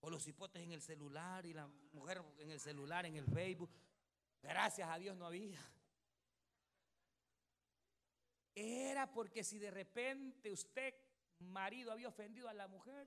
O 0.00 0.10
los 0.10 0.26
hipotes 0.28 0.62
en 0.62 0.72
el 0.72 0.80
celular 0.80 1.44
y 1.44 1.52
la 1.52 1.66
mujer 1.92 2.22
en 2.38 2.50
el 2.50 2.60
celular, 2.60 3.04
en 3.06 3.16
el 3.16 3.26
Facebook. 3.26 3.70
Gracias 4.42 4.88
a 4.88 4.98
Dios 4.98 5.16
no 5.16 5.26
había. 5.26 5.60
Era 8.54 9.10
porque 9.10 9.44
si 9.44 9.58
de 9.58 9.70
repente 9.70 10.50
usted 10.50 10.94
marido 11.40 11.92
había 11.92 12.08
ofendido 12.08 12.48
a 12.48 12.54
la 12.54 12.68
mujer, 12.68 13.06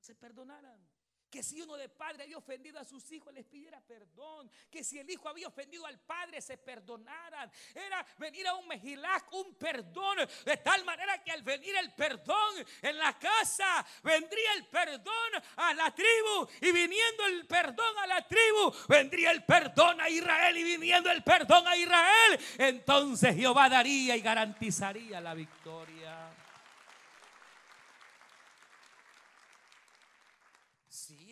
se 0.00 0.14
perdonaran. 0.14 0.95
Que 1.36 1.42
si 1.42 1.60
uno 1.60 1.76
de 1.76 1.90
padre 1.90 2.22
había 2.22 2.38
ofendido 2.38 2.80
a 2.80 2.84
sus 2.86 3.12
hijos, 3.12 3.30
les 3.34 3.44
pidiera 3.44 3.78
perdón. 3.82 4.50
Que 4.70 4.82
si 4.82 4.98
el 4.98 5.10
hijo 5.10 5.28
había 5.28 5.48
ofendido 5.48 5.84
al 5.84 6.00
padre, 6.00 6.40
se 6.40 6.56
perdonaran. 6.56 7.52
Era 7.74 8.06
venir 8.16 8.46
a 8.48 8.54
un 8.54 8.66
mejilac, 8.66 9.30
un 9.34 9.54
perdón. 9.56 10.16
De 10.46 10.56
tal 10.56 10.82
manera 10.86 11.22
que 11.22 11.32
al 11.32 11.42
venir 11.42 11.76
el 11.76 11.92
perdón 11.92 12.54
en 12.80 12.96
la 12.96 13.18
casa, 13.18 13.86
vendría 14.02 14.54
el 14.54 14.64
perdón 14.64 15.42
a 15.56 15.74
la 15.74 15.94
tribu. 15.94 16.48
Y 16.62 16.72
viniendo 16.72 17.26
el 17.26 17.46
perdón 17.46 17.98
a 17.98 18.06
la 18.06 18.26
tribu, 18.26 18.72
vendría 18.88 19.30
el 19.30 19.44
perdón 19.44 20.00
a 20.00 20.08
Israel. 20.08 20.56
Y 20.56 20.64
viniendo 20.64 21.10
el 21.10 21.22
perdón 21.22 21.68
a 21.68 21.76
Israel, 21.76 22.40
entonces 22.56 23.36
Jehová 23.36 23.68
daría 23.68 24.16
y 24.16 24.22
garantizaría 24.22 25.20
la 25.20 25.34
victoria. 25.34 26.45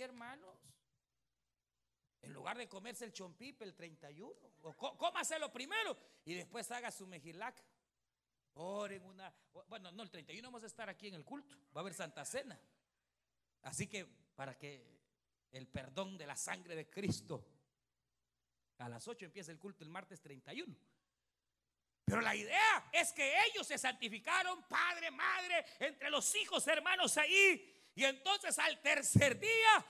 Hermanos. 0.03 0.59
En 2.23 2.33
lugar 2.33 2.57
de 2.57 2.69
comerse 2.69 3.05
el 3.05 3.13
chompipe 3.13 3.65
el 3.65 3.75
31, 3.75 4.33
o 4.63 4.75
cómaselo 4.97 5.53
primero 5.53 5.97
y 6.25 6.35
después 6.35 6.71
haga 6.71 6.91
su 6.91 7.07
mejilac. 7.07 7.63
Oren 8.55 9.05
una. 9.05 9.35
Bueno, 9.69 9.93
no, 9.93 10.03
el 10.03 10.11
31 10.11 10.47
vamos 10.47 10.63
a 10.63 10.67
estar 10.67 10.89
aquí 10.89 11.09
en 11.09 11.15
el 11.15 11.25
culto. 11.25 11.55
Va 11.77 11.81
a 11.81 11.83
haber 11.83 11.93
Santa 11.93 12.25
Cena. 12.25 12.59
Así 13.63 13.87
que 13.89 14.07
para 14.35 14.57
que 14.57 14.95
el 15.51 15.67
perdón 15.69 16.17
de 16.17 16.27
la 16.27 16.37
sangre 16.37 16.75
de 16.75 16.89
Cristo. 16.89 17.47
A 18.79 18.89
las 18.89 19.07
8 19.07 19.27
empieza 19.27 19.53
el 19.53 19.59
culto 19.59 19.85
el 19.85 19.91
martes 19.91 20.21
31. 20.21 20.75
Pero 22.05 22.21
la 22.21 22.35
idea 22.35 22.91
es 22.93 23.13
que 23.13 23.35
ellos 23.47 23.67
se 23.67 23.79
santificaron, 23.79 24.63
padre, 24.65 25.11
madre, 25.11 25.65
entre 25.79 26.11
los 26.11 26.35
hijos, 26.35 26.67
hermanos 26.67 27.17
ahí. 27.17 27.84
Y 27.95 28.05
entonces 28.05 28.59
al 28.59 28.81
tercer 28.81 29.39
día 29.39 29.87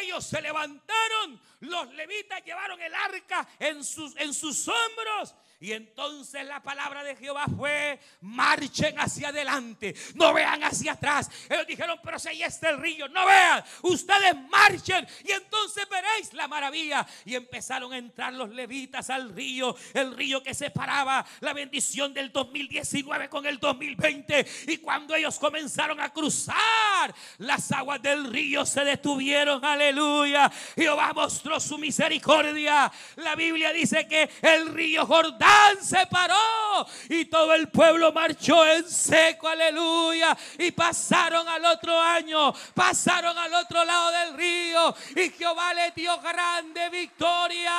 ellos 0.00 0.24
se 0.24 0.40
levantaron, 0.40 1.40
los 1.60 1.92
levitas 1.94 2.42
llevaron 2.44 2.80
el 2.80 2.94
arca 2.94 3.46
en 3.58 3.84
sus, 3.84 4.16
en 4.16 4.32
sus 4.32 4.66
hombros 4.68 5.34
y 5.64 5.72
entonces 5.72 6.44
la 6.44 6.62
palabra 6.62 7.02
de 7.02 7.16
Jehová 7.16 7.46
fue, 7.56 7.98
marchen 8.20 8.98
hacia 8.98 9.28
adelante, 9.28 9.94
no 10.14 10.34
vean 10.34 10.62
hacia 10.62 10.92
atrás. 10.92 11.30
Ellos 11.48 11.66
dijeron, 11.66 11.98
pero 12.04 12.18
si 12.18 12.28
ahí 12.28 12.42
está 12.42 12.68
el 12.68 12.78
río, 12.78 13.08
no 13.08 13.24
vean, 13.24 13.64
ustedes 13.80 14.36
marchen 14.50 15.06
y 15.24 15.32
entonces 15.32 15.88
veréis 15.88 16.34
la 16.34 16.48
maravilla. 16.48 17.06
Y 17.24 17.34
empezaron 17.34 17.94
a 17.94 17.96
entrar 17.96 18.34
los 18.34 18.50
levitas 18.50 19.08
al 19.08 19.30
río, 19.30 19.74
el 19.94 20.14
río 20.14 20.42
que 20.42 20.52
separaba 20.52 21.24
la 21.40 21.54
bendición 21.54 22.12
del 22.12 22.30
2019 22.30 23.30
con 23.30 23.46
el 23.46 23.58
2020. 23.58 24.46
Y 24.66 24.76
cuando 24.76 25.14
ellos 25.14 25.38
comenzaron 25.38 25.98
a 25.98 26.12
cruzar, 26.12 27.14
las 27.38 27.72
aguas 27.72 28.02
del 28.02 28.30
río 28.30 28.66
se 28.66 28.84
detuvieron 28.84 29.64
aleluya. 29.74 30.50
Jehová 30.74 31.12
mostró 31.12 31.60
su 31.60 31.78
misericordia. 31.78 32.90
La 33.16 33.34
Biblia 33.36 33.72
dice 33.72 34.08
que 34.08 34.30
el 34.42 34.72
río 34.74 35.06
Jordán 35.06 35.82
se 35.82 36.06
paró 36.06 36.86
y 37.08 37.26
todo 37.26 37.54
el 37.54 37.68
pueblo 37.68 38.12
marchó 38.12 38.66
en 38.66 38.88
seco, 38.88 39.48
aleluya. 39.48 40.36
Y 40.58 40.72
pasaron 40.72 41.46
al 41.48 41.64
otro 41.66 42.00
año, 42.00 42.52
pasaron 42.74 43.36
al 43.36 43.54
otro 43.54 43.84
lado 43.84 44.10
del 44.10 44.36
río 44.36 44.94
y 45.16 45.30
Jehová 45.30 45.74
le 45.74 45.90
dio 45.92 46.18
grande 46.20 46.90
victoria. 46.90 47.72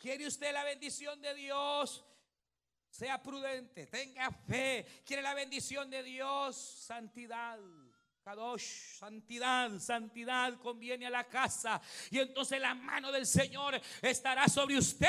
¿Quiere 0.00 0.26
usted 0.26 0.52
la 0.52 0.64
bendición 0.64 1.20
de 1.22 1.32
Dios? 1.34 2.04
Sea 2.92 3.22
prudente, 3.22 3.86
tenga 3.86 4.30
fe. 4.30 5.02
Quiere 5.06 5.22
la 5.22 5.32
bendición 5.32 5.88
de 5.88 6.02
Dios, 6.02 6.54
santidad. 6.54 7.58
Kadosh, 8.22 8.98
santidad, 8.98 9.78
santidad 9.80 10.60
conviene 10.60 11.06
a 11.06 11.10
la 11.10 11.26
casa. 11.26 11.80
Y 12.10 12.18
entonces 12.18 12.60
la 12.60 12.74
mano 12.74 13.10
del 13.10 13.24
Señor 13.24 13.80
estará 14.02 14.46
sobre 14.46 14.76
usted. 14.76 15.08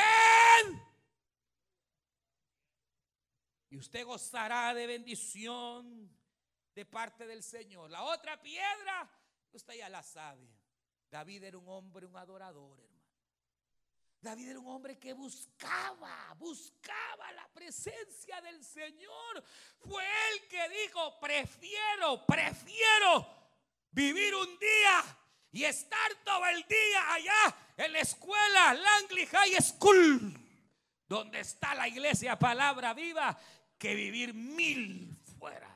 Y 3.70 3.78
usted 3.78 4.06
gozará 4.06 4.74
de 4.74 4.88
bendición 4.88 6.10
de 6.74 6.86
parte 6.86 7.28
del 7.28 7.44
Señor. 7.44 7.92
La 7.92 8.04
otra 8.04 8.42
piedra, 8.42 9.12
usted 9.52 9.74
ya 9.74 9.90
la 9.90 10.02
sabe. 10.04 10.48
David 11.12 11.44
era 11.44 11.58
un 11.58 11.68
hombre, 11.68 12.06
un 12.06 12.16
adorador, 12.16 12.80
David 14.24 14.52
era 14.52 14.60
un 14.60 14.68
hombre 14.70 14.98
que 14.98 15.12
buscaba, 15.12 16.34
buscaba 16.38 17.30
la 17.34 17.46
presencia 17.50 18.40
del 18.40 18.64
Señor. 18.64 19.44
Fue 19.80 20.02
él 20.02 20.48
que 20.48 20.70
dijo, 20.70 21.20
prefiero, 21.20 22.26
prefiero 22.26 23.28
vivir 23.92 24.34
un 24.34 24.58
día 24.58 25.04
y 25.52 25.66
estar 25.66 26.16
todo 26.24 26.46
el 26.46 26.64
día 26.64 27.14
allá 27.14 27.56
en 27.76 27.92
la 27.92 28.00
escuela 28.00 28.74
Langley 28.74 29.26
High 29.26 29.62
School, 29.62 30.34
donde 31.06 31.42
está 31.42 31.76
la 31.76 31.90
iglesia 31.90 32.40
Palabra 32.40 32.94
Viva, 32.94 33.38
que 33.78 33.94
vivir 33.94 34.34
mil 34.34 35.18
fuera. 35.38 35.74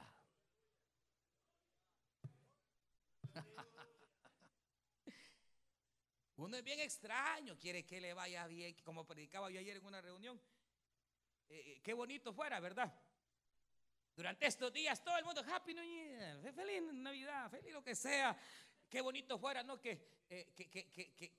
Uno 6.38 6.56
es 6.56 6.64
bien 6.64 6.80
extraño, 6.80 7.58
quiere 7.58 7.84
que 7.84 8.00
le 8.00 8.14
vaya 8.14 8.46
bien, 8.46 8.76
como 8.84 9.06
predicaba 9.06 9.50
yo 9.50 9.60
ayer 9.60 9.78
en 9.78 9.86
una 9.86 10.02
reunión. 10.02 10.40
Eh, 11.50 11.64
eh, 11.66 11.82
qué 11.82 11.94
bonito 11.94 12.32
fuera, 12.32 12.60
¿verdad? 12.60 12.94
Durante 14.16 14.46
estos 14.46 14.72
días 14.72 15.04
todo 15.04 15.18
el 15.18 15.26
mundo, 15.26 15.44
Happy 15.48 15.74
New 15.74 15.84
Year, 15.84 16.54
feliz 16.54 16.82
Navidad, 16.94 17.50
feliz 17.50 17.74
lo 17.74 17.84
que 17.84 17.96
sea. 17.96 18.38
Qué 18.88 19.02
bonito 19.02 19.40
fuera, 19.40 19.64
¿no? 19.64 19.82
Que, 19.82 20.00
eh, 20.30 20.54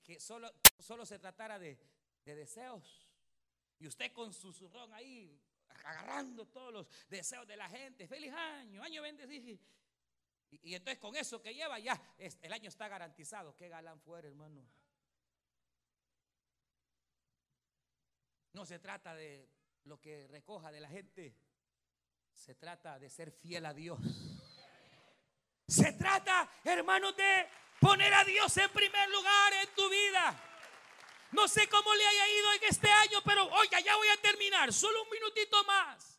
que, 0.03 0.19
solo, 0.19 0.53
solo 0.79 1.05
se 1.05 1.17
tratara 1.17 1.57
de, 1.57 1.79
deseos. 2.25 3.07
Y 3.79 3.87
usted 3.87 4.11
con 4.11 4.33
su 4.33 4.51
zurrón 4.51 4.93
ahí, 4.93 5.41
agarrando 5.69 6.45
todos 6.45 6.73
los 6.73 6.87
deseos 7.09 7.47
de 7.47 7.55
la 7.55 7.69
gente. 7.69 8.05
Feliz 8.05 8.33
año, 8.33 8.83
año 8.83 9.01
bendecido. 9.01 9.57
Y 10.51 10.75
entonces 10.75 10.99
con 10.99 11.15
eso 11.15 11.41
que 11.41 11.53
lleva 11.53 11.79
ya, 11.79 11.99
el 12.17 12.53
año 12.53 12.67
está 12.67 12.87
garantizado. 12.89 13.55
Qué 13.55 13.69
galán 13.69 13.99
fuera, 14.01 14.27
hermano. 14.27 14.67
No 18.53 18.65
se 18.65 18.79
trata 18.79 19.15
de 19.15 19.49
lo 19.83 19.99
que 19.99 20.27
recoja 20.27 20.71
de 20.71 20.79
la 20.79 20.89
gente. 20.89 21.35
Se 22.33 22.55
trata 22.55 22.99
de 22.99 23.09
ser 23.09 23.31
fiel 23.31 23.65
a 23.65 23.73
Dios. 23.73 23.99
Se 25.67 25.93
trata, 25.93 26.49
hermanos, 26.63 27.15
de 27.15 27.47
poner 27.79 28.13
a 28.13 28.23
Dios 28.23 28.55
en 28.57 28.69
primer 28.71 29.09
lugar 29.09 29.53
en 29.53 29.75
tu 29.75 29.89
vida. 29.89 30.43
No 31.31 31.47
sé 31.47 31.67
cómo 31.69 31.93
le 31.93 32.05
haya 32.05 32.27
ido 32.27 32.53
en 32.53 32.63
este 32.63 32.89
año, 32.89 33.21
pero 33.23 33.45
oiga, 33.45 33.79
ya 33.79 33.95
voy 33.95 34.07
a 34.07 34.21
terminar. 34.21 34.73
Solo 34.73 35.03
un 35.03 35.09
minutito 35.09 35.63
más. 35.65 36.18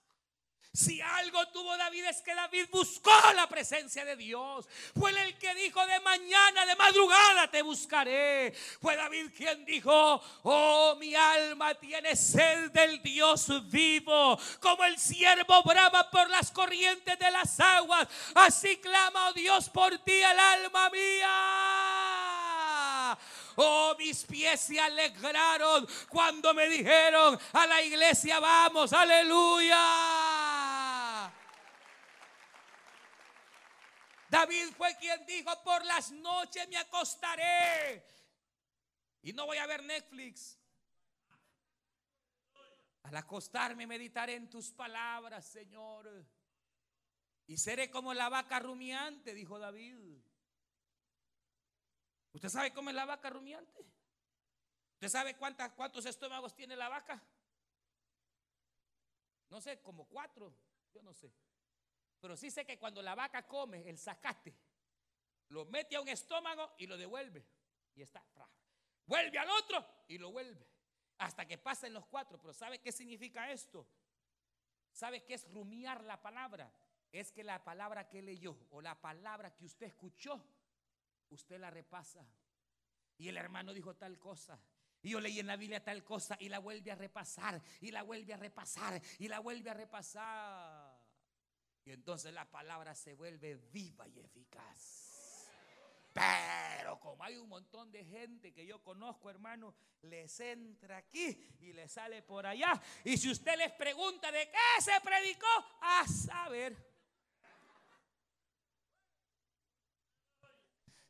Si 0.73 1.01
algo 1.01 1.49
tuvo 1.49 1.77
David 1.77 2.05
es 2.05 2.23
que 2.23 2.33
David 2.33 2.67
buscó 2.71 3.11
la 3.35 3.49
presencia 3.49 4.05
de 4.05 4.15
Dios. 4.15 4.69
Fue 4.97 5.11
el 5.11 5.37
que 5.37 5.53
dijo 5.57 5.85
de 5.85 5.99
mañana, 5.99 6.65
de 6.65 6.77
madrugada 6.77 7.51
te 7.51 7.61
buscaré. 7.63 8.53
Fue 8.81 8.95
David 8.95 9.33
quien 9.37 9.65
dijo, 9.65 10.23
oh 10.45 10.95
mi 11.01 11.13
alma 11.17 11.75
tiene 11.75 12.15
sed 12.15 12.71
del 12.71 13.03
Dios 13.03 13.49
vivo. 13.69 14.39
Como 14.61 14.85
el 14.85 14.97
siervo 14.97 15.61
brama 15.65 16.09
por 16.09 16.31
las 16.31 16.53
corrientes 16.53 17.19
de 17.19 17.31
las 17.33 17.59
aguas. 17.59 18.07
Así 18.37 18.77
clama, 18.77 19.31
oh 19.31 19.33
Dios, 19.33 19.69
por 19.71 19.99
ti 19.99 20.13
el 20.13 20.39
alma 20.39 20.89
mía. 20.91 22.39
Oh, 23.57 23.97
mis 23.99 24.23
pies 24.25 24.61
se 24.61 24.79
alegraron 24.79 25.85
cuando 26.09 26.55
me 26.55 26.69
dijeron 26.69 27.37
a 27.53 27.67
la 27.67 27.83
iglesia 27.83 28.39
vamos, 28.39 28.93
aleluya. 28.93 30.50
David 34.31 34.73
fue 34.77 34.97
quien 34.97 35.27
dijo, 35.27 35.51
por 35.65 35.85
las 35.85 36.13
noches 36.13 36.69
me 36.69 36.77
acostaré 36.77 38.07
y 39.23 39.33
no 39.33 39.45
voy 39.45 39.59
a 39.59 39.67
ver 39.67 39.83
Netflix. 39.83 40.57
Al 43.03 43.17
acostarme 43.17 43.89
meditaré 43.89 44.37
en 44.37 44.49
tus 44.49 44.71
palabras, 44.71 45.45
Señor. 45.45 46.25
Y 47.49 47.57
seré 47.57 47.91
como 47.91 48.15
la 48.15 48.29
vaca 48.29 48.61
rumiante, 48.61 49.35
dijo 49.35 49.59
David. 49.59 49.99
¿Usted 52.33 52.49
sabe 52.49 52.73
cómo 52.73 52.91
es 52.91 52.95
la 52.95 53.07
vaca 53.07 53.31
rumiante? 53.31 53.85
¿Usted 54.93 55.09
sabe 55.09 55.37
cuántas, 55.37 55.73
cuántos 55.73 56.07
estómagos 56.07 56.55
tiene 56.55 56.77
la 56.77 56.89
vaca? 56.89 57.21
No 59.49 59.61
sé, 59.61 59.81
como 59.83 60.07
cuatro, 60.07 60.55
yo 60.95 61.03
no 61.03 61.13
sé. 61.13 61.33
Pero 62.21 62.37
sí 62.37 62.51
sé 62.51 62.65
que 62.65 62.79
cuando 62.79 63.03
la 63.03 63.15
vaca 63.15 63.47
come 63.47 63.89
el 63.89 63.99
zacate, 63.99 64.55
lo 65.49 65.65
mete 65.65 65.97
a 65.97 66.01
un 66.01 66.09
estómago 66.09 66.75
y 66.79 66.87
lo 66.87 66.97
devuelve. 66.97 67.45
Y 67.95 68.03
está. 68.03 68.23
Vuelve 69.07 69.39
al 69.39 69.51
otro 69.51 69.85
y 70.07 70.19
lo 70.19 70.31
vuelve. 70.31 70.67
Hasta 71.19 71.47
que 71.47 71.59
pasen 71.59 71.93
los 71.93 72.07
cuatro. 72.07 72.39
Pero 72.41 72.53
¿sabe 72.53 72.79
qué 72.79 72.93
significa 72.93 73.51
esto? 73.51 73.87
¿Sabe 74.93 75.25
qué 75.25 75.35
es 75.35 75.51
rumiar 75.51 76.05
la 76.05 76.21
palabra? 76.21 76.73
Es 77.11 77.33
que 77.33 77.43
la 77.43 77.65
palabra 77.65 78.09
que 78.09 78.23
leyó 78.23 78.57
o 78.71 78.81
la 78.81 79.01
palabra 79.01 79.55
que 79.55 79.65
usted 79.65 79.87
escuchó, 79.87 80.41
usted 81.31 81.59
la 81.59 81.71
repasa. 81.71 82.25
Y 83.19 83.29
el 83.29 83.37
hermano 83.37 83.73
dijo 83.73 83.97
tal 83.97 84.19
cosa. 84.19 84.61
Y 85.03 85.11
yo 85.11 85.21
leí 85.21 85.41
en 85.41 85.47
la 85.47 85.57
Biblia 85.57 85.83
tal 85.83 86.05
cosa 86.05 86.37
y 86.39 86.49
la 86.49 86.59
vuelve 86.59 86.93
a 86.93 86.95
repasar 86.95 87.61
y 87.81 87.91
la 87.91 88.03
vuelve 88.03 88.35
a 88.35 88.37
repasar 88.37 89.01
y 89.19 89.29
la 89.29 89.41
vuelve 89.41 89.71
a 89.71 89.75
repasar. 89.75 90.90
Y 91.85 91.93
entonces 91.93 92.33
la 92.33 92.51
palabra 92.51 92.95
se 92.95 93.15
vuelve 93.15 93.57
viva 93.73 94.07
y 94.09 94.21
eficaz. 94.21 95.11
Pero 96.13 96.99
como 96.99 97.23
hay 97.23 97.37
un 97.37 97.49
montón 97.49 97.93
de 97.93 98.05
gente 98.05 98.53
que 98.53 98.67
yo 98.67 98.83
conozco, 98.83 99.31
hermano, 99.31 99.75
les 100.03 100.41
entra 100.41 100.97
aquí 100.97 101.57
y 101.61 101.73
les 101.73 101.93
sale 101.93 102.23
por 102.23 102.47
allá. 102.47 102.81
Y 103.05 103.17
si 103.17 103.31
usted 103.31 103.57
les 103.57 103.73
pregunta 103.73 104.33
de 104.33 104.51
qué 104.51 104.83
se 104.83 105.01
predicó, 105.03 105.47
a 105.81 106.07
saber. 106.07 106.91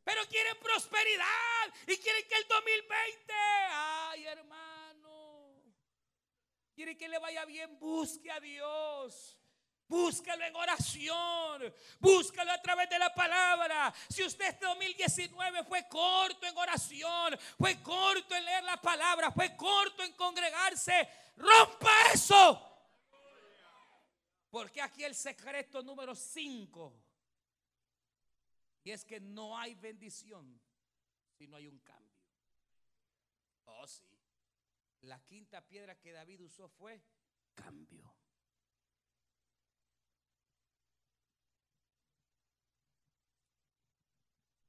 Pero 0.05 0.27
quieren 0.29 0.57
prosperidad 0.61 1.75
y 1.87 1.97
quieren 1.97 2.29
que 2.29 2.35
el 2.35 2.49
2020, 2.49 3.33
ay 3.71 4.27
hermano, 4.27 5.63
quieren 6.75 6.99
que 6.99 7.09
le 7.09 7.19
vaya 7.19 7.45
bien, 7.45 7.79
busque 7.79 8.31
a 8.31 8.41
Dios. 8.41 9.40
Búscalo 9.91 10.45
en 10.45 10.55
oración. 10.55 11.75
Búscalo 11.99 12.53
a 12.53 12.63
través 12.63 12.89
de 12.89 12.97
la 12.97 13.13
palabra. 13.13 13.93
Si 14.09 14.23
usted 14.23 14.47
este 14.47 14.65
2019 14.65 15.65
fue 15.65 15.89
corto 15.89 16.47
en 16.47 16.57
oración, 16.57 17.37
fue 17.59 17.83
corto 17.83 18.37
en 18.37 18.45
leer 18.45 18.63
la 18.63 18.81
palabra, 18.81 19.33
fue 19.33 19.57
corto 19.57 20.05
en 20.05 20.13
congregarse, 20.13 21.09
rompa 21.37 21.91
eso. 22.15 22.69
Porque 24.49 24.81
aquí 24.81 25.03
el 25.03 25.17
secreto 25.17 25.83
número 25.83 26.15
5. 26.15 26.95
Y 28.85 28.93
es 28.93 29.05
que 29.05 29.19
no 29.19 29.59
hay 29.59 29.75
bendición 29.75 30.61
si 31.37 31.49
no 31.49 31.57
hay 31.57 31.67
un 31.67 31.81
cambio. 31.81 32.23
Oh, 33.65 33.89
sí. 33.89 34.05
La 35.01 35.19
quinta 35.25 35.67
piedra 35.67 35.99
que 35.99 36.13
David 36.13 36.43
usó 36.43 36.69
fue 36.69 37.03
cambio. 37.55 38.20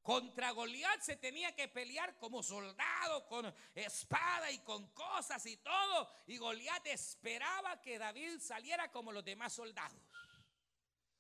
Contra 0.02 0.50
Goliat 0.52 1.02
se 1.02 1.18
tenía 1.18 1.56
que 1.56 1.68
pelear 1.68 2.18
como 2.18 2.42
soldado, 2.42 3.28
con 3.28 3.54
espada 3.76 4.50
y 4.52 4.60
con 4.60 4.88
cosas 4.94 5.46
y 5.46 5.58
todo. 5.58 6.12
Y 6.26 6.38
Goliat 6.38 6.88
esperaba 6.88 7.80
que 7.82 8.00
David 8.00 8.40
saliera 8.40 8.92
como 8.92 9.12
los 9.12 9.24
demás 9.24 9.54
soldados. 9.54 10.02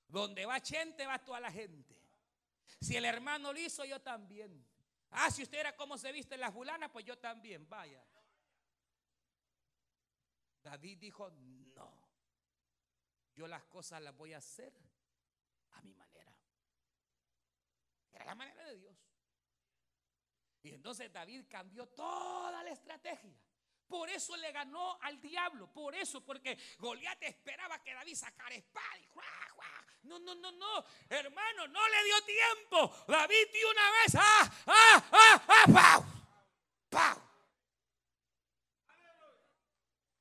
Donde 0.07 0.45
va 0.45 0.59
gente, 0.59 1.05
va 1.05 1.23
toda 1.23 1.39
la 1.39 1.51
gente. 1.51 2.01
Si 2.81 2.97
el 2.97 3.05
hermano 3.05 3.53
lo 3.53 3.59
hizo, 3.59 3.85
yo 3.85 4.01
también. 4.01 4.65
Ah, 5.11 5.29
si 5.29 5.43
usted 5.43 5.59
era 5.59 5.75
como 5.75 5.97
se 5.97 6.11
viste 6.11 6.35
la 6.37 6.51
fulana, 6.51 6.91
pues 6.91 7.05
yo 7.05 7.17
también, 7.19 7.69
vaya. 7.69 8.03
David 10.63 10.97
dijo, 10.97 11.29
no, 11.75 11.93
yo 13.35 13.47
las 13.47 13.63
cosas 13.65 14.01
las 14.01 14.15
voy 14.15 14.33
a 14.33 14.37
hacer 14.37 14.73
a 15.71 15.81
mi 15.81 15.93
manera. 15.93 16.10
Era 18.11 18.25
la 18.25 18.35
manera 18.35 18.63
de 18.65 18.77
Dios. 18.77 18.95
Y 20.63 20.73
entonces 20.73 21.11
David 21.11 21.45
cambió 21.49 21.87
toda 21.87 22.63
la 22.63 22.69
estrategia. 22.69 23.35
Por 23.87 24.09
eso 24.09 24.37
le 24.37 24.51
ganó 24.51 24.97
al 25.01 25.19
diablo. 25.19 25.71
Por 25.71 25.93
eso, 25.95 26.23
porque 26.23 26.57
Goliat 26.77 27.21
esperaba 27.23 27.81
que 27.83 27.93
David 27.93 28.15
sacara 28.15 28.55
espada 28.55 28.97
y 28.99 29.07
No, 30.03 30.17
no, 30.19 30.33
no, 30.35 30.51
no. 30.51 30.85
Hermano, 31.09 31.67
no 31.67 31.87
le 31.89 32.03
dio 32.05 32.21
tiempo. 32.23 33.05
David 33.07 33.47
dio 33.51 33.69
una 33.69 33.91
vez. 33.91 34.15
¡Ah, 34.15 34.51
ah, 34.67 35.03
ah, 35.11 35.43
ah! 35.47 35.65
¡Pau! 35.73 36.05
¡Pau! 36.89 37.31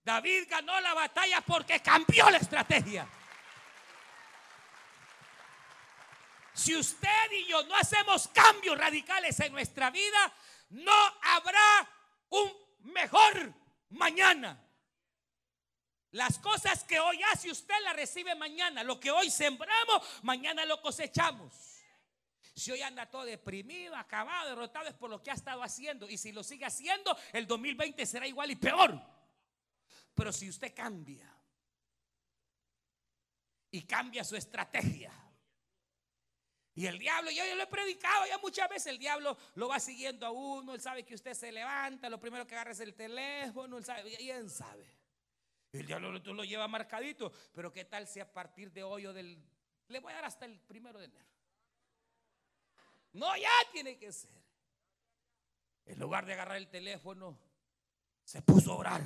David 0.03 0.49
ganó 0.49 0.81
la 0.81 0.95
batalla 0.95 1.41
porque 1.43 1.81
cambió 1.81 2.29
la 2.31 2.39
estrategia. 2.39 3.09
Si 6.61 6.77
usted 6.77 7.33
y 7.33 7.47
yo 7.47 7.63
no 7.63 7.75
hacemos 7.75 8.29
cambios 8.29 8.77
radicales 8.77 9.41
en 9.41 9.51
nuestra 9.51 9.89
vida, 9.89 10.31
no 10.69 10.93
habrá 11.23 11.89
un 12.29 12.53
mejor 12.81 13.55
mañana. 13.89 14.63
Las 16.11 16.39
cosas 16.39 16.85
que 16.85 17.01
hoy 17.01 17.19
hace 17.33 17.51
usted 17.51 17.77
las 17.83 17.97
recibe 17.97 18.35
mañana. 18.35 18.85
Lo 18.85 19.01
que 19.01 19.11
hoy 19.11 19.31
sembramos, 19.31 20.07
mañana 20.23 20.67
lo 20.67 20.83
cosechamos. 20.83 21.55
Si 22.55 22.71
hoy 22.71 22.83
anda 22.83 23.09
todo 23.09 23.25
deprimido, 23.25 23.97
acabado, 23.97 24.51
derrotado, 24.51 24.87
es 24.87 24.95
por 24.95 25.09
lo 25.09 25.23
que 25.23 25.31
ha 25.31 25.35
estado 25.35 25.63
haciendo. 25.63 26.11
Y 26.11 26.19
si 26.19 26.31
lo 26.31 26.45
sigue 26.45 26.67
haciendo, 26.67 27.17
el 27.33 27.47
2020 27.47 28.05
será 28.05 28.27
igual 28.27 28.51
y 28.51 28.57
peor. 28.57 29.01
Pero 30.15 30.31
si 30.31 30.51
usted 30.51 30.75
cambia 30.75 31.35
y 33.71 33.81
cambia 33.87 34.25
su 34.25 34.37
estrategia, 34.37 35.11
y 36.75 36.87
el 36.87 36.99
diablo, 36.99 37.31
yo, 37.31 37.45
yo 37.45 37.57
lo 37.57 37.65
he 37.65 37.67
predicado 37.67 38.27
ya 38.27 38.39
muchas 38.39 38.69
veces, 38.69 38.87
el 38.87 38.99
diablo 38.99 39.37
lo 39.55 39.69
va 39.69 39.81
siguiendo 39.81 40.27
a 40.27 40.31
uno, 40.31 40.75
él 40.75 40.81
sabe 40.81 41.05
que 41.05 41.15
usted 41.15 41.35
se 41.35 41.51
levanta, 41.51 42.09
lo 42.09 42.21
primero 42.21 42.47
que 42.47 42.55
agarra 42.55 42.73
es 42.73 42.81
el 42.81 42.95
teléfono, 42.95 43.77
él 43.77 43.85
sabe, 43.85 44.15
él 44.15 44.51
sabe. 44.51 45.01
El 45.73 45.87
diablo 45.87 46.21
tú 46.23 46.35
lo 46.35 46.45
lleva 46.45 46.67
marcadito, 46.69 47.33
pero 47.53 47.73
¿qué 47.73 47.85
tal 47.85 48.07
si 48.07 48.21
a 48.21 48.33
partir 48.33 48.73
de 48.73 48.83
hoy 48.83 49.07
o 49.07 49.13
del... 49.13 49.43
Le 49.89 50.01
voy 50.01 50.13
a 50.13 50.17
dar 50.17 50.25
hasta 50.25 50.45
el 50.45 50.59
primero 50.61 50.99
de 50.99 51.07
enero. 51.07 51.31
No, 53.13 53.37
ya 53.37 53.51
tiene 53.73 53.99
que 53.99 54.13
ser. 54.13 54.31
En 55.87 55.99
lugar 55.99 56.27
de 56.27 56.35
agarrar 56.35 56.57
el 56.57 56.69
teléfono, 56.69 57.39
se 58.25 58.43
puso 58.43 58.73
a 58.73 58.77
orar. 58.77 59.03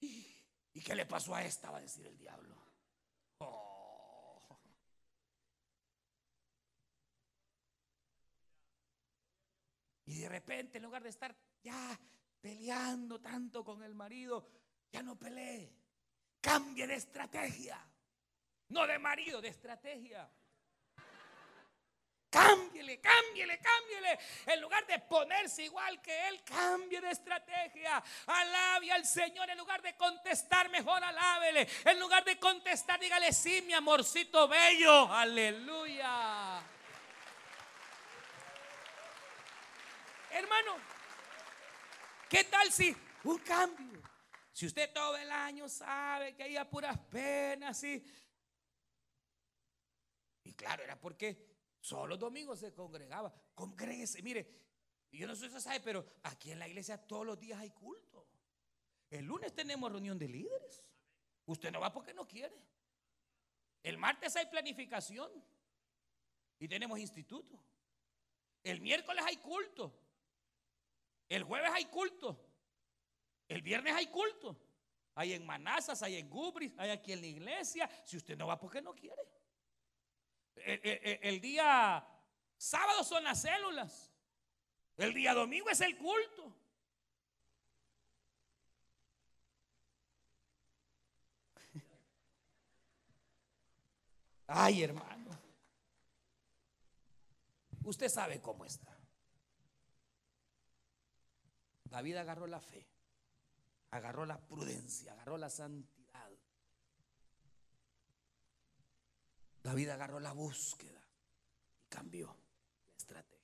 ¿Y 0.00 0.80
qué 0.82 0.94
le 0.94 1.06
pasó 1.06 1.34
a 1.34 1.44
esta? 1.44 1.70
Va 1.70 1.78
a 1.78 1.82
decir 1.82 2.06
el 2.06 2.16
diablo. 2.16 2.57
Y 10.08 10.20
de 10.20 10.28
repente, 10.30 10.78
en 10.78 10.84
lugar 10.84 11.02
de 11.02 11.10
estar 11.10 11.36
ya 11.62 12.00
peleando 12.40 13.20
tanto 13.20 13.62
con 13.62 13.82
el 13.82 13.94
marido, 13.94 14.48
ya 14.90 15.02
no 15.02 15.16
pelee. 15.16 15.70
Cambie 16.40 16.86
de 16.86 16.94
estrategia. 16.94 17.78
No 18.68 18.86
de 18.86 18.98
marido, 18.98 19.42
de 19.42 19.48
estrategia. 19.48 20.26
Cámbiele, 22.30 23.00
cámbiele, 23.00 23.58
cámbiele. 23.58 24.18
En 24.46 24.60
lugar 24.62 24.86
de 24.86 24.98
ponerse 24.98 25.64
igual 25.64 26.00
que 26.00 26.28
él, 26.28 26.42
cambie 26.42 27.02
de 27.02 27.10
estrategia. 27.10 28.02
Alabe 28.26 28.90
al 28.90 29.04
Señor. 29.04 29.50
En 29.50 29.58
lugar 29.58 29.82
de 29.82 29.94
contestar, 29.94 30.70
mejor 30.70 31.04
alábele. 31.04 31.68
En 31.84 32.00
lugar 32.00 32.24
de 32.24 32.38
contestar, 32.38 32.98
dígale 32.98 33.30
sí, 33.34 33.60
mi 33.66 33.74
amorcito 33.74 34.48
bello. 34.48 35.12
Aleluya. 35.12 36.27
Hermano, 40.38 40.76
¿qué 42.30 42.44
tal 42.44 42.70
si 42.70 42.96
un 43.24 43.38
cambio? 43.38 44.00
Si 44.52 44.66
usted 44.66 44.92
todo 44.92 45.16
el 45.16 45.28
año 45.32 45.68
sabe 45.68 46.36
que 46.36 46.44
hay 46.44 46.64
puras 46.66 46.96
penas, 47.10 47.82
y 47.82 48.04
Y 50.44 50.52
claro, 50.54 50.84
era 50.84 50.98
porque 51.00 51.74
solo 51.80 52.06
los 52.06 52.18
domingos 52.20 52.60
se 52.60 52.72
congregaba. 52.72 53.34
Congréguese, 53.52 54.22
mire, 54.22 54.48
yo 55.10 55.26
no 55.26 55.34
sé 55.34 55.40
si 55.40 55.46
usted 55.48 55.60
sabe, 55.60 55.80
pero 55.80 56.06
aquí 56.22 56.52
en 56.52 56.60
la 56.60 56.68
iglesia 56.68 57.04
todos 57.04 57.26
los 57.26 57.40
días 57.40 57.58
hay 57.58 57.70
culto. 57.70 58.28
El 59.10 59.24
lunes 59.24 59.52
tenemos 59.52 59.90
reunión 59.90 60.18
de 60.20 60.28
líderes. 60.28 60.84
Usted 61.46 61.72
no 61.72 61.80
va 61.80 61.92
porque 61.92 62.14
no 62.14 62.28
quiere. 62.28 62.62
El 63.82 63.98
martes 63.98 64.36
hay 64.36 64.46
planificación 64.46 65.32
y 66.60 66.68
tenemos 66.68 67.00
instituto. 67.00 67.58
El 68.62 68.80
miércoles 68.80 69.24
hay 69.26 69.38
culto. 69.38 70.07
El 71.28 71.42
jueves 71.44 71.70
hay 71.72 71.84
culto. 71.86 72.44
El 73.48 73.62
viernes 73.62 73.94
hay 73.94 74.06
culto. 74.06 74.56
Hay 75.14 75.32
en 75.32 75.44
Manazas, 75.44 76.02
hay 76.02 76.16
en 76.16 76.30
Gubris, 76.30 76.72
hay 76.78 76.90
aquí 76.90 77.12
en 77.12 77.20
la 77.20 77.26
iglesia. 77.26 77.90
Si 78.04 78.16
usted 78.16 78.36
no 78.36 78.46
va, 78.46 78.58
porque 78.58 78.80
no 78.80 78.94
quiere? 78.94 79.20
El, 80.56 81.40
día 81.40 82.06
sábado 82.56 83.02
son 83.04 83.24
las 83.24 83.42
células. 83.42 84.12
El 84.96 85.14
día 85.14 85.34
domingo 85.34 85.70
es 85.70 85.80
el 85.80 85.96
culto. 85.96 86.54
Ay, 94.46 94.82
hermano. 94.82 95.30
Usted 97.84 98.08
sabe 98.08 98.40
cómo 98.40 98.64
está. 98.64 98.87
David 101.90 102.16
agarró 102.16 102.46
la 102.46 102.60
fe, 102.60 102.86
agarró 103.90 104.26
la 104.26 104.38
prudencia, 104.38 105.12
agarró 105.12 105.38
la 105.38 105.50
santidad. 105.50 105.98
David 109.62 109.88
agarró 109.90 110.20
la 110.20 110.32
búsqueda 110.32 111.02
y 111.84 111.88
cambió 111.88 112.34
la 112.86 112.96
estrategia. 112.96 113.38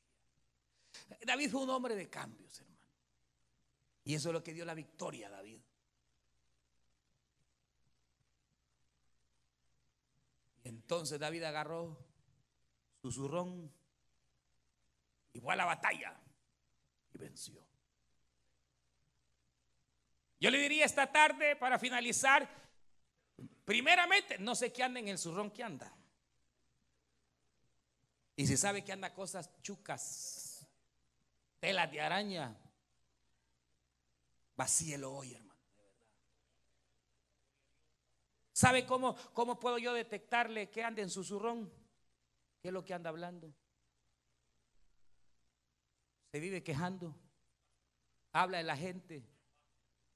David 1.26 1.50
fue 1.50 1.62
un 1.62 1.70
hombre 1.70 1.96
de 1.96 2.08
cambios, 2.08 2.60
hermano. 2.60 2.74
Y 4.04 4.14
eso 4.14 4.28
es 4.28 4.32
lo 4.32 4.42
que 4.42 4.52
dio 4.52 4.64
la 4.64 4.74
victoria 4.74 5.28
a 5.28 5.30
David. 5.30 5.60
Y 10.62 10.68
entonces 10.68 11.18
David 11.18 11.42
agarró 11.44 11.98
su 13.02 13.10
zurrón 13.12 13.70
y 15.32 15.40
fue 15.40 15.52
a 15.52 15.56
la 15.56 15.64
batalla 15.64 16.18
y 17.12 17.18
venció. 17.18 17.73
Yo 20.44 20.50
le 20.50 20.58
diría 20.58 20.84
esta 20.84 21.10
tarde 21.10 21.56
para 21.56 21.78
finalizar, 21.78 22.46
primeramente, 23.64 24.36
no 24.38 24.54
sé 24.54 24.70
qué 24.70 24.82
anda 24.82 25.00
en 25.00 25.08
el 25.08 25.16
zurrón 25.16 25.50
que 25.50 25.62
anda. 25.62 25.90
Y 28.36 28.46
si 28.46 28.58
sabe 28.58 28.84
que 28.84 28.92
anda 28.92 29.14
cosas 29.14 29.50
chucas, 29.62 30.68
telas 31.60 31.90
de 31.90 31.98
araña, 31.98 32.54
vacíelo 34.54 35.14
hoy, 35.14 35.32
hermano. 35.32 35.58
¿Sabe 38.52 38.84
cómo, 38.84 39.16
cómo 39.32 39.58
puedo 39.58 39.78
yo 39.78 39.94
detectarle 39.94 40.68
que 40.68 40.84
anda 40.84 41.00
en 41.00 41.08
su 41.08 41.24
zurrón? 41.24 41.72
¿Qué 42.60 42.68
es 42.68 42.74
lo 42.74 42.84
que 42.84 42.92
anda 42.92 43.08
hablando? 43.08 43.50
Se 46.32 46.38
vive 46.38 46.62
quejando, 46.62 47.16
habla 48.30 48.58
de 48.58 48.64
la 48.64 48.76
gente, 48.76 49.33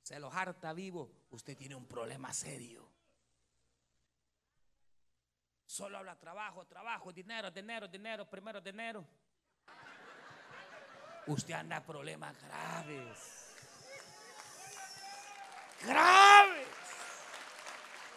se 0.09 0.19
los 0.19 0.35
harta 0.35 0.73
vivo, 0.73 1.27
usted 1.33 1.55
tiene 1.55 1.75
un 1.75 1.87
problema 1.87 2.33
serio. 2.33 2.91
Solo 5.67 5.99
habla 5.99 6.19
trabajo, 6.19 6.65
trabajo, 6.65 7.13
dinero, 7.13 7.51
dinero, 7.51 7.87
dinero, 7.87 8.25
primero 8.25 8.59
dinero. 8.59 9.07
Usted 11.27 11.53
anda 11.53 11.85
problemas 11.85 12.35
graves. 12.41 13.55
Graves. 15.83 16.69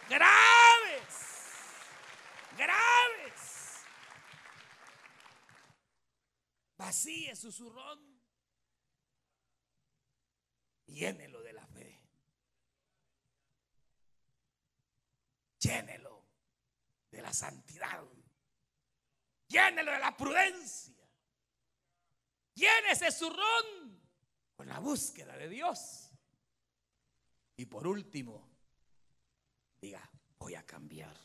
Graves. 0.08 1.14
Graves. 2.56 3.84
Vacíe 6.78 7.36
su. 7.36 7.52
Llénelo 10.92 11.42
de 11.42 11.52
la 11.52 11.66
fe. 11.66 12.00
Llénelo. 15.58 16.12
de 17.10 17.20
la 17.20 17.32
santidad. 17.32 18.02
Llénelo 19.48 19.92
de 19.92 19.98
la 19.98 20.16
prudencia. 20.16 21.06
Llénese 22.54 23.10
su 23.10 23.28
ron 23.28 24.00
con 24.54 24.66
la 24.66 24.78
búsqueda 24.78 25.36
de 25.36 25.48
Dios. 25.48 26.10
Y 27.56 27.66
por 27.66 27.86
último, 27.86 28.50
diga, 29.78 30.10
voy 30.38 30.54
a 30.54 30.64
cambiar. 30.64 31.16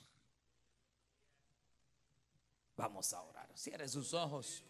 Vamos 2.76 3.14
a 3.14 3.22
orar. 3.22 3.58
Cierre 3.58 3.88
sus 3.88 4.14
ojos. 4.14 4.64